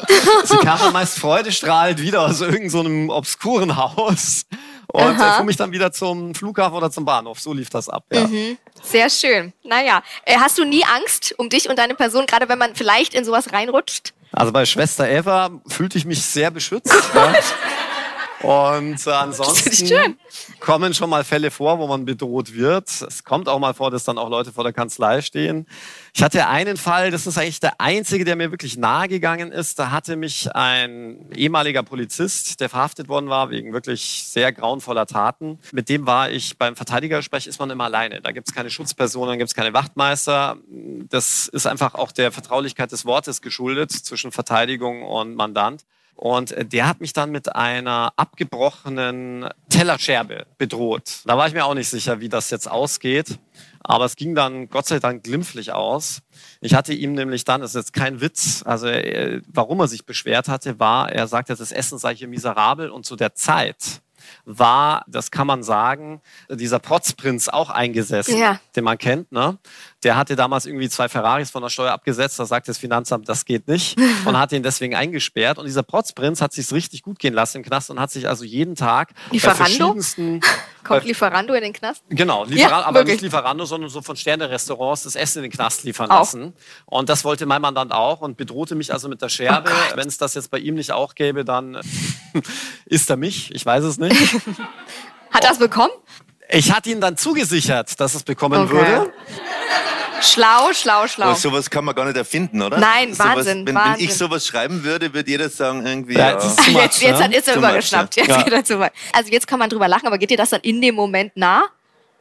Sie 0.45 0.57
kam 0.59 0.93
meist 0.93 1.19
freudestrahlend 1.19 2.01
wieder 2.01 2.23
aus 2.23 2.41
irgendeinem 2.41 3.09
so 3.09 3.15
obskuren 3.15 3.77
Haus 3.77 4.47
und 4.87 5.03
Aha. 5.03 5.37
fuhr 5.37 5.45
mich 5.45 5.57
dann 5.57 5.73
wieder 5.73 5.91
zum 5.93 6.35
Flughafen 6.35 6.77
oder 6.77 6.91
zum 6.91 7.05
Bahnhof. 7.05 7.41
So 7.41 7.53
lief 7.53 7.71
das 7.71 7.89
ab. 7.89 8.05
Ja. 8.13 8.29
Sehr 8.83 9.11
schön. 9.11 9.53
Naja, 9.65 10.03
äh, 10.25 10.37
hast 10.39 10.59
du 10.59 10.65
nie 10.65 10.85
Angst 10.85 11.35
um 11.39 11.49
dich 11.49 11.69
und 11.69 11.79
deine 11.79 11.95
Person, 11.95 12.27
gerade 12.27 12.49
wenn 12.49 12.59
man 12.59 12.75
vielleicht 12.75 13.15
in 13.15 13.25
sowas 13.25 13.53
reinrutscht? 13.53 14.13
Also 14.33 14.53
bei 14.53 14.65
Schwester 14.65 15.09
Eva 15.09 15.51
fühlte 15.67 15.99
ich 15.99 16.05
mich 16.05 16.23
sehr 16.23 16.51
beschützt. 16.51 16.95
ja. 17.15 17.35
Und 18.43 19.07
äh, 19.07 19.11
ansonsten 19.11 20.19
kommen 20.61 20.93
schon 20.95 21.09
mal 21.09 21.25
Fälle 21.25 21.51
vor, 21.51 21.79
wo 21.79 21.87
man 21.87 22.05
bedroht 22.05 22.55
wird. 22.55 22.89
Es 22.89 23.25
kommt 23.25 23.49
auch 23.49 23.59
mal 23.59 23.73
vor, 23.75 23.91
dass 23.91 24.05
dann 24.05 24.19
auch 24.19 24.29
Leute 24.29 24.53
vor 24.53 24.65
der 24.65 24.73
Kanzlei 24.73 25.23
stehen. 25.23 25.67
Ich 26.15 26.23
hatte 26.23 26.47
einen 26.47 26.77
Fall, 26.77 27.11
das 27.11 27.27
ist 27.27 27.39
eigentlich 27.39 27.61
der 27.61 27.81
einzige, 27.81 28.25
der 28.25 28.37
mir 28.37 28.51
wirklich 28.51 28.77
nahe 28.77 29.09
gegangen 29.09 29.53
ist. 29.53 29.79
Da 29.79 29.91
hatte 29.91 30.17
mich 30.17 30.55
ein 30.55 31.31
ehemaliger 31.35 31.83
Polizist, 31.83 32.61
der 32.61 32.69
verhaftet 32.69 33.09
worden 33.09 33.29
war 33.29 33.51
wegen 33.51 33.73
wirklich 33.73 34.25
sehr 34.27 34.53
grauenvoller 34.53 35.07
Taten. 35.07 35.59
Mit 35.73 35.89
dem 35.89 36.07
war 36.07 36.31
ich 36.31 36.59
beim 36.59 36.77
Verteidigersprech, 36.77 37.47
ist 37.47 37.59
man 37.59 37.71
immer 37.71 37.85
alleine. 37.85 38.21
Da 38.21 38.33
gibt 38.33 38.49
es 38.49 38.55
keine 38.55 38.71
Schutzpersonen, 38.71 39.39
gibt 39.39 39.49
es 39.49 39.55
keine 39.55 39.73
Wachtmeister. 39.73 40.59
Das 41.09 41.49
ist 41.49 41.67
einfach 41.67 41.95
auch 41.95 42.13
der 42.13 42.33
Vertraulichkeit 42.33 42.93
des 42.93 43.07
Wortes 43.07 43.41
geschuldet 43.41 43.93
zwischen 43.93 44.31
Verteidigung 44.31 45.03
und 45.03 45.35
Mandant. 45.35 45.85
Und 46.17 46.53
äh, 46.53 46.65
der 46.65 46.89
hat 46.89 47.01
mich 47.01 47.13
dann 47.13 47.31
mit 47.31 47.55
einer 47.55 48.13
abgebrochenen 48.17 49.49
Tellerscherbe 49.69 50.47
bedroht. 50.59 51.21
Da 51.27 51.37
war 51.37 51.47
ich 51.47 51.55
mir 51.55 51.65
auch 51.65 51.75
nicht 51.75 51.89
sicher, 51.89 52.21
wie 52.21 52.29
das 52.29 52.51
jetzt 52.51 52.71
ausgeht. 52.71 53.39
Aber 53.81 54.05
es 54.05 54.17
ging 54.17 54.35
dann 54.35 54.69
Gott 54.69 54.87
sei 54.87 54.99
Dank 54.99 55.23
glimpflich 55.23 55.73
aus. 55.73 56.23
Ich 56.61 56.75
hatte 56.75 56.93
ihm 56.93 57.13
nämlich 57.13 57.45
dann, 57.45 57.61
das 57.61 57.71
ist 57.71 57.77
jetzt 57.77 57.93
kein 57.93 58.21
Witz, 58.21 58.63
also 58.65 58.89
äh, 58.89 59.43
warum 59.47 59.79
er 59.79 59.87
sich 59.87 60.05
beschwert 60.05 60.49
hatte, 60.49 60.81
war, 60.81 61.13
er 61.13 61.29
sagte, 61.29 61.55
das 61.55 61.71
Essen 61.71 61.99
sei 61.99 62.17
hier 62.17 62.27
miserabel 62.27 62.91
und 62.91 63.07
zu 63.07 63.15
der 63.15 63.35
Zeit 63.35 64.01
war, 64.45 65.05
das 65.07 65.31
kann 65.31 65.47
man 65.47 65.63
sagen, 65.63 66.21
dieser 66.51 66.79
Protzprinz 66.79 67.49
auch 67.49 67.71
eingesessen, 67.71 68.39
ja. 68.39 68.61
den 68.75 68.85
man 68.85 68.99
kennt. 68.99 69.31
Ne? 69.33 69.59
Der 70.07 70.17
hatte 70.17 70.37
damals 70.37 70.67
irgendwie 70.67 70.89
zwei 70.89 71.09
Ferraris 71.09 71.51
von 71.51 71.65
der 71.65 71.69
Steuer 71.69 71.91
abgesetzt. 71.91 72.39
Da 72.39 72.47
sagt 72.47 72.69
das 72.69 72.79
Finanzamt, 72.79 73.29
das 73.29 73.45
geht 73.45 73.67
nicht 73.67 73.99
und 74.25 74.39
hat 74.39 74.53
ihn 74.53 74.63
deswegen 74.63 74.95
eingesperrt. 74.95 75.59
Und 75.59 75.65
dieser 75.65 75.83
Protzprinz 75.83 76.41
hat 76.41 76.53
sich 76.53 76.71
richtig 76.71 77.03
gut 77.03 77.19
gehen 77.19 77.35
lassen 77.35 77.57
im 77.57 77.65
Knast 77.65 77.91
und 77.91 77.99
hat 77.99 78.13
sich 78.13 78.29
also 78.29 78.45
jeden 78.45 78.77
Tag 78.77 79.09
Lieferando? 79.33 79.97
Kommt 80.85 81.05
Lieferando 81.07 81.55
in 81.55 81.63
den 81.65 81.73
Knast? 81.73 82.05
Genau, 82.09 82.45
Lieferando, 82.45 82.83
ja, 82.83 82.87
aber 82.87 83.03
nicht 83.03 83.21
Lieferando, 83.21 83.65
sondern 83.65 83.91
so 83.91 84.01
von 84.01 84.15
Sterne-Restaurants 84.15 85.03
das 85.03 85.17
Essen 85.17 85.39
in 85.39 85.51
den 85.51 85.53
Knast 85.53 85.83
liefern 85.83 86.09
auch. 86.09 86.21
lassen. 86.21 86.53
Und 86.85 87.09
das 87.09 87.25
wollte 87.25 87.45
mein 87.45 87.61
Mandant 87.61 87.91
auch 87.91 88.21
und 88.21 88.37
bedrohte 88.37 88.77
mich 88.77 88.93
also 88.93 89.09
mit 89.09 89.21
der 89.21 89.29
Scherbe. 89.29 89.73
Oh 89.73 89.97
Wenn 89.97 90.07
es 90.07 90.19
das 90.19 90.35
jetzt 90.35 90.53
bei 90.53 90.59
ihm 90.59 90.77
nicht 90.77 90.93
auch 90.93 91.17
gäbe, 91.17 91.45
dann 91.45 91.81
ist 92.85 93.11
er 93.11 93.17
mich. 93.17 93.53
Ich 93.53 93.67
weiß 93.67 93.83
es 93.83 93.99
nicht. 93.99 94.15
Hat 95.33 95.45
er 95.45 95.51
es 95.51 95.59
bekommen? 95.59 95.91
Ich 96.49 96.73
hatte 96.73 96.91
ihn 96.91 97.01
dann 97.01 97.17
zugesichert, 97.17 97.99
dass 97.99 98.15
es 98.15 98.23
bekommen 98.23 98.63
okay. 98.63 98.73
würde. 98.73 99.13
Schlau, 100.21 100.73
schlau, 100.73 101.07
schlau. 101.07 101.27
Aber 101.27 101.35
sowas 101.35 101.71
kann 101.71 101.85
man 101.85 101.95
gar 101.95 102.05
nicht 102.05 102.17
erfinden, 102.17 102.63
oder? 102.63 102.79
Nein, 102.79 103.13
sowas, 103.13 103.37
Wahnsinn, 103.37 103.67
wenn, 103.67 103.75
Wahnsinn. 103.75 103.95
Wenn 103.99 104.05
ich 104.05 104.15
sowas 104.15 104.47
schreiben 104.47 104.83
würde, 104.85 105.13
würde 105.13 105.31
jeder 105.31 105.49
sagen, 105.49 105.85
irgendwie. 105.87 106.15
Ja, 106.15 106.31
ja. 106.31 106.35
Much, 106.37 106.83
jetzt, 106.83 107.03
jetzt 107.03 107.21
ne? 107.21 107.37
ist 107.37 107.49
er 107.49 107.57
übergeschnappt. 107.57 108.17
Jetzt 108.17 108.29
ja. 108.29 108.43
geht 108.43 108.53
er 108.53 108.65
zu 108.65 108.79
weit. 108.79 108.93
Also 109.13 109.31
jetzt 109.31 109.47
kann 109.47 109.59
man 109.59 109.69
drüber 109.69 109.89
lachen, 109.89 110.07
aber 110.07 110.19
geht 110.19 110.31
dir 110.31 110.37
das 110.37 110.51
dann 110.51 110.61
in 110.63 110.81
dem 110.81 110.95
Moment 110.95 111.37
nah? 111.37 111.65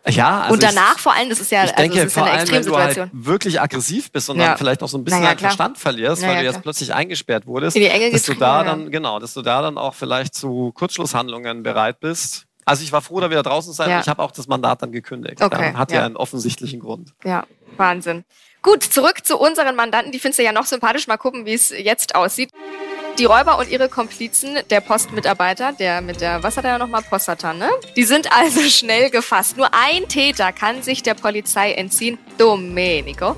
Ja, 0.07 0.41
also 0.41 0.53
und 0.53 0.63
danach 0.63 0.97
ich, 0.97 1.01
vor 1.01 1.13
allem, 1.13 1.29
das 1.29 1.39
ist 1.39 1.51
ja, 1.51 1.63
ich 1.63 1.71
also 1.71 1.81
denke, 1.81 1.97
das 1.97 2.05
ist 2.05 2.13
vor 2.13 2.27
ja 2.27 2.33
eine 2.33 2.41
allem, 2.41 2.51
wenn 2.51 2.65
du 2.65 2.77
halt 2.77 3.09
wirklich 3.11 3.59
aggressiv 3.59 4.11
bist 4.11 4.29
und 4.29 4.37
ja. 4.39 4.49
dann 4.49 4.57
vielleicht 4.57 4.83
auch 4.83 4.87
so 4.87 4.99
ein 4.99 5.03
bisschen 5.03 5.23
ja, 5.23 5.29
deinen 5.29 5.39
Verstand 5.39 5.77
verlierst, 5.79 6.21
weil 6.21 6.37
du 6.37 6.43
jetzt 6.43 6.61
plötzlich 6.61 6.93
eingesperrt 6.93 7.47
wurdest, 7.47 7.75
dass 7.75 8.23
du 8.23 8.33
da 8.35 8.63
dann, 8.63 8.91
genau, 8.91 9.19
dass 9.19 9.33
du 9.33 9.41
da 9.41 9.63
dann 9.63 9.79
auch 9.79 9.95
vielleicht 9.95 10.35
zu 10.35 10.71
Kurzschlusshandlungen 10.75 11.63
bereit 11.63 11.99
bist. 11.99 12.45
Also 12.65 12.83
ich 12.83 12.91
war 12.91 13.01
froh, 13.01 13.19
da 13.19 13.29
wieder 13.29 13.43
draußen 13.43 13.71
zu 13.71 13.77
sein. 13.77 13.89
Ja. 13.91 13.99
Ich 13.99 14.07
habe 14.07 14.21
auch 14.23 14.31
das 14.31 14.47
Mandat 14.47 14.81
dann 14.81 14.91
gekündigt. 14.91 15.41
Okay. 15.41 15.55
Dann 15.55 15.77
hat 15.77 15.91
ja. 15.91 16.03
einen 16.03 16.17
offensichtlichen 16.17 16.79
Grund. 16.79 17.13
Ja, 17.23 17.45
Wahnsinn. 17.77 18.23
Gut, 18.61 18.83
zurück 18.83 19.23
zu 19.23 19.37
unseren 19.37 19.75
Mandanten. 19.75 20.11
Die 20.11 20.19
findest 20.19 20.39
du 20.39 20.43
ja 20.43 20.51
noch 20.51 20.65
sympathisch. 20.65 21.07
Mal 21.07 21.17
gucken, 21.17 21.45
wie 21.45 21.53
es 21.53 21.69
jetzt 21.69 22.15
aussieht. 22.15 22.49
Die 23.19 23.25
Räuber 23.25 23.57
und 23.59 23.69
ihre 23.69 23.87
Komplizen, 23.87 24.57
der 24.69 24.81
Postmitarbeiter, 24.81 25.71
der 25.71 26.01
mit 26.01 26.19
der, 26.19 26.43
was 26.43 26.57
hat 26.57 26.65
er 26.65 26.77
nochmal, 26.77 27.01
Postata, 27.01 27.53
ne? 27.53 27.69
Die 27.95 28.03
sind 28.03 28.29
also 28.35 28.59
schnell 28.69 29.09
gefasst. 29.09 29.55
Nur 29.55 29.69
ein 29.73 30.09
Täter 30.09 30.51
kann 30.51 30.83
sich 30.83 31.01
der 31.01 31.13
Polizei 31.13 31.73
entziehen, 31.73 32.17
Domenico, 32.37 33.35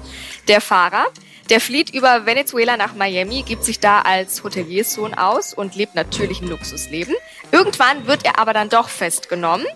der 0.48 0.62
Fahrer. 0.62 1.06
Der 1.50 1.62
flieht 1.62 1.92
über 1.92 2.26
Venezuela 2.26 2.76
nach 2.76 2.96
Miami, 2.96 3.44
gibt 3.44 3.64
sich 3.64 3.80
da 3.80 4.02
als 4.02 4.44
Hotelierssohn 4.44 5.14
aus 5.14 5.54
und 5.54 5.76
lebt 5.76 5.94
natürlich 5.94 6.42
ein 6.42 6.48
Luxusleben. 6.48 7.16
Irgendwann 7.52 8.08
wird 8.08 8.26
er 8.26 8.40
aber 8.40 8.54
dann 8.54 8.70
doch 8.70 8.90
festgenommen. 8.90 9.68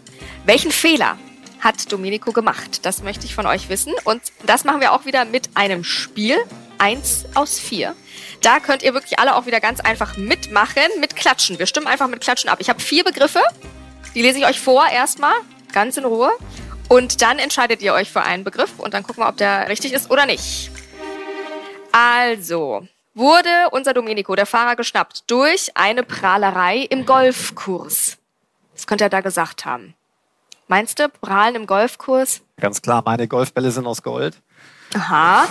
Welchen 0.46 0.72
Fehler 0.72 1.18
hat 1.62 1.92
Domenico 1.92 2.32
gemacht? 2.32 2.86
Das 2.86 3.04
möchte 3.04 3.26
ich 3.26 3.34
von 3.34 3.46
euch 3.46 3.70
wissen. 3.70 3.94
Und 4.04 4.22
das 4.46 4.66
machen 4.66 4.82
wir 4.82 4.92
auch 4.92 5.06
wieder 5.06 5.26
mit 5.26 5.50
einem 5.54 5.84
Spiel. 5.84 6.38
Eins 6.78 7.26
aus 7.36 7.60
vier. 7.60 7.96
Da 8.42 8.60
könnt 8.60 8.82
ihr 8.82 8.94
wirklich 8.94 9.20
alle 9.20 9.36
auch 9.36 9.46
wieder 9.46 9.60
ganz 9.60 9.80
einfach 9.80 10.18
mitmachen 10.18 10.84
mit 11.00 11.16
Klatschen. 11.16 11.60
Wir 11.60 11.68
stimmen 11.68 11.88
einfach 11.88 12.08
mit 12.08 12.22
Klatschen 12.22 12.50
ab. 12.50 12.58
Ich 12.60 12.70
habe 12.70 12.80
vier 12.80 13.04
Begriffe. 13.04 13.42
Die 14.16 14.22
lese 14.24 14.40
ich 14.40 14.46
euch 14.46 14.60
vor 14.60 14.88
erstmal, 14.88 15.36
ganz 15.72 15.96
in 15.98 16.06
Ruhe. 16.06 16.32
Und 16.90 17.22
dann 17.22 17.40
entscheidet 17.40 17.82
ihr 17.82 17.94
euch 17.94 18.12
für 18.12 18.24
einen 18.24 18.44
Begriff 18.44 18.80
und 18.80 18.94
dann 18.94 19.04
gucken 19.04 19.24
wir, 19.24 19.30
ob 19.30 19.38
der 19.38 19.70
richtig 19.70 19.94
ist 19.94 20.10
oder 20.12 20.26
nicht. 20.26 20.72
Also, 21.92 22.88
wurde 23.14 23.50
unser 23.72 23.94
Domenico, 23.94 24.36
der 24.36 24.46
Fahrer, 24.46 24.76
geschnappt 24.76 25.30
durch 25.30 25.72
eine 25.76 26.04
Prahlerei 26.04 26.80
im 26.90 27.06
Golfkurs. 27.06 28.18
Was 28.74 28.88
könnte 28.88 29.06
er 29.06 29.10
da 29.10 29.22
gesagt 29.22 29.66
haben? 29.66 29.94
Meinst 30.72 30.98
du, 31.00 31.10
prahlen 31.10 31.56
im 31.56 31.68
Golfkurs? 31.68 32.44
Ganz 32.58 32.82
klar, 32.82 33.04
meine 33.06 33.28
Golfbälle 33.28 33.72
sind 33.72 33.86
aus 33.86 34.04
Gold. 34.04 34.38
Aha. 34.94 35.46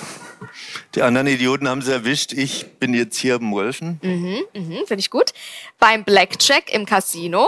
Die 0.95 1.03
anderen 1.03 1.27
Idioten 1.27 1.69
haben 1.69 1.83
sie 1.83 1.93
erwischt. 1.93 2.33
Ich 2.33 2.79
bin 2.79 2.95
jetzt 2.95 3.19
hier 3.19 3.35
am 3.35 3.53
Golfen. 3.53 4.01
Mhm, 4.01 4.41
mhm, 4.55 4.79
finde 4.87 5.01
ich 5.01 5.11
gut. 5.11 5.35
Beim 5.79 6.05
Blackjack 6.05 6.73
im 6.73 6.87
Casino. 6.87 7.47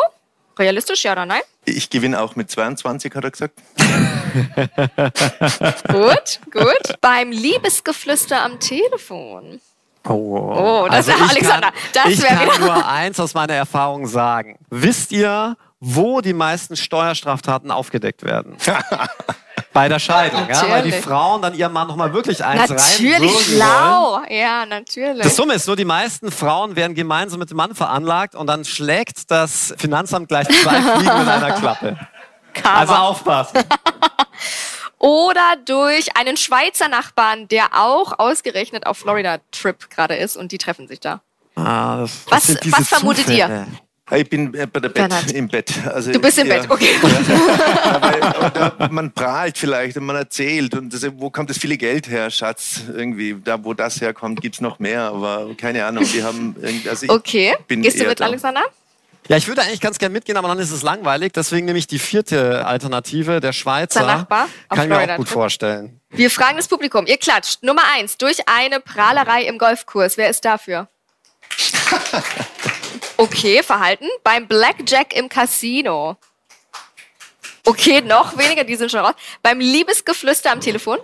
Realistisch, 0.59 1.03
ja 1.05 1.13
oder 1.13 1.25
nein? 1.25 1.41
Ich 1.65 1.89
gewinne 1.89 2.21
auch 2.21 2.37
mit 2.37 2.51
22, 2.51 3.15
hat 3.15 3.25
er 3.25 3.31
gesagt. 3.31 3.55
gut, 5.89 6.41
gut. 6.53 7.01
Beim 7.01 7.33
Liebesgeflüster 7.33 8.43
am 8.43 8.61
Telefon. 8.61 9.63
Oh, 10.07 10.13
oh 10.13 10.89
das 10.91 11.09
also 11.09 11.25
ist 11.25 11.31
Alexander. 11.31 11.71
Kann, 11.71 11.81
das 11.95 12.13
ich 12.13 12.23
kann 12.23 12.39
wieder. 12.39 12.59
nur 12.59 12.87
eins 12.87 13.19
aus 13.19 13.33
meiner 13.33 13.55
Erfahrung 13.55 14.07
sagen. 14.07 14.59
Wisst 14.69 15.11
ihr, 15.13 15.57
wo 15.85 16.21
die 16.21 16.33
meisten 16.33 16.77
Steuerstraftaten 16.77 17.73
aufgedeckt 17.73 18.23
werden? 18.23 18.57
Bei 19.73 19.89
der 19.89 19.99
Scheidung, 19.99 20.49
ja, 20.49 20.71
weil 20.71 20.85
die 20.85 20.93
Frauen 20.93 21.43
dann 21.43 21.55
ihrem 21.55 21.73
Mann 21.73 21.89
nochmal 21.89 22.15
wirklich 22.15 22.45
eins 22.45 22.71
natürlich 22.71 23.01
rein 23.01 23.21
Natürlich 23.21 23.47
schlau, 23.47 24.23
ja, 24.29 24.65
natürlich. 24.65 25.23
Das 25.25 25.35
Summe 25.35 25.55
ist 25.55 25.67
nur, 25.67 25.75
die 25.75 25.85
meisten 25.85 26.31
Frauen 26.31 26.77
werden 26.77 26.95
gemeinsam 26.95 27.41
mit 27.41 27.51
dem 27.51 27.57
Mann 27.57 27.75
veranlagt 27.75 28.37
und 28.37 28.47
dann 28.47 28.65
schlägt 28.65 29.31
das 29.31 29.75
Finanzamt 29.77 30.29
gleich 30.29 30.47
zwei 30.47 30.81
Fliegen 30.83 31.21
in 31.21 31.29
einer 31.29 31.53
Klappe. 31.53 31.99
Karma. 32.55 32.79
Also 32.79 32.95
aufpassen. 32.95 33.59
Oder 34.99 35.57
durch 35.65 36.17
einen 36.17 36.37
Schweizer 36.37 36.87
Nachbarn, 36.87 37.49
der 37.49 37.71
auch 37.73 38.21
ausgerechnet 38.21 38.87
auf 38.87 38.99
Florida-Trip 38.99 39.91
gerade 39.91 40.15
ist 40.15 40.37
und 40.37 40.53
die 40.53 40.59
treffen 40.59 40.87
sich 40.87 41.01
da. 41.01 41.23
Ah, 41.57 41.97
das, 41.97 42.21
was, 42.29 42.57
was 42.71 42.89
vermutet 42.89 43.29
ihr? 43.29 43.67
Ich 44.15 44.29
bin 44.29 44.53
äh, 44.55 44.67
bei 44.67 44.81
der 44.81 44.89
Bett, 44.91 45.33
im 45.33 45.49
Bett. 45.49 45.73
Also, 45.87 46.13
du 46.13 46.21
bist 46.21 46.39
im 46.39 46.47
ja, 46.47 46.59
Bett, 46.59 46.71
okay. 46.71 46.91
Ja, 47.03 48.73
weil, 48.79 48.89
man 48.91 49.13
prahlt 49.13 49.57
vielleicht 49.57 49.97
und 49.97 50.05
man 50.05 50.17
erzählt 50.17 50.75
und 50.75 50.93
das, 50.93 51.07
wo 51.17 51.31
kommt 51.31 51.51
das 51.51 51.59
viele 51.59 51.77
Geld 51.77 52.09
her, 52.09 52.31
Schatz? 52.31 52.83
Irgendwie, 52.95 53.37
da 53.43 53.63
wo 53.65 53.75
das 53.75 54.01
herkommt, 54.01 54.41
gibt 54.41 54.57
es 54.57 54.61
noch 54.61 54.79
mehr, 54.79 55.03
aber 55.03 55.55
keine 55.57 55.85
Ahnung. 55.85 56.05
Die 56.13 56.23
haben 56.23 56.57
also 56.89 57.09
okay, 57.09 57.55
gehst 57.69 58.01
du 58.01 58.05
mit, 58.05 58.21
da. 58.21 58.27
Alexander? 58.27 58.63
Ja, 59.29 59.37
ich 59.37 59.47
würde 59.47 59.63
eigentlich 59.63 59.81
ganz 59.81 59.99
gerne 59.99 60.13
mitgehen, 60.13 60.37
aber 60.37 60.49
dann 60.49 60.59
ist 60.59 60.73
es 60.73 60.83
langweilig. 60.83 61.33
Deswegen 61.33 61.67
nehme 61.67 61.79
ich 61.79 61.87
die 61.87 62.01
vierte 62.01 62.67
Alternative, 62.67 63.41
der 63.41 63.53
Schweizer. 63.53 64.01
Der 64.01 64.17
Nachbar 64.17 64.49
Kann 64.69 64.83
ich 64.83 64.89
mir 64.89 65.13
auch 65.13 65.17
gut 65.17 65.29
vorstellen. 65.29 66.01
Wir 66.11 66.29
fragen 66.29 66.57
das 66.57 66.69
Publikum. 66.69 67.07
Ihr 67.07 67.19
klatscht. 67.19 67.63
Nummer 67.63 67.83
eins, 67.97 68.19
durch 68.19 68.39
eine 68.49 68.81
Prahlerei 68.81 69.45
im 69.45 69.59
Golfkurs. 69.59 70.17
Wer 70.17 70.29
ist 70.29 70.45
dafür? 70.45 70.89
Okay, 73.23 73.63
Verhalten. 73.63 74.09
Beim 74.25 74.49
Blackjack 74.49 75.15
im 75.15 75.29
Casino. 75.29 76.17
Okay, 77.65 78.01
noch 78.01 78.37
weniger, 78.37 78.65
die 78.65 78.75
sind 78.75 78.91
schon 78.91 78.99
raus. 78.99 79.15
Beim 79.45 79.61
Liebesgeflüster 79.61 80.51
am 80.51 80.61
Telefon. 80.61 80.99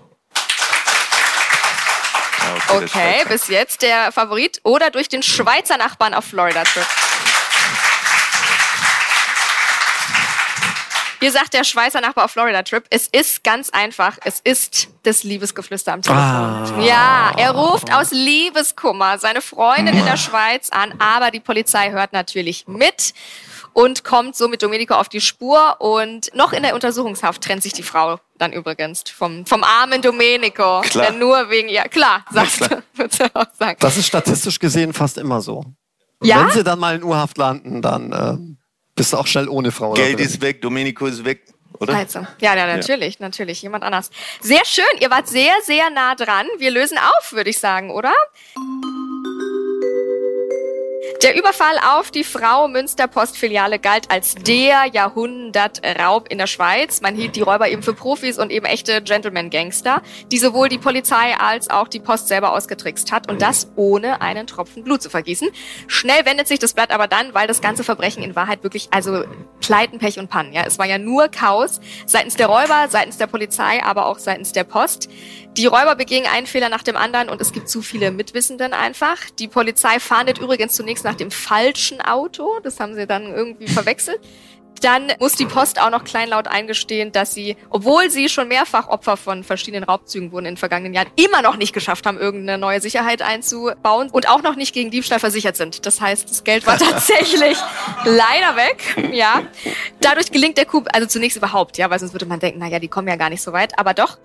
Okay, 2.71 2.85
okay 2.85 3.25
bis 3.29 3.47
jetzt 3.47 3.83
der 3.83 4.11
Favorit. 4.11 4.59
Oder 4.65 4.91
durch 4.91 5.09
den 5.09 5.23
Schweizer 5.23 5.77
Nachbarn 5.77 6.13
auf 6.13 6.25
Florida-Trip. 6.25 6.87
Hier 11.21 11.33
sagt 11.33 11.53
der 11.53 11.65
Schweizer 11.65 12.01
Nachbar 12.01 12.27
auf 12.27 12.31
Florida 12.31 12.63
Trip, 12.63 12.85
es 12.91 13.09
ist 13.09 13.43
ganz 13.43 13.71
einfach, 13.71 14.19
es 14.25 14.41
ist 14.41 14.89
das 15.03 15.25
Liebesgeflüster 15.25 15.93
am 15.93 16.03
Telefon. 16.03 16.25
Ah. 16.25 16.81
Ja, 16.81 17.33
er 17.37 17.51
ruft 17.51 17.93
aus 17.93 18.13
Liebeskummer 18.13 19.19
seine 19.19 19.41
Freundin 19.41 19.97
in 19.97 20.05
der 20.05 20.17
Schweiz 20.17 20.71
an, 20.71 20.95
aber 21.01 21.31
die 21.31 21.41
Polizei 21.41 21.91
hört 21.91 22.13
natürlich 22.13 22.69
mit 22.69 23.15
und 23.73 24.05
kommt 24.05 24.37
so 24.37 24.49
mit 24.49 24.63
Domenico 24.63 24.95
auf 24.95 25.09
die 25.09 25.21
Spur 25.21 25.81
und 25.81 26.35
noch 26.35 26.53
in 26.53 26.63
der 26.63 26.75
Untersuchungshaft 26.75 27.43
trennt 27.43 27.63
sich 27.63 27.73
die 27.73 27.83
Frau 27.83 28.21
dann 28.37 28.53
übrigens 28.53 29.03
vom, 29.11 29.45
vom 29.45 29.65
armen 29.65 30.01
Domenico. 30.01 30.83
Klar. 30.83 31.11
Der 31.11 31.13
nur 31.13 31.51
wegen, 31.51 31.69
ja 31.69 31.85
klar, 31.89 32.25
sagst 32.31 32.61
ja, 32.61 32.69
klar. 32.69 32.83
du, 32.97 33.51
sagen. 33.59 33.77
Das 33.81 33.97
ist 33.97 34.07
statistisch 34.07 34.59
gesehen 34.59 34.93
fast 34.93 35.19
immer 35.19 35.41
so. 35.41 35.65
Ja? 36.23 36.47
Wenn 36.47 36.51
sie 36.51 36.65
dann 36.65 36.79
mal 36.79 36.95
in 36.95 37.03
Urhaft 37.03 37.39
landen, 37.39 37.83
dann... 37.83 38.13
Äh 38.13 38.58
bist 38.99 39.13
du 39.13 39.17
auch 39.17 39.27
schnell 39.27 39.49
ohne 39.49 39.73
Frau. 39.73 39.95
Geld 39.95 40.21
ist 40.21 40.43
weg, 40.43 40.61
Domenico 40.61 41.07
ist 41.07 41.25
weg. 41.25 41.43
Oder? 41.81 41.95
Also, 41.95 42.27
ja, 42.41 42.57
ja, 42.57 42.67
natürlich, 42.67 43.15
ja. 43.15 43.27
natürlich. 43.27 43.63
Jemand 43.63 43.85
anders. 43.85 44.11
Sehr 44.41 44.65
schön, 44.65 44.85
ihr 45.01 45.11
wart 45.11 45.29
sehr, 45.29 45.53
sehr 45.65 45.91
nah 45.91 46.15
dran. 46.15 46.47
Wir 46.59 46.71
lösen 46.71 46.99
auf, 46.99 47.33
würde 47.33 47.51
ich 47.51 47.59
sagen, 47.59 47.91
oder? 47.91 48.13
Der 51.23 51.37
Überfall 51.37 51.79
auf 51.97 52.13
die 52.13 52.23
Frau 52.23 52.69
Münster 52.69 53.09
Postfiliale 53.09 53.81
galt 53.81 54.11
als 54.11 54.37
der 54.37 54.85
Jahrhundertraub 54.93 56.29
in 56.29 56.39
der 56.39 56.47
Schweiz. 56.47 57.01
Man 57.01 57.17
hielt 57.17 57.35
die 57.35 57.41
Räuber 57.41 57.69
eben 57.69 57.83
für 57.83 57.93
Profis 57.93 58.39
und 58.39 58.53
eben 58.53 58.67
echte 58.67 59.03
Gentleman-Gangster, 59.03 60.03
die 60.31 60.39
sowohl 60.39 60.69
die 60.69 60.79
Polizei 60.79 61.35
als 61.37 61.71
auch 61.71 61.89
die 61.89 61.99
Post 61.99 62.29
selber 62.29 62.53
ausgetrickst 62.53 63.11
hat 63.11 63.29
und 63.29 63.43
das 63.43 63.69
ohne 63.75 64.21
einen 64.21 64.47
Tropfen 64.47 64.85
Blut 64.85 65.03
zu 65.03 65.11
vergießen. 65.11 65.49
Schnell 65.89 66.25
wendet 66.25 66.47
sich 66.47 66.61
das 66.61 66.75
Blatt 66.75 66.93
aber 66.93 67.09
dann, 67.09 67.35
weil 67.35 67.49
das 67.49 67.61
ganze 67.61 67.83
Verbrechen 67.83 68.23
in 68.23 68.37
Wahrheit 68.37 68.63
wirklich, 68.63 68.89
also 68.93 69.25
Pleiten, 69.61 69.99
Pech 69.99 70.19
und 70.21 70.29
Pannen, 70.29 70.53
ja. 70.53 70.63
Es 70.67 70.79
war 70.79 70.87
ja 70.87 70.99
nur 70.99 71.29
Chaos 71.29 71.81
seitens 72.07 72.37
der 72.37 72.47
Räuber, 72.47 72.87
seitens 72.89 73.19
der 73.19 73.27
Polizei, 73.27 73.83
aber 73.83 74.07
auch 74.07 74.19
seitens 74.19 74.53
der 74.53 74.65
Post. 74.65 75.09
Die 75.57 75.67
Räuber 75.67 75.97
begingen 75.97 76.29
einen 76.33 76.47
Fehler 76.47 76.69
nach 76.69 76.85
dem 76.85 76.97
anderen 76.97 77.29
und 77.29 77.41
es 77.41 77.53
gibt 77.53 77.69
zu 77.69 77.83
viele 77.83 78.13
Mitwissenden 78.13 78.73
einfach. 78.73 79.17
Die 79.39 79.49
Polizei 79.49 79.99
fahndet 79.99 80.39
übrigens 80.39 80.75
zunächst 80.75 80.98
nach 81.05 81.15
dem 81.15 81.31
falschen 81.31 82.01
Auto. 82.01 82.59
Das 82.63 82.81
haben 82.81 82.95
sie 82.95 83.07
dann 83.07 83.33
irgendwie 83.35 83.69
verwechselt. 83.69 84.21
Dann 84.81 85.13
muss 85.19 85.33
die 85.33 85.47
Post 85.47 85.81
auch 85.81 85.91
noch 85.91 86.05
kleinlaut 86.05 86.47
eingestehen, 86.47 87.13
dass 87.13 87.35
sie, 87.35 87.57
obwohl 87.71 88.11
sie 88.11 88.29
schon 88.29 88.49
mehrfach 88.49 88.89
Opfer 88.89 89.17
von 89.17 89.45
verschiedenen 89.45 89.85
Raubzügen 89.85 90.33
wurden 90.33 90.47
in 90.47 90.53
den 90.53 90.57
vergangenen 90.57 90.95
Jahren, 90.95 91.09
immer 91.17 91.43
noch 91.43 91.57
nicht 91.57 91.73
geschafft 91.73 92.07
haben, 92.07 92.19
irgendeine 92.19 92.59
neue 92.59 92.81
Sicherheit 92.81 93.23
einzubauen 93.23 94.11
und 94.11 94.29
auch 94.29 94.43
noch 94.43 94.57
nicht 94.57 94.73
gegen 94.75 94.91
Diebstahl 94.91 95.19
versichert 95.19 95.57
sind. 95.57 95.87
Das 95.87 96.01
heißt, 96.01 96.31
das 96.31 96.45
Geld 96.45 96.67
war 96.67 96.79
tatsächlich 96.79 97.59
leider 98.05 98.57
weg. 98.57 99.13
Ja. 99.13 99.43
Dadurch 100.01 100.31
gelingt 100.31 100.59
der 100.59 100.67
Coup, 100.67 100.87
also 100.93 101.07
zunächst 101.07 101.37
überhaupt, 101.37 101.79
ja, 101.79 101.91
weil 101.91 101.99
sonst 101.99 102.13
würde 102.13 102.27
man 102.27 102.41
denken, 102.41 102.61
naja, 102.61 102.79
die 102.79 102.89
kommen 102.89 103.09
ja 103.09 103.17
gar 103.17 103.31
nicht 103.31 103.43
so 103.43 103.53
weit, 103.53 103.79
aber 103.79 103.95
doch. 103.95 104.19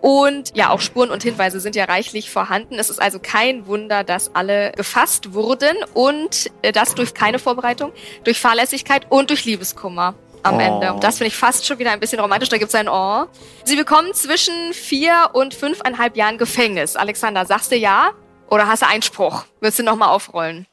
Und 0.00 0.56
ja, 0.56 0.70
auch 0.70 0.80
Spuren 0.80 1.10
und 1.10 1.22
Hinweise 1.22 1.60
sind 1.60 1.76
ja 1.76 1.84
reichlich 1.84 2.30
vorhanden. 2.30 2.78
Es 2.78 2.88
ist 2.88 3.00
also 3.00 3.18
kein 3.18 3.66
Wunder, 3.66 4.02
dass 4.02 4.34
alle 4.34 4.72
gefasst 4.72 5.34
wurden 5.34 5.76
und 5.94 6.50
äh, 6.62 6.72
das 6.72 6.94
durch 6.94 7.12
keine 7.12 7.38
Vorbereitung, 7.38 7.92
durch 8.24 8.40
Fahrlässigkeit 8.40 9.06
und 9.10 9.30
durch 9.30 9.44
Liebeskummer 9.44 10.14
am 10.42 10.56
oh. 10.56 10.60
Ende. 10.60 10.92
Und 10.94 11.04
das 11.04 11.18
finde 11.18 11.28
ich 11.28 11.36
fast 11.36 11.66
schon 11.66 11.78
wieder 11.78 11.92
ein 11.92 12.00
bisschen 12.00 12.20
romantisch. 12.20 12.48
Da 12.48 12.58
gibt 12.58 12.70
es 12.70 12.74
ein 12.74 12.88
Oh. 12.88 13.26
Sie 13.64 13.76
bekommen 13.76 14.14
zwischen 14.14 14.72
vier 14.72 15.30
und 15.34 15.54
fünfeinhalb 15.54 16.16
Jahren 16.16 16.38
Gefängnis. 16.38 16.96
Alexander, 16.96 17.44
sagst 17.44 17.70
du 17.70 17.76
ja? 17.76 18.12
Oder 18.48 18.66
hast 18.66 18.82
du 18.82 18.86
Einspruch? 18.86 19.44
Willst 19.60 19.78
du 19.78 19.82
nochmal 19.82 20.08
aufrollen? 20.08 20.66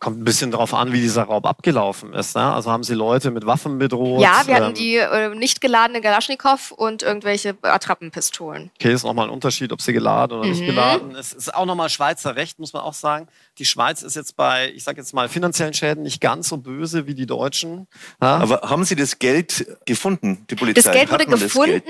Kommt 0.00 0.20
ein 0.20 0.24
bisschen 0.24 0.52
darauf 0.52 0.74
an, 0.74 0.92
wie 0.92 1.00
dieser 1.00 1.24
Raub 1.24 1.44
abgelaufen 1.44 2.12
ist. 2.12 2.36
Ne? 2.36 2.42
Also 2.42 2.70
haben 2.70 2.84
sie 2.84 2.94
Leute 2.94 3.32
mit 3.32 3.46
Waffen 3.46 3.78
bedroht? 3.78 4.22
Ja, 4.22 4.42
wir 4.46 4.56
ähm, 4.56 4.62
hatten 4.62 4.74
die 4.74 4.96
äh, 4.96 5.34
nicht 5.34 5.60
geladene 5.60 6.00
Galaschnikow 6.00 6.70
und 6.70 7.02
irgendwelche 7.02 7.56
Attrappenpistolen. 7.62 8.70
Okay, 8.78 8.92
ist 8.92 9.02
nochmal 9.02 9.26
ein 9.26 9.32
Unterschied, 9.32 9.72
ob 9.72 9.82
sie 9.82 9.92
geladen 9.92 10.38
oder 10.38 10.46
mhm. 10.46 10.52
nicht 10.52 10.64
geladen 10.64 11.16
ist. 11.16 11.32
Ist 11.32 11.52
auch 11.52 11.66
nochmal 11.66 11.88
Schweizer 11.88 12.36
Recht, 12.36 12.60
muss 12.60 12.72
man 12.72 12.82
auch 12.82 12.94
sagen. 12.94 13.26
Die 13.58 13.64
Schweiz 13.64 14.02
ist 14.02 14.14
jetzt 14.14 14.36
bei, 14.36 14.72
ich 14.74 14.84
sage 14.84 14.98
jetzt 15.00 15.12
mal, 15.14 15.28
finanziellen 15.28 15.74
Schäden 15.74 16.04
nicht 16.04 16.20
ganz 16.20 16.48
so 16.48 16.58
böse 16.58 17.08
wie 17.08 17.14
die 17.14 17.26
Deutschen. 17.26 17.88
Ja? 18.22 18.36
Aber 18.36 18.60
haben 18.62 18.84
Sie 18.84 18.94
das 18.94 19.18
Geld 19.18 19.66
gefunden, 19.84 20.46
die 20.48 20.54
Polizei? 20.54 20.82
Das 20.82 20.92
Geld 20.92 21.10
wurde 21.10 21.26
gefunden. 21.26 21.82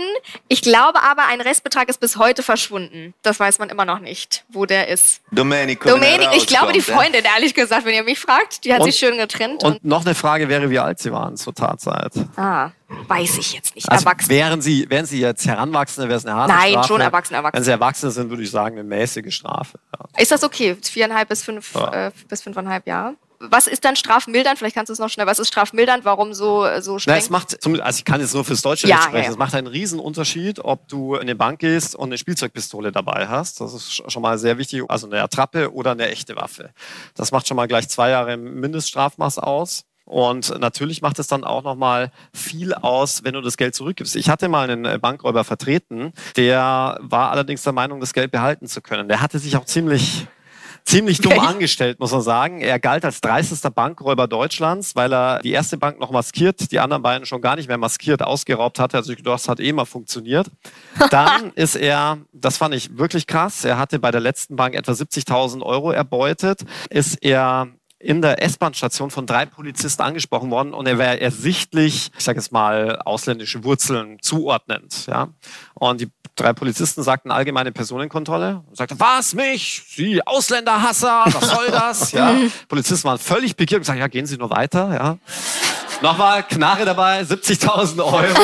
Ich 0.49 0.63
glaube 0.63 1.03
aber, 1.03 1.27
ein 1.27 1.43
Restbetrag 1.43 1.91
ist 1.91 2.01
bis 2.01 2.17
heute 2.17 2.43
verschwunden. 2.43 3.13
Das 3.21 3.39
weiß 3.39 3.59
man 3.59 3.69
immer 3.69 3.85
noch 3.85 3.99
nicht, 3.99 4.45
wo 4.49 4.65
der 4.65 4.89
ist. 4.89 5.21
Domenico. 5.31 5.91
Domenico, 5.91 6.33
ich 6.35 6.47
glaube 6.47 6.73
die 6.73 6.81
Freundin, 6.81 7.25
ehrlich 7.25 7.53
gesagt, 7.53 7.85
wenn 7.85 7.98
ihr 7.99 8.05
mich 8.05 8.19
fragt. 8.19 8.65
Die 8.65 8.73
hat 8.73 8.81
und, 8.81 8.87
sich 8.87 8.97
schön 8.97 9.17
getrennt. 9.19 9.63
Und, 9.63 9.73
und, 9.73 9.85
noch 9.85 10.05
eine 10.05 10.15
Frage 10.15 10.49
wäre, 10.49 10.71
wie 10.71 10.79
alt 10.79 10.99
Sie 10.99 11.13
waren 11.13 11.37
zur 11.37 11.55
Tatzeit. 11.55 12.13
Ah, 12.37 12.71
weiß 13.07 13.39
ich 13.39 13.53
jetzt 13.53 13.75
nicht. 13.75 13.91
Also 13.91 14.05
Erwachsene. 14.05 14.35
Wären 14.35 14.61
Sie, 14.61 14.89
wären 14.89 15.07
Sie 15.07 15.21
jetzt 15.21 15.47
Heranwachsende, 15.47 16.09
wäre 16.09 16.19
es 16.19 16.25
eine 16.25 16.35
harte 16.35 16.53
Nein, 16.53 16.61
Strafe? 16.61 16.77
Nein, 16.77 16.89
schon 16.89 17.01
Erwachsene, 17.01 17.37
Erwachsene. 17.39 17.59
Wenn 17.59 17.65
Sie 17.65 17.71
Erwachsene 17.71 18.13
sind, 18.13 18.31
würde 18.31 18.43
ich 18.43 18.51
sagen, 18.51 18.79
eine 18.79 18.85
mäßige 18.85 19.35
Strafe. 19.35 19.79
Ja. 19.97 20.21
Ist 20.21 20.31
das 20.31 20.43
okay? 20.43 20.77
Viereinhalb 20.81 21.29
bis 21.29 21.43
fünf, 21.43 21.75
ja. 21.75 22.07
äh, 22.07 22.11
bis 22.29 22.43
fünfeinhalb 22.43 22.87
Jahre? 22.87 23.17
Was 23.41 23.67
ist 23.67 23.85
dann 23.85 23.97
strafmildernd? 23.97 24.59
Vielleicht 24.59 24.75
kannst 24.75 24.89
du 24.91 24.93
es 24.93 24.99
noch 24.99 25.09
schnell. 25.09 25.27
Was 25.27 25.39
ist 25.39 25.49
strafmildernd? 25.49 26.05
Warum 26.05 26.35
so, 26.35 26.67
so 26.81 26.99
streng? 26.99 27.15
Na, 27.15 27.19
es 27.19 27.31
macht, 27.31 27.65
also 27.65 27.99
ich 27.99 28.05
kann 28.05 28.21
jetzt 28.21 28.35
nur 28.35 28.45
fürs 28.45 28.63
deutsche 28.63 28.89
Recht 28.89 29.03
sprechen. 29.03 29.25
Ja. 29.25 29.31
Es 29.31 29.39
macht 29.39 29.55
einen 29.55 29.67
riesen 29.67 30.01
Unterschied, 30.01 30.59
ob 30.65 30.89
du 30.89 31.15
in 31.15 31.23
eine 31.23 31.35
Bank 31.35 31.61
gehst 31.61 31.95
und 31.95 32.09
eine 32.09 32.19
Spielzeugpistole 32.19 32.93
dabei 32.93 33.29
hast. 33.29 33.61
Das 33.61 33.75
ist 33.75 34.11
schon 34.11 34.23
mal 34.23 34.39
sehr 34.39 34.59
wichtig. 34.59 34.83
Also 34.89 35.07
eine 35.07 35.23
Attrappe 35.23 35.73
oder 35.73 35.93
eine 35.93 36.09
echte 36.09 36.37
Waffe. 36.37 36.71
Das 37.15 37.33
macht 37.33 37.47
schon 37.47 37.57
mal 37.57 37.69
gleich 37.69 37.89
zwei 37.89 38.11
Jahre 38.11 38.37
Mindeststrafmaß 38.37 39.39
aus. 39.39 39.85
Und 40.05 40.59
natürlich 40.59 41.03
macht 41.03 41.19
es 41.19 41.27
dann 41.27 41.45
auch 41.45 41.63
nochmal 41.63 42.11
viel 42.33 42.73
aus, 42.73 43.25
wenn 43.25 43.35
du 43.35 43.43
das 43.43 43.59
Geld 43.59 43.75
zurückgibst. 43.75 44.17
Ich 44.17 44.31
hatte 44.31 44.49
mal 44.49 44.71
einen 44.71 44.99
Bankräuber 45.03 45.45
vertreten, 45.45 46.15
der 46.35 46.99
war 47.03 47.31
allerdings 47.31 47.63
der 47.63 47.75
Meinung, 47.75 48.01
das 48.01 48.15
Geld 48.15 48.31
behalten 48.31 48.67
zu 48.67 48.81
können. 48.81 49.09
Der 49.09 49.21
hatte 49.21 49.39
sich 49.39 49.55
auch 49.59 49.67
ziemlich 49.67 50.27
ziemlich 50.89 51.21
dumm 51.21 51.39
angestellt, 51.39 52.01
muss 52.01 52.13
man 52.13 52.23
sagen. 52.23 52.61
Er 52.61 52.79
galt 52.79 53.05
als 53.05 53.21
dreistester 53.21 53.71
Bankräuber 53.71 54.27
Deutschlands, 54.27 54.97
weil 54.97 55.13
er 55.13 55.41
die 55.41 55.53
erste 55.53 55.77
Bank 55.77 56.01
noch 56.01 56.11
maskiert, 56.11 56.73
die 56.73 56.81
anderen 56.81 57.03
beiden 57.03 57.27
schon 57.27 57.41
gar 57.41 57.57
nicht 57.57 57.69
mehr 57.69 57.79
maskiert 57.79 58.23
ausgeraubt 58.23 58.79
hatte. 58.79 58.97
Also 58.97 59.13
ich 59.13 59.19
dachte, 59.19 59.31
das 59.31 59.49
hat 59.49 59.61
eh 59.61 59.73
mal 59.73 59.85
funktioniert. 59.85 60.51
Dann 61.11 61.53
ist 61.55 61.77
er, 61.77 62.19
das 62.33 62.57
fand 62.57 62.75
ich 62.75 62.97
wirklich 62.97 63.27
krass, 63.27 63.65
er 63.65 63.79
hatte 63.79 63.99
bei 63.99 64.11
der 64.11 64.21
letzten 64.21 64.57
Bank 64.57 64.75
etwa 64.75 64.93
70.000 64.93 65.63
Euro 65.63 65.91
erbeutet, 65.91 66.63
ist 66.91 67.23
er 67.23 67.69
in 68.01 68.23
der 68.23 68.43
S-Bahn-Station 68.43 69.11
von 69.11 69.27
drei 69.27 69.45
Polizisten 69.45 70.03
angesprochen 70.03 70.51
worden 70.51 70.73
und 70.73 70.87
er 70.87 70.99
wäre 70.99 71.21
ersichtlich, 71.21 72.11
ich 72.17 72.25
sage 72.25 72.39
jetzt 72.39 72.53
mal, 72.53 72.97
ausländische 73.05 73.65
Wurzeln 73.65 74.19
zuordnend. 74.21 75.07
Ja? 75.07 75.29
Und 75.75 76.01
die 76.01 76.09
drei 76.37 76.53
Polizisten 76.53 77.03
sagten 77.03 77.33
allgemeine 77.33 77.73
Personenkontrolle 77.73 78.63
und 78.69 78.77
sagten, 78.77 79.01
was 79.01 79.35
mich? 79.35 79.83
Sie 79.89 80.25
Ausländerhasser, 80.25 81.25
was 81.27 81.51
soll 81.51 81.71
das? 81.71 82.13
ja. 82.13 82.35
Polizisten 82.69 83.09
waren 83.09 83.19
völlig 83.19 83.57
pikiert 83.57 83.79
und 83.79 83.83
gesagt, 83.83 83.99
ja, 83.99 84.07
gehen 84.07 84.27
Sie 84.27 84.37
nur 84.37 84.51
weiter. 84.51 84.95
Ja. 84.95 85.19
Nochmal 86.01 86.45
Knarre 86.45 86.85
dabei, 86.85 87.23
70.000 87.23 87.99
Euro. 88.05 88.35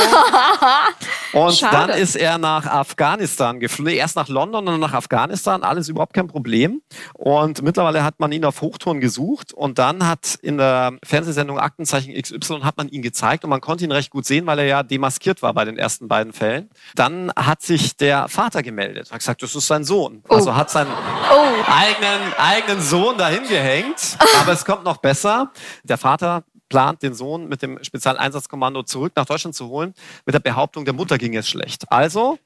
Und 1.34 1.54
Schade. 1.54 1.92
dann 1.92 1.98
ist 1.98 2.16
er 2.16 2.38
nach 2.38 2.66
Afghanistan 2.66 3.60
geflogen. 3.60 3.94
Erst 3.94 4.16
nach 4.16 4.28
London 4.28 4.66
und 4.66 4.72
dann 4.74 4.80
nach 4.80 4.92
Afghanistan. 4.92 5.64
Alles 5.64 5.88
überhaupt 5.88 6.14
kein 6.14 6.28
Problem. 6.28 6.80
Und 7.12 7.60
mittlerweile 7.62 8.04
hat 8.04 8.20
man 8.20 8.30
ihn 8.30 8.44
auf 8.44 8.60
Hochtouren 8.60 9.00
gesucht. 9.00 9.52
Und 9.52 9.78
dann 9.78 10.06
hat 10.06 10.36
in 10.42 10.58
der 10.58 10.92
Fernsehsendung 11.04 11.58
Aktenzeichen 11.58 12.14
XY 12.14 12.60
hat 12.62 12.76
man 12.76 12.88
ihn 12.88 13.02
gezeigt. 13.02 13.42
Und 13.42 13.50
man 13.50 13.60
konnte 13.60 13.82
ihn 13.82 13.90
recht 13.90 14.10
gut 14.10 14.26
sehen, 14.26 14.46
weil 14.46 14.60
er 14.60 14.66
ja 14.66 14.82
demaskiert 14.84 15.42
war 15.42 15.52
bei 15.54 15.64
den 15.64 15.76
ersten 15.76 16.06
beiden 16.06 16.32
Fällen. 16.32 16.70
Dann 16.94 17.32
hat 17.34 17.62
sich 17.62 17.96
der 17.96 18.28
Vater 18.28 18.62
gemeldet. 18.62 19.10
Hat 19.10 19.18
gesagt, 19.18 19.42
das 19.42 19.56
ist 19.56 19.66
sein 19.66 19.82
Sohn. 19.82 20.22
Oh. 20.28 20.36
Also 20.36 20.54
hat 20.54 20.70
seinen 20.70 20.90
oh. 20.90 21.70
eigenen, 21.70 22.32
eigenen 22.38 22.80
Sohn 22.80 23.18
dahin 23.18 23.42
gehängt. 23.48 24.18
Aber 24.40 24.52
es 24.52 24.64
kommt 24.64 24.84
noch 24.84 24.98
besser. 24.98 25.50
Der 25.82 25.98
Vater 25.98 26.44
plant, 26.74 27.04
den 27.04 27.14
Sohn 27.14 27.48
mit 27.48 27.62
dem 27.62 27.78
Spezialeinsatzkommando 27.80 28.82
zurück 28.82 29.12
nach 29.14 29.26
Deutschland 29.26 29.54
zu 29.54 29.68
holen, 29.68 29.94
mit 30.26 30.34
der 30.34 30.40
Behauptung, 30.40 30.84
der 30.84 30.92
Mutter 30.92 31.18
ging 31.18 31.36
es 31.36 31.48
schlecht. 31.48 31.84
Also, 31.88 32.36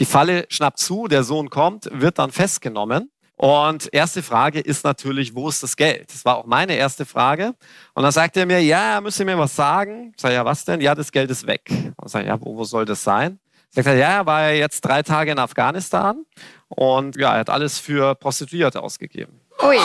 die 0.00 0.04
Falle 0.04 0.46
schnappt 0.48 0.80
zu, 0.80 1.06
der 1.06 1.22
Sohn 1.22 1.50
kommt, 1.50 1.88
wird 1.92 2.18
dann 2.18 2.32
festgenommen. 2.32 3.12
Und 3.36 3.88
erste 3.94 4.24
Frage 4.24 4.58
ist 4.58 4.82
natürlich, 4.82 5.36
wo 5.36 5.48
ist 5.48 5.62
das 5.62 5.76
Geld? 5.76 6.12
Das 6.12 6.24
war 6.24 6.38
auch 6.38 6.46
meine 6.46 6.74
erste 6.74 7.06
Frage. 7.06 7.54
Und 7.94 8.02
dann 8.02 8.10
sagt 8.10 8.36
er 8.36 8.44
mir, 8.44 8.60
ja, 8.60 8.94
er 8.94 9.00
müsste 9.00 9.24
mir 9.24 9.38
was 9.38 9.54
sagen. 9.54 10.12
Ich 10.16 10.20
sage, 10.20 10.34
ja, 10.34 10.44
was 10.44 10.64
denn? 10.64 10.80
Ja, 10.80 10.96
das 10.96 11.12
Geld 11.12 11.30
ist 11.30 11.46
weg. 11.46 11.70
Und 11.70 12.06
ich 12.06 12.12
sage, 12.12 12.26
ja, 12.26 12.40
wo, 12.40 12.56
wo 12.56 12.64
soll 12.64 12.86
das 12.86 13.04
sein? 13.04 13.38
Sagt 13.70 13.86
er, 13.86 13.94
ja, 13.94 14.08
er 14.08 14.26
war 14.26 14.50
jetzt 14.50 14.80
drei 14.80 15.04
Tage 15.04 15.30
in 15.30 15.38
Afghanistan 15.38 16.24
und 16.68 17.14
ja, 17.16 17.34
er 17.34 17.40
hat 17.40 17.50
alles 17.50 17.78
für 17.78 18.16
Prostituierte 18.16 18.82
ausgegeben. 18.82 19.40
Ui. 19.62 19.78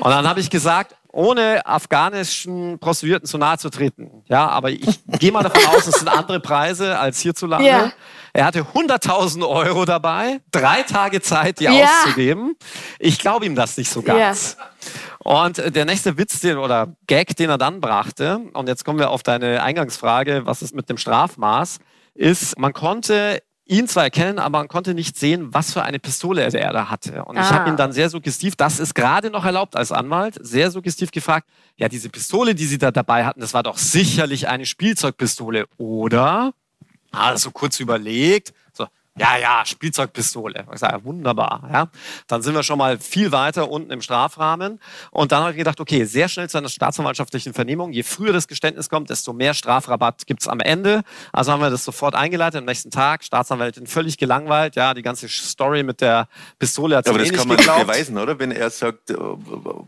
und 0.00 0.10
dann 0.10 0.26
habe 0.26 0.40
ich 0.40 0.50
gesagt, 0.50 0.96
ohne 1.12 1.64
afghanischen 1.66 2.78
Prostituierten 2.78 3.28
zu 3.28 3.38
nahe 3.38 3.58
zu 3.58 3.68
treten. 3.68 4.24
Ja, 4.26 4.48
aber 4.48 4.70
ich 4.70 5.00
gehe 5.18 5.30
mal 5.30 5.42
davon 5.42 5.64
aus, 5.66 5.86
es 5.86 5.96
sind 5.96 6.08
andere 6.08 6.40
Preise 6.40 6.98
als 6.98 7.20
hierzulande. 7.20 7.68
Ja. 7.68 7.92
Er 8.32 8.46
hatte 8.46 8.62
100.000 8.62 9.46
Euro 9.46 9.84
dabei, 9.84 10.40
drei 10.50 10.82
Tage 10.82 11.20
Zeit, 11.20 11.60
die 11.60 11.64
ja. 11.64 11.72
auszugeben. 11.72 12.56
Ich 12.98 13.18
glaube 13.18 13.44
ihm 13.44 13.54
das 13.54 13.76
nicht 13.76 13.90
so 13.90 14.00
ganz. 14.00 14.56
Ja. 14.58 14.64
Und 15.18 15.76
der 15.76 15.84
nächste 15.84 16.16
Witz 16.16 16.40
den, 16.40 16.56
oder 16.56 16.96
Gag, 17.06 17.36
den 17.36 17.50
er 17.50 17.58
dann 17.58 17.80
brachte, 17.80 18.40
und 18.54 18.68
jetzt 18.68 18.84
kommen 18.84 18.98
wir 18.98 19.10
auf 19.10 19.22
deine 19.22 19.62
Eingangsfrage, 19.62 20.46
was 20.46 20.62
ist 20.62 20.74
mit 20.74 20.88
dem 20.88 20.96
Strafmaß, 20.96 21.78
ist, 22.14 22.58
man 22.58 22.72
konnte 22.72 23.42
ihn 23.72 23.88
zwar 23.88 24.04
erkennen, 24.04 24.38
aber 24.38 24.58
man 24.58 24.68
konnte 24.68 24.94
nicht 24.94 25.18
sehen, 25.18 25.52
was 25.52 25.72
für 25.72 25.82
eine 25.82 25.98
Pistole 25.98 26.42
er 26.42 26.72
da 26.72 26.90
hatte. 26.90 27.24
Und 27.24 27.38
ah. 27.38 27.40
ich 27.40 27.50
habe 27.50 27.70
ihn 27.70 27.76
dann 27.76 27.92
sehr 27.92 28.10
suggestiv, 28.10 28.54
das 28.54 28.78
ist 28.78 28.94
gerade 28.94 29.30
noch 29.30 29.44
erlaubt 29.44 29.74
als 29.74 29.90
Anwalt, 29.90 30.36
sehr 30.40 30.70
suggestiv 30.70 31.10
gefragt, 31.10 31.48
ja, 31.76 31.88
diese 31.88 32.10
Pistole, 32.10 32.54
die 32.54 32.66
Sie 32.66 32.78
da 32.78 32.90
dabei 32.90 33.24
hatten, 33.24 33.40
das 33.40 33.54
war 33.54 33.62
doch 33.62 33.78
sicherlich 33.78 34.48
eine 34.48 34.66
Spielzeugpistole, 34.66 35.66
oder? 35.78 36.52
Ah, 37.10 37.36
so 37.36 37.50
kurz 37.50 37.80
überlegt, 37.80 38.52
Ja, 39.18 39.36
ja, 39.36 39.62
Spielzeugpistole. 39.66 40.64
Ich 40.72 40.78
sage, 40.78 41.04
wunderbar. 41.04 41.68
Ja. 41.70 41.88
Dann 42.28 42.40
sind 42.40 42.54
wir 42.54 42.62
schon 42.62 42.78
mal 42.78 42.98
viel 42.98 43.30
weiter 43.30 43.70
unten 43.70 43.90
im 43.90 44.00
Strafrahmen. 44.00 44.80
Und 45.10 45.32
dann 45.32 45.42
habe 45.42 45.50
ich 45.50 45.58
gedacht, 45.58 45.80
okay, 45.80 46.04
sehr 46.04 46.28
schnell 46.28 46.48
zu 46.48 46.56
einer 46.56 46.70
staatsanwaltschaftlichen 46.70 47.52
Vernehmung. 47.52 47.92
Je 47.92 48.04
früher 48.04 48.32
das 48.32 48.48
Geständnis 48.48 48.88
kommt, 48.88 49.10
desto 49.10 49.34
mehr 49.34 49.52
Strafrabatt 49.52 50.26
gibt's 50.26 50.48
am 50.48 50.60
Ende. 50.60 51.02
Also 51.30 51.52
haben 51.52 51.60
wir 51.60 51.68
das 51.68 51.84
sofort 51.84 52.14
eingeleitet 52.14 52.60
am 52.60 52.64
nächsten 52.64 52.90
Tag. 52.90 53.22
Staatsanwältin 53.22 53.86
völlig 53.86 54.16
gelangweilt. 54.16 54.76
Ja, 54.76 54.94
die 54.94 55.02
ganze 55.02 55.28
Story 55.28 55.82
mit 55.82 56.00
der 56.00 56.26
Pistole 56.58 56.96
hat 56.96 57.06
Ja, 57.06 57.12
sie 57.12 57.18
aber 57.18 57.26
eh 57.26 57.28
das 57.30 57.38
kann 57.38 57.48
nicht 57.48 57.48
man 57.48 57.56
geglaubt. 57.58 57.78
nicht 57.80 57.86
beweisen, 57.88 58.18
oder? 58.18 58.38
Wenn 58.38 58.50
er 58.50 58.70
sagt, 58.70 59.10
äh, 59.10 59.14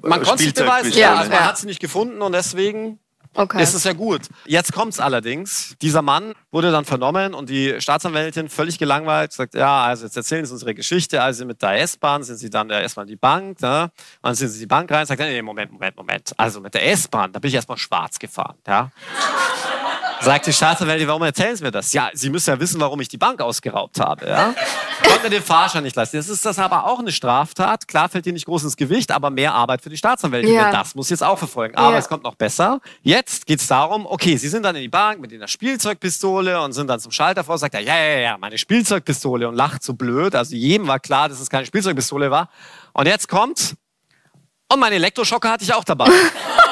Man 0.02 0.22
konnte 0.22 0.44
es 0.44 0.52
beweisen. 0.52 0.92
Ja, 0.92 1.14
also 1.14 1.30
man 1.30 1.40
Ja. 1.40 1.46
hat 1.48 1.56
sie 1.56 1.66
nicht 1.66 1.80
gefunden 1.80 2.20
und 2.20 2.32
deswegen 2.32 2.98
Okay. 3.34 3.62
ist 3.62 3.74
es 3.74 3.84
ja 3.84 3.92
gut. 3.92 4.22
Jetzt 4.46 4.72
kommt's 4.72 5.00
allerdings. 5.00 5.74
Dieser 5.82 6.02
Mann 6.02 6.34
wurde 6.50 6.70
dann 6.70 6.84
vernommen 6.84 7.34
und 7.34 7.50
die 7.50 7.80
Staatsanwältin 7.80 8.48
völlig 8.48 8.78
gelangweilt 8.78 9.32
sagt, 9.32 9.54
ja, 9.54 9.84
also 9.84 10.04
jetzt 10.04 10.16
erzählen 10.16 10.46
Sie 10.46 10.52
unsere 10.52 10.74
Geschichte. 10.74 11.20
Also 11.22 11.44
mit 11.44 11.60
der 11.60 11.80
S-Bahn 11.80 12.22
sind 12.22 12.36
Sie 12.36 12.50
dann 12.50 12.70
erstmal 12.70 13.04
in 13.04 13.10
die 13.10 13.16
Bank, 13.16 13.60
ne? 13.60 13.90
Dann 14.22 14.34
sind 14.34 14.48
Sie 14.48 14.56
in 14.56 14.60
die 14.60 14.66
Bank 14.66 14.90
rein, 14.90 15.04
sagt, 15.06 15.20
nee, 15.20 15.42
Moment, 15.42 15.72
Moment, 15.72 15.96
Moment. 15.96 16.32
Also 16.36 16.60
mit 16.60 16.74
der 16.74 16.88
S-Bahn, 16.90 17.32
da 17.32 17.40
bin 17.40 17.48
ich 17.48 17.54
erstmal 17.54 17.78
schwarz 17.78 18.18
gefahren, 18.18 18.56
ja. 18.66 18.90
Sagt 20.20 20.46
die 20.46 20.52
Staatsanwältin, 20.52 21.06
warum 21.08 21.22
erzählen 21.22 21.54
Sie 21.56 21.64
mir 21.64 21.70
das? 21.70 21.92
Ja, 21.92 22.10
Sie 22.14 22.30
müssen 22.30 22.50
ja 22.50 22.58
wissen, 22.58 22.80
warum 22.80 23.00
ich 23.00 23.08
die 23.08 23.18
Bank 23.18 23.40
ausgeraubt 23.40 24.00
habe, 24.00 24.26
ja. 24.26 24.54
Konnte 25.02 25.30
den 25.30 25.42
Fahrschein 25.42 25.82
nicht 25.82 25.96
leisten. 25.96 26.16
Jetzt 26.16 26.28
ist 26.28 26.44
das 26.44 26.58
aber 26.58 26.86
auch 26.86 26.98
eine 26.98 27.12
Straftat. 27.12 27.86
Klar 27.88 28.08
fällt 28.08 28.26
dir 28.26 28.32
nicht 28.32 28.46
groß 28.46 28.64
ins 28.64 28.76
Gewicht, 28.76 29.10
aber 29.10 29.30
mehr 29.30 29.54
Arbeit 29.54 29.82
für 29.82 29.90
die 29.90 29.96
Staatsanwältin. 29.96 30.52
Ja. 30.54 30.70
Das 30.70 30.94
muss 30.94 31.10
jetzt 31.10 31.22
auch 31.22 31.38
verfolgen. 31.38 31.74
Aber 31.76 31.92
Ja. 31.92 31.98
es 31.98 32.08
kommt 32.08 32.22
noch 32.24 32.34
besser. 32.34 32.80
Jetzt 33.02 33.46
geht's 33.46 33.66
darum, 33.66 34.06
okay, 34.06 34.36
Sie 34.36 34.48
sind 34.48 34.62
dann 34.62 34.76
in 34.76 34.82
die 34.82 34.88
Bank 34.88 35.20
mit 35.20 35.32
einer 35.32 35.48
Spielzeugpistole 35.48 36.60
und 36.62 36.72
sind 36.72 36.88
dann 36.88 37.00
zum 37.00 37.12
Schalter 37.12 37.44
vor, 37.44 37.58
sagt 37.58 37.74
er, 37.74 37.80
ja, 37.80 37.96
ja, 37.96 38.18
ja, 38.18 38.38
meine 38.38 38.58
Spielzeugpistole 38.58 39.48
und 39.48 39.54
lacht 39.54 39.82
so 39.82 39.94
blöd. 39.94 40.34
Also 40.34 40.54
jedem 40.54 40.86
war 40.86 41.00
klar, 41.00 41.28
dass 41.28 41.40
es 41.40 41.50
keine 41.50 41.66
Spielzeugpistole 41.66 42.30
war. 42.30 42.48
Und 42.92 43.06
jetzt 43.06 43.28
kommt, 43.28 43.74
und 44.72 44.80
meine 44.80 44.94
Elektroschocker 44.96 45.50
hatte 45.50 45.64
ich 45.64 45.74
auch 45.74 45.84
dabei. 45.84 46.08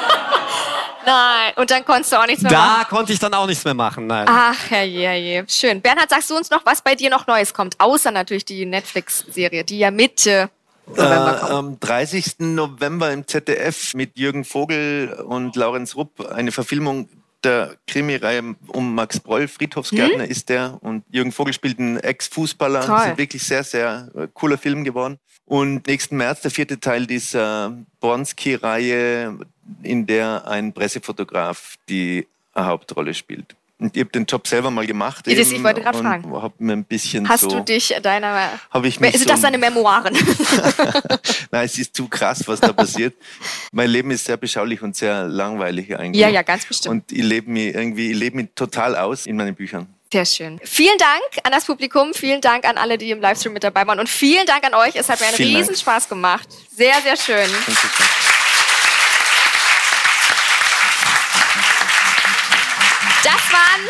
Nein, 1.05 1.53
und 1.55 1.69
dann 1.69 1.85
konntest 1.85 2.11
du 2.11 2.17
auch 2.17 2.25
nichts 2.25 2.43
mehr 2.43 2.51
machen. 2.51 2.79
da 2.79 2.85
konnte 2.85 3.13
ich 3.13 3.19
dann 3.19 3.33
auch 3.33 3.47
nichts 3.47 3.63
mehr 3.65 3.73
machen. 3.73 4.07
Nein. 4.07 4.25
Ach, 4.29 4.69
herrje, 4.69 5.07
herrje. 5.07 5.45
Schön. 5.47 5.81
Bernhard, 5.81 6.09
sagst 6.09 6.29
du 6.29 6.35
uns 6.37 6.49
noch, 6.49 6.65
was 6.65 6.81
bei 6.81 6.95
dir 6.95 7.09
noch 7.09 7.27
Neues 7.27 7.53
kommt? 7.53 7.79
Außer 7.79 8.11
natürlich 8.11 8.45
die 8.45 8.65
Netflix-Serie, 8.65 9.63
die 9.63 9.79
ja 9.79 9.91
Mitte 9.91 10.49
November 10.87 11.37
kommt. 11.39 11.51
Äh, 11.51 11.55
am 11.55 11.79
30. 11.79 12.35
November 12.39 13.11
im 13.11 13.27
ZDF 13.27 13.93
mit 13.93 14.17
Jürgen 14.17 14.45
Vogel 14.45 15.13
und 15.25 15.55
Laurenz 15.55 15.95
Rupp 15.95 16.29
eine 16.31 16.51
Verfilmung 16.51 17.09
der 17.43 17.75
Krimireihe 17.87 18.55
um 18.67 18.95
Max 18.95 19.19
Broll, 19.19 19.47
Friedhofsgärtner 19.47 20.25
ist 20.25 20.49
der. 20.49 20.77
Und 20.81 21.03
Jürgen 21.09 21.31
Vogel 21.31 21.53
spielt 21.53 21.79
einen 21.79 21.97
Ex-Fußballer. 21.97 22.85
Das 22.85 23.07
ist 23.07 23.17
wirklich 23.17 23.43
sehr, 23.43 23.63
sehr 23.63 24.09
äh, 24.15 24.27
cooler 24.33 24.57
Film 24.57 24.83
geworden. 24.83 25.17
Und 25.45 25.87
nächsten 25.87 26.17
März 26.17 26.41
der 26.41 26.51
vierte 26.51 26.79
Teil 26.79 27.05
dieser 27.05 27.77
Bronski-Reihe, 27.99 29.37
in 29.81 30.05
der 30.05 30.47
ein 30.47 30.73
Pressefotograf 30.73 31.75
die 31.89 32.27
Hauptrolle 32.57 33.13
spielt. 33.13 33.55
Und 33.79 33.97
ich 33.97 34.01
habe 34.01 34.11
den 34.11 34.25
Job 34.25 34.47
selber 34.47 34.71
mal 34.71 34.85
gemacht. 34.85 35.25
Das- 35.27 35.33
eben 35.33 35.55
ich 35.55 35.63
wollte 35.63 35.81
und 35.81 35.95
fragen. 35.95 36.41
Hab 36.41 36.57
mir 36.59 36.73
ein 36.73 36.85
bisschen 36.85 37.27
Hast 37.27 37.41
so, 37.41 37.49
du 37.49 37.59
dich 37.61 37.93
deiner... 38.01 38.51
Hab 38.69 38.85
ich 38.85 38.99
mich 38.99 39.11
Sind 39.11 39.23
so- 39.23 39.29
das 39.29 39.41
deine 39.41 39.57
Memoiren? 39.57 40.13
Nein, 41.51 41.65
es 41.65 41.77
ist 41.77 41.95
zu 41.95 42.07
krass, 42.07 42.43
was 42.47 42.61
da 42.61 42.71
passiert. 42.71 43.13
mein 43.73 43.89
Leben 43.89 44.11
ist 44.11 44.23
sehr 44.25 44.37
beschaulich 44.37 44.81
und 44.81 44.95
sehr 44.95 45.25
langweilig 45.25 45.97
eigentlich. 45.97 46.21
ja, 46.21 46.29
ja, 46.29 46.43
ganz 46.43 46.65
bestimmt. 46.65 46.91
Und 46.91 47.11
ich 47.11 47.23
lebe 47.23 47.49
mich 47.51 47.73
irgendwie, 47.73 48.11
ich 48.11 48.17
lebe 48.17 48.37
mich 48.37 48.49
total 48.55 48.95
aus 48.95 49.25
in 49.25 49.35
meinen 49.35 49.55
Büchern. 49.55 49.87
Sehr 50.13 50.25
schön. 50.25 50.59
Vielen 50.63 50.97
Dank 50.99 51.23
an 51.43 51.51
das 51.51 51.65
Publikum, 51.65 52.13
vielen 52.13 52.39
Dank 52.39 52.65
an 52.65 52.77
alle, 52.77 52.97
die 52.99 53.09
im 53.09 53.19
Livestream 53.19 53.51
mit 53.53 53.63
dabei 53.63 53.85
waren 53.87 53.99
und 53.99 54.07
vielen 54.07 54.45
Dank 54.45 54.63
an 54.63 54.75
euch. 54.75 54.95
Es 54.95 55.09
hat 55.09 55.19
mir 55.19 55.25
einen 55.25 55.35
Vielen 55.35 55.53
Dank. 55.55 55.63
riesen 55.69 55.75
Spaß 55.75 56.07
gemacht. 56.07 56.47
Sehr, 56.77 56.93
sehr 57.03 57.17
schön. 57.17 57.49
Dankeschön. 57.65 58.05
Das 63.33 63.51
waren 63.51 63.81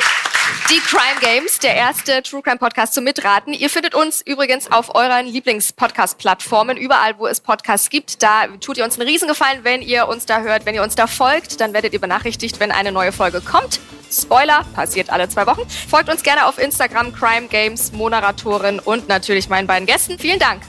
die 0.70 0.80
Crime 0.80 1.20
Games, 1.20 1.60
der 1.60 1.76
erste 1.76 2.24
True 2.24 2.41
Crime 2.41 2.58
Podcast 2.58 2.94
zum 2.94 3.04
Mitraten. 3.04 3.54
Ihr 3.54 3.70
findet 3.70 3.94
uns 3.94 4.22
übrigens 4.22 4.72
auf 4.72 4.96
euren 4.96 5.26
Lieblings-Podcast-Plattformen, 5.26 6.78
überall, 6.78 7.20
wo 7.20 7.28
es 7.28 7.41
Podcasts 7.41 7.89
gibt. 7.89 8.24
Da 8.24 8.48
tut 8.62 8.78
ihr 8.78 8.86
uns 8.86 8.98
einen 8.98 9.10
Riesengefallen, 9.10 9.66
wenn 9.66 9.82
ihr 9.82 10.08
uns 10.08 10.26
da 10.26 10.39
hört. 10.39 10.66
Wenn 10.66 10.76
ihr 10.76 10.84
uns 10.84 10.96
da 10.96 11.08
folgt, 11.08 11.60
dann 11.60 11.74
werdet 11.74 11.91
ihr 11.91 12.00
benachrichtigt, 12.00 12.62
wenn 12.62 12.72
eine 12.72 12.94
neue 12.94 13.12
Folge 13.12 13.41
kommt. 13.41 13.82
Spoiler, 14.10 14.66
passiert 14.74 15.10
alle 15.10 15.28
zwei 15.28 15.46
Wochen. 15.46 15.68
Folgt 15.89 16.10
uns 16.10 16.24
gerne 16.24 16.46
auf 16.46 16.58
Instagram, 16.58 17.14
Crime 17.14 17.48
Games, 17.48 17.91
Moderatorin 17.91 18.80
und 18.80 19.10
natürlich 19.10 19.50
meinen 19.50 19.68
beiden 19.68 19.86
Gästen. 19.86 20.18
Vielen 20.18 20.39
Dank. 20.39 20.62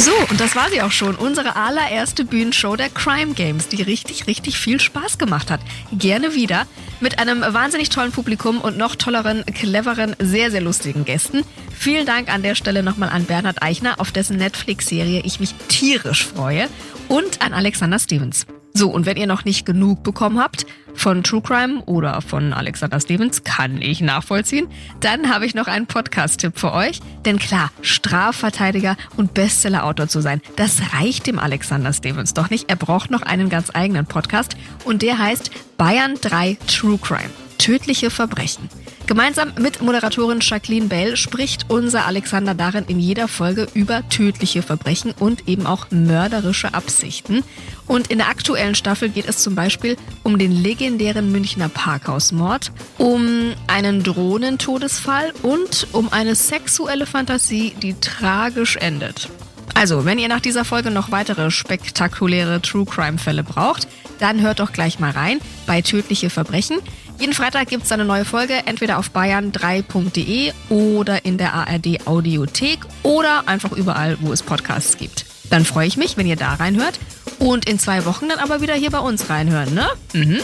So, 0.00 0.12
und 0.30 0.40
das 0.40 0.56
war 0.56 0.70
sie 0.70 0.80
auch 0.80 0.92
schon. 0.92 1.14
Unsere 1.14 1.56
allererste 1.56 2.24
Bühnenshow 2.24 2.74
der 2.74 2.88
Crime 2.88 3.34
Games, 3.34 3.68
die 3.68 3.82
richtig, 3.82 4.26
richtig 4.26 4.58
viel 4.58 4.80
Spaß 4.80 5.18
gemacht 5.18 5.50
hat. 5.50 5.60
Gerne 5.92 6.34
wieder. 6.34 6.66
Mit 7.00 7.18
einem 7.18 7.42
wahnsinnig 7.42 7.90
tollen 7.90 8.10
Publikum 8.10 8.62
und 8.62 8.78
noch 8.78 8.96
tolleren, 8.96 9.44
cleveren, 9.44 10.16
sehr, 10.18 10.50
sehr 10.50 10.62
lustigen 10.62 11.04
Gästen. 11.04 11.42
Vielen 11.76 12.06
Dank 12.06 12.32
an 12.32 12.42
der 12.42 12.54
Stelle 12.54 12.82
nochmal 12.82 13.10
an 13.10 13.24
Bernhard 13.26 13.62
Eichner, 13.62 14.00
auf 14.00 14.10
dessen 14.10 14.38
Netflix-Serie 14.38 15.20
ich 15.22 15.38
mich 15.38 15.54
tierisch 15.68 16.26
freue. 16.26 16.68
Und 17.08 17.42
an 17.42 17.52
Alexander 17.52 17.98
Stevens. 17.98 18.46
So, 18.72 18.90
und 18.90 19.04
wenn 19.06 19.16
ihr 19.16 19.26
noch 19.26 19.44
nicht 19.44 19.66
genug 19.66 20.02
bekommen 20.02 20.38
habt 20.38 20.64
von 20.94 21.22
True 21.22 21.42
Crime 21.42 21.82
oder 21.84 22.20
von 22.22 22.52
Alexander 22.52 23.00
Stevens, 23.00 23.44
kann 23.44 23.82
ich 23.82 24.00
nachvollziehen, 24.00 24.68
dann 25.00 25.32
habe 25.32 25.46
ich 25.46 25.54
noch 25.54 25.66
einen 25.66 25.86
Podcast-Tipp 25.86 26.58
für 26.58 26.72
euch. 26.72 27.00
Denn 27.24 27.38
klar, 27.38 27.70
Strafverteidiger 27.82 28.96
und 29.16 29.34
Bestseller-Autor 29.34 30.08
zu 30.08 30.20
sein, 30.20 30.40
das 30.56 30.80
reicht 30.94 31.26
dem 31.26 31.38
Alexander 31.38 31.92
Stevens 31.92 32.34
doch 32.34 32.50
nicht. 32.50 32.70
Er 32.70 32.76
braucht 32.76 33.10
noch 33.10 33.22
einen 33.22 33.48
ganz 33.48 33.70
eigenen 33.74 34.06
Podcast 34.06 34.56
und 34.84 35.02
der 35.02 35.18
heißt 35.18 35.50
Bayern 35.76 36.14
3 36.20 36.56
True 36.66 36.98
Crime. 36.98 37.30
Tödliche 37.58 38.10
Verbrechen. 38.10 38.68
Gemeinsam 39.10 39.54
mit 39.58 39.82
Moderatorin 39.82 40.38
Jacqueline 40.40 40.86
Bell 40.86 41.16
spricht 41.16 41.68
unser 41.68 42.06
Alexander 42.06 42.54
darin 42.54 42.84
in 42.86 43.00
jeder 43.00 43.26
Folge 43.26 43.66
über 43.74 44.08
tödliche 44.08 44.62
Verbrechen 44.62 45.12
und 45.18 45.48
eben 45.48 45.66
auch 45.66 45.90
mörderische 45.90 46.74
Absichten. 46.74 47.42
Und 47.88 48.06
in 48.06 48.18
der 48.18 48.28
aktuellen 48.28 48.76
Staffel 48.76 49.08
geht 49.08 49.28
es 49.28 49.38
zum 49.38 49.56
Beispiel 49.56 49.96
um 50.22 50.38
den 50.38 50.52
legendären 50.52 51.32
Münchner 51.32 51.68
Parkhausmord, 51.68 52.70
um 52.98 53.52
einen 53.66 54.04
Drohnentodesfall 54.04 55.32
und 55.42 55.88
um 55.90 56.12
eine 56.12 56.36
sexuelle 56.36 57.04
Fantasie, 57.04 57.74
die 57.82 57.94
tragisch 57.94 58.76
endet. 58.76 59.28
Also, 59.74 60.04
wenn 60.04 60.20
ihr 60.20 60.28
nach 60.28 60.40
dieser 60.40 60.64
Folge 60.64 60.92
noch 60.92 61.10
weitere 61.10 61.50
spektakuläre 61.50 62.62
True 62.62 62.84
Crime 62.84 63.18
Fälle 63.18 63.42
braucht, 63.42 63.88
dann 64.20 64.40
hört 64.40 64.60
doch 64.60 64.72
gleich 64.72 65.00
mal 65.00 65.10
rein 65.10 65.40
bei 65.66 65.82
Tödliche 65.82 66.30
Verbrechen. 66.30 66.78
Jeden 67.20 67.34
Freitag 67.34 67.68
gibt 67.68 67.84
es 67.84 67.92
eine 67.92 68.06
neue 68.06 68.24
Folge, 68.24 68.54
entweder 68.64 68.98
auf 68.98 69.10
bayern3.de 69.10 70.52
oder 70.70 71.26
in 71.26 71.36
der 71.36 71.52
ARD 71.52 72.06
Audiothek 72.06 72.78
oder 73.02 73.46
einfach 73.46 73.72
überall, 73.72 74.16
wo 74.20 74.32
es 74.32 74.42
Podcasts 74.42 74.96
gibt. 74.96 75.26
Dann 75.50 75.66
freue 75.66 75.86
ich 75.86 75.98
mich, 75.98 76.16
wenn 76.16 76.26
ihr 76.26 76.36
da 76.36 76.54
reinhört 76.54 76.98
und 77.38 77.68
in 77.68 77.78
zwei 77.78 78.06
Wochen 78.06 78.30
dann 78.30 78.38
aber 78.38 78.62
wieder 78.62 78.74
hier 78.74 78.90
bei 78.90 79.00
uns 79.00 79.28
reinhören, 79.28 79.74
ne? 79.74 79.86
Mhm. 80.14 80.40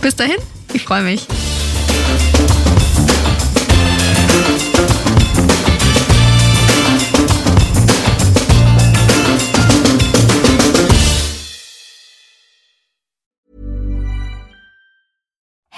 Bis 0.00 0.14
dahin, 0.14 0.36
ich 0.72 0.84
freue 0.84 1.02
mich. 1.02 1.26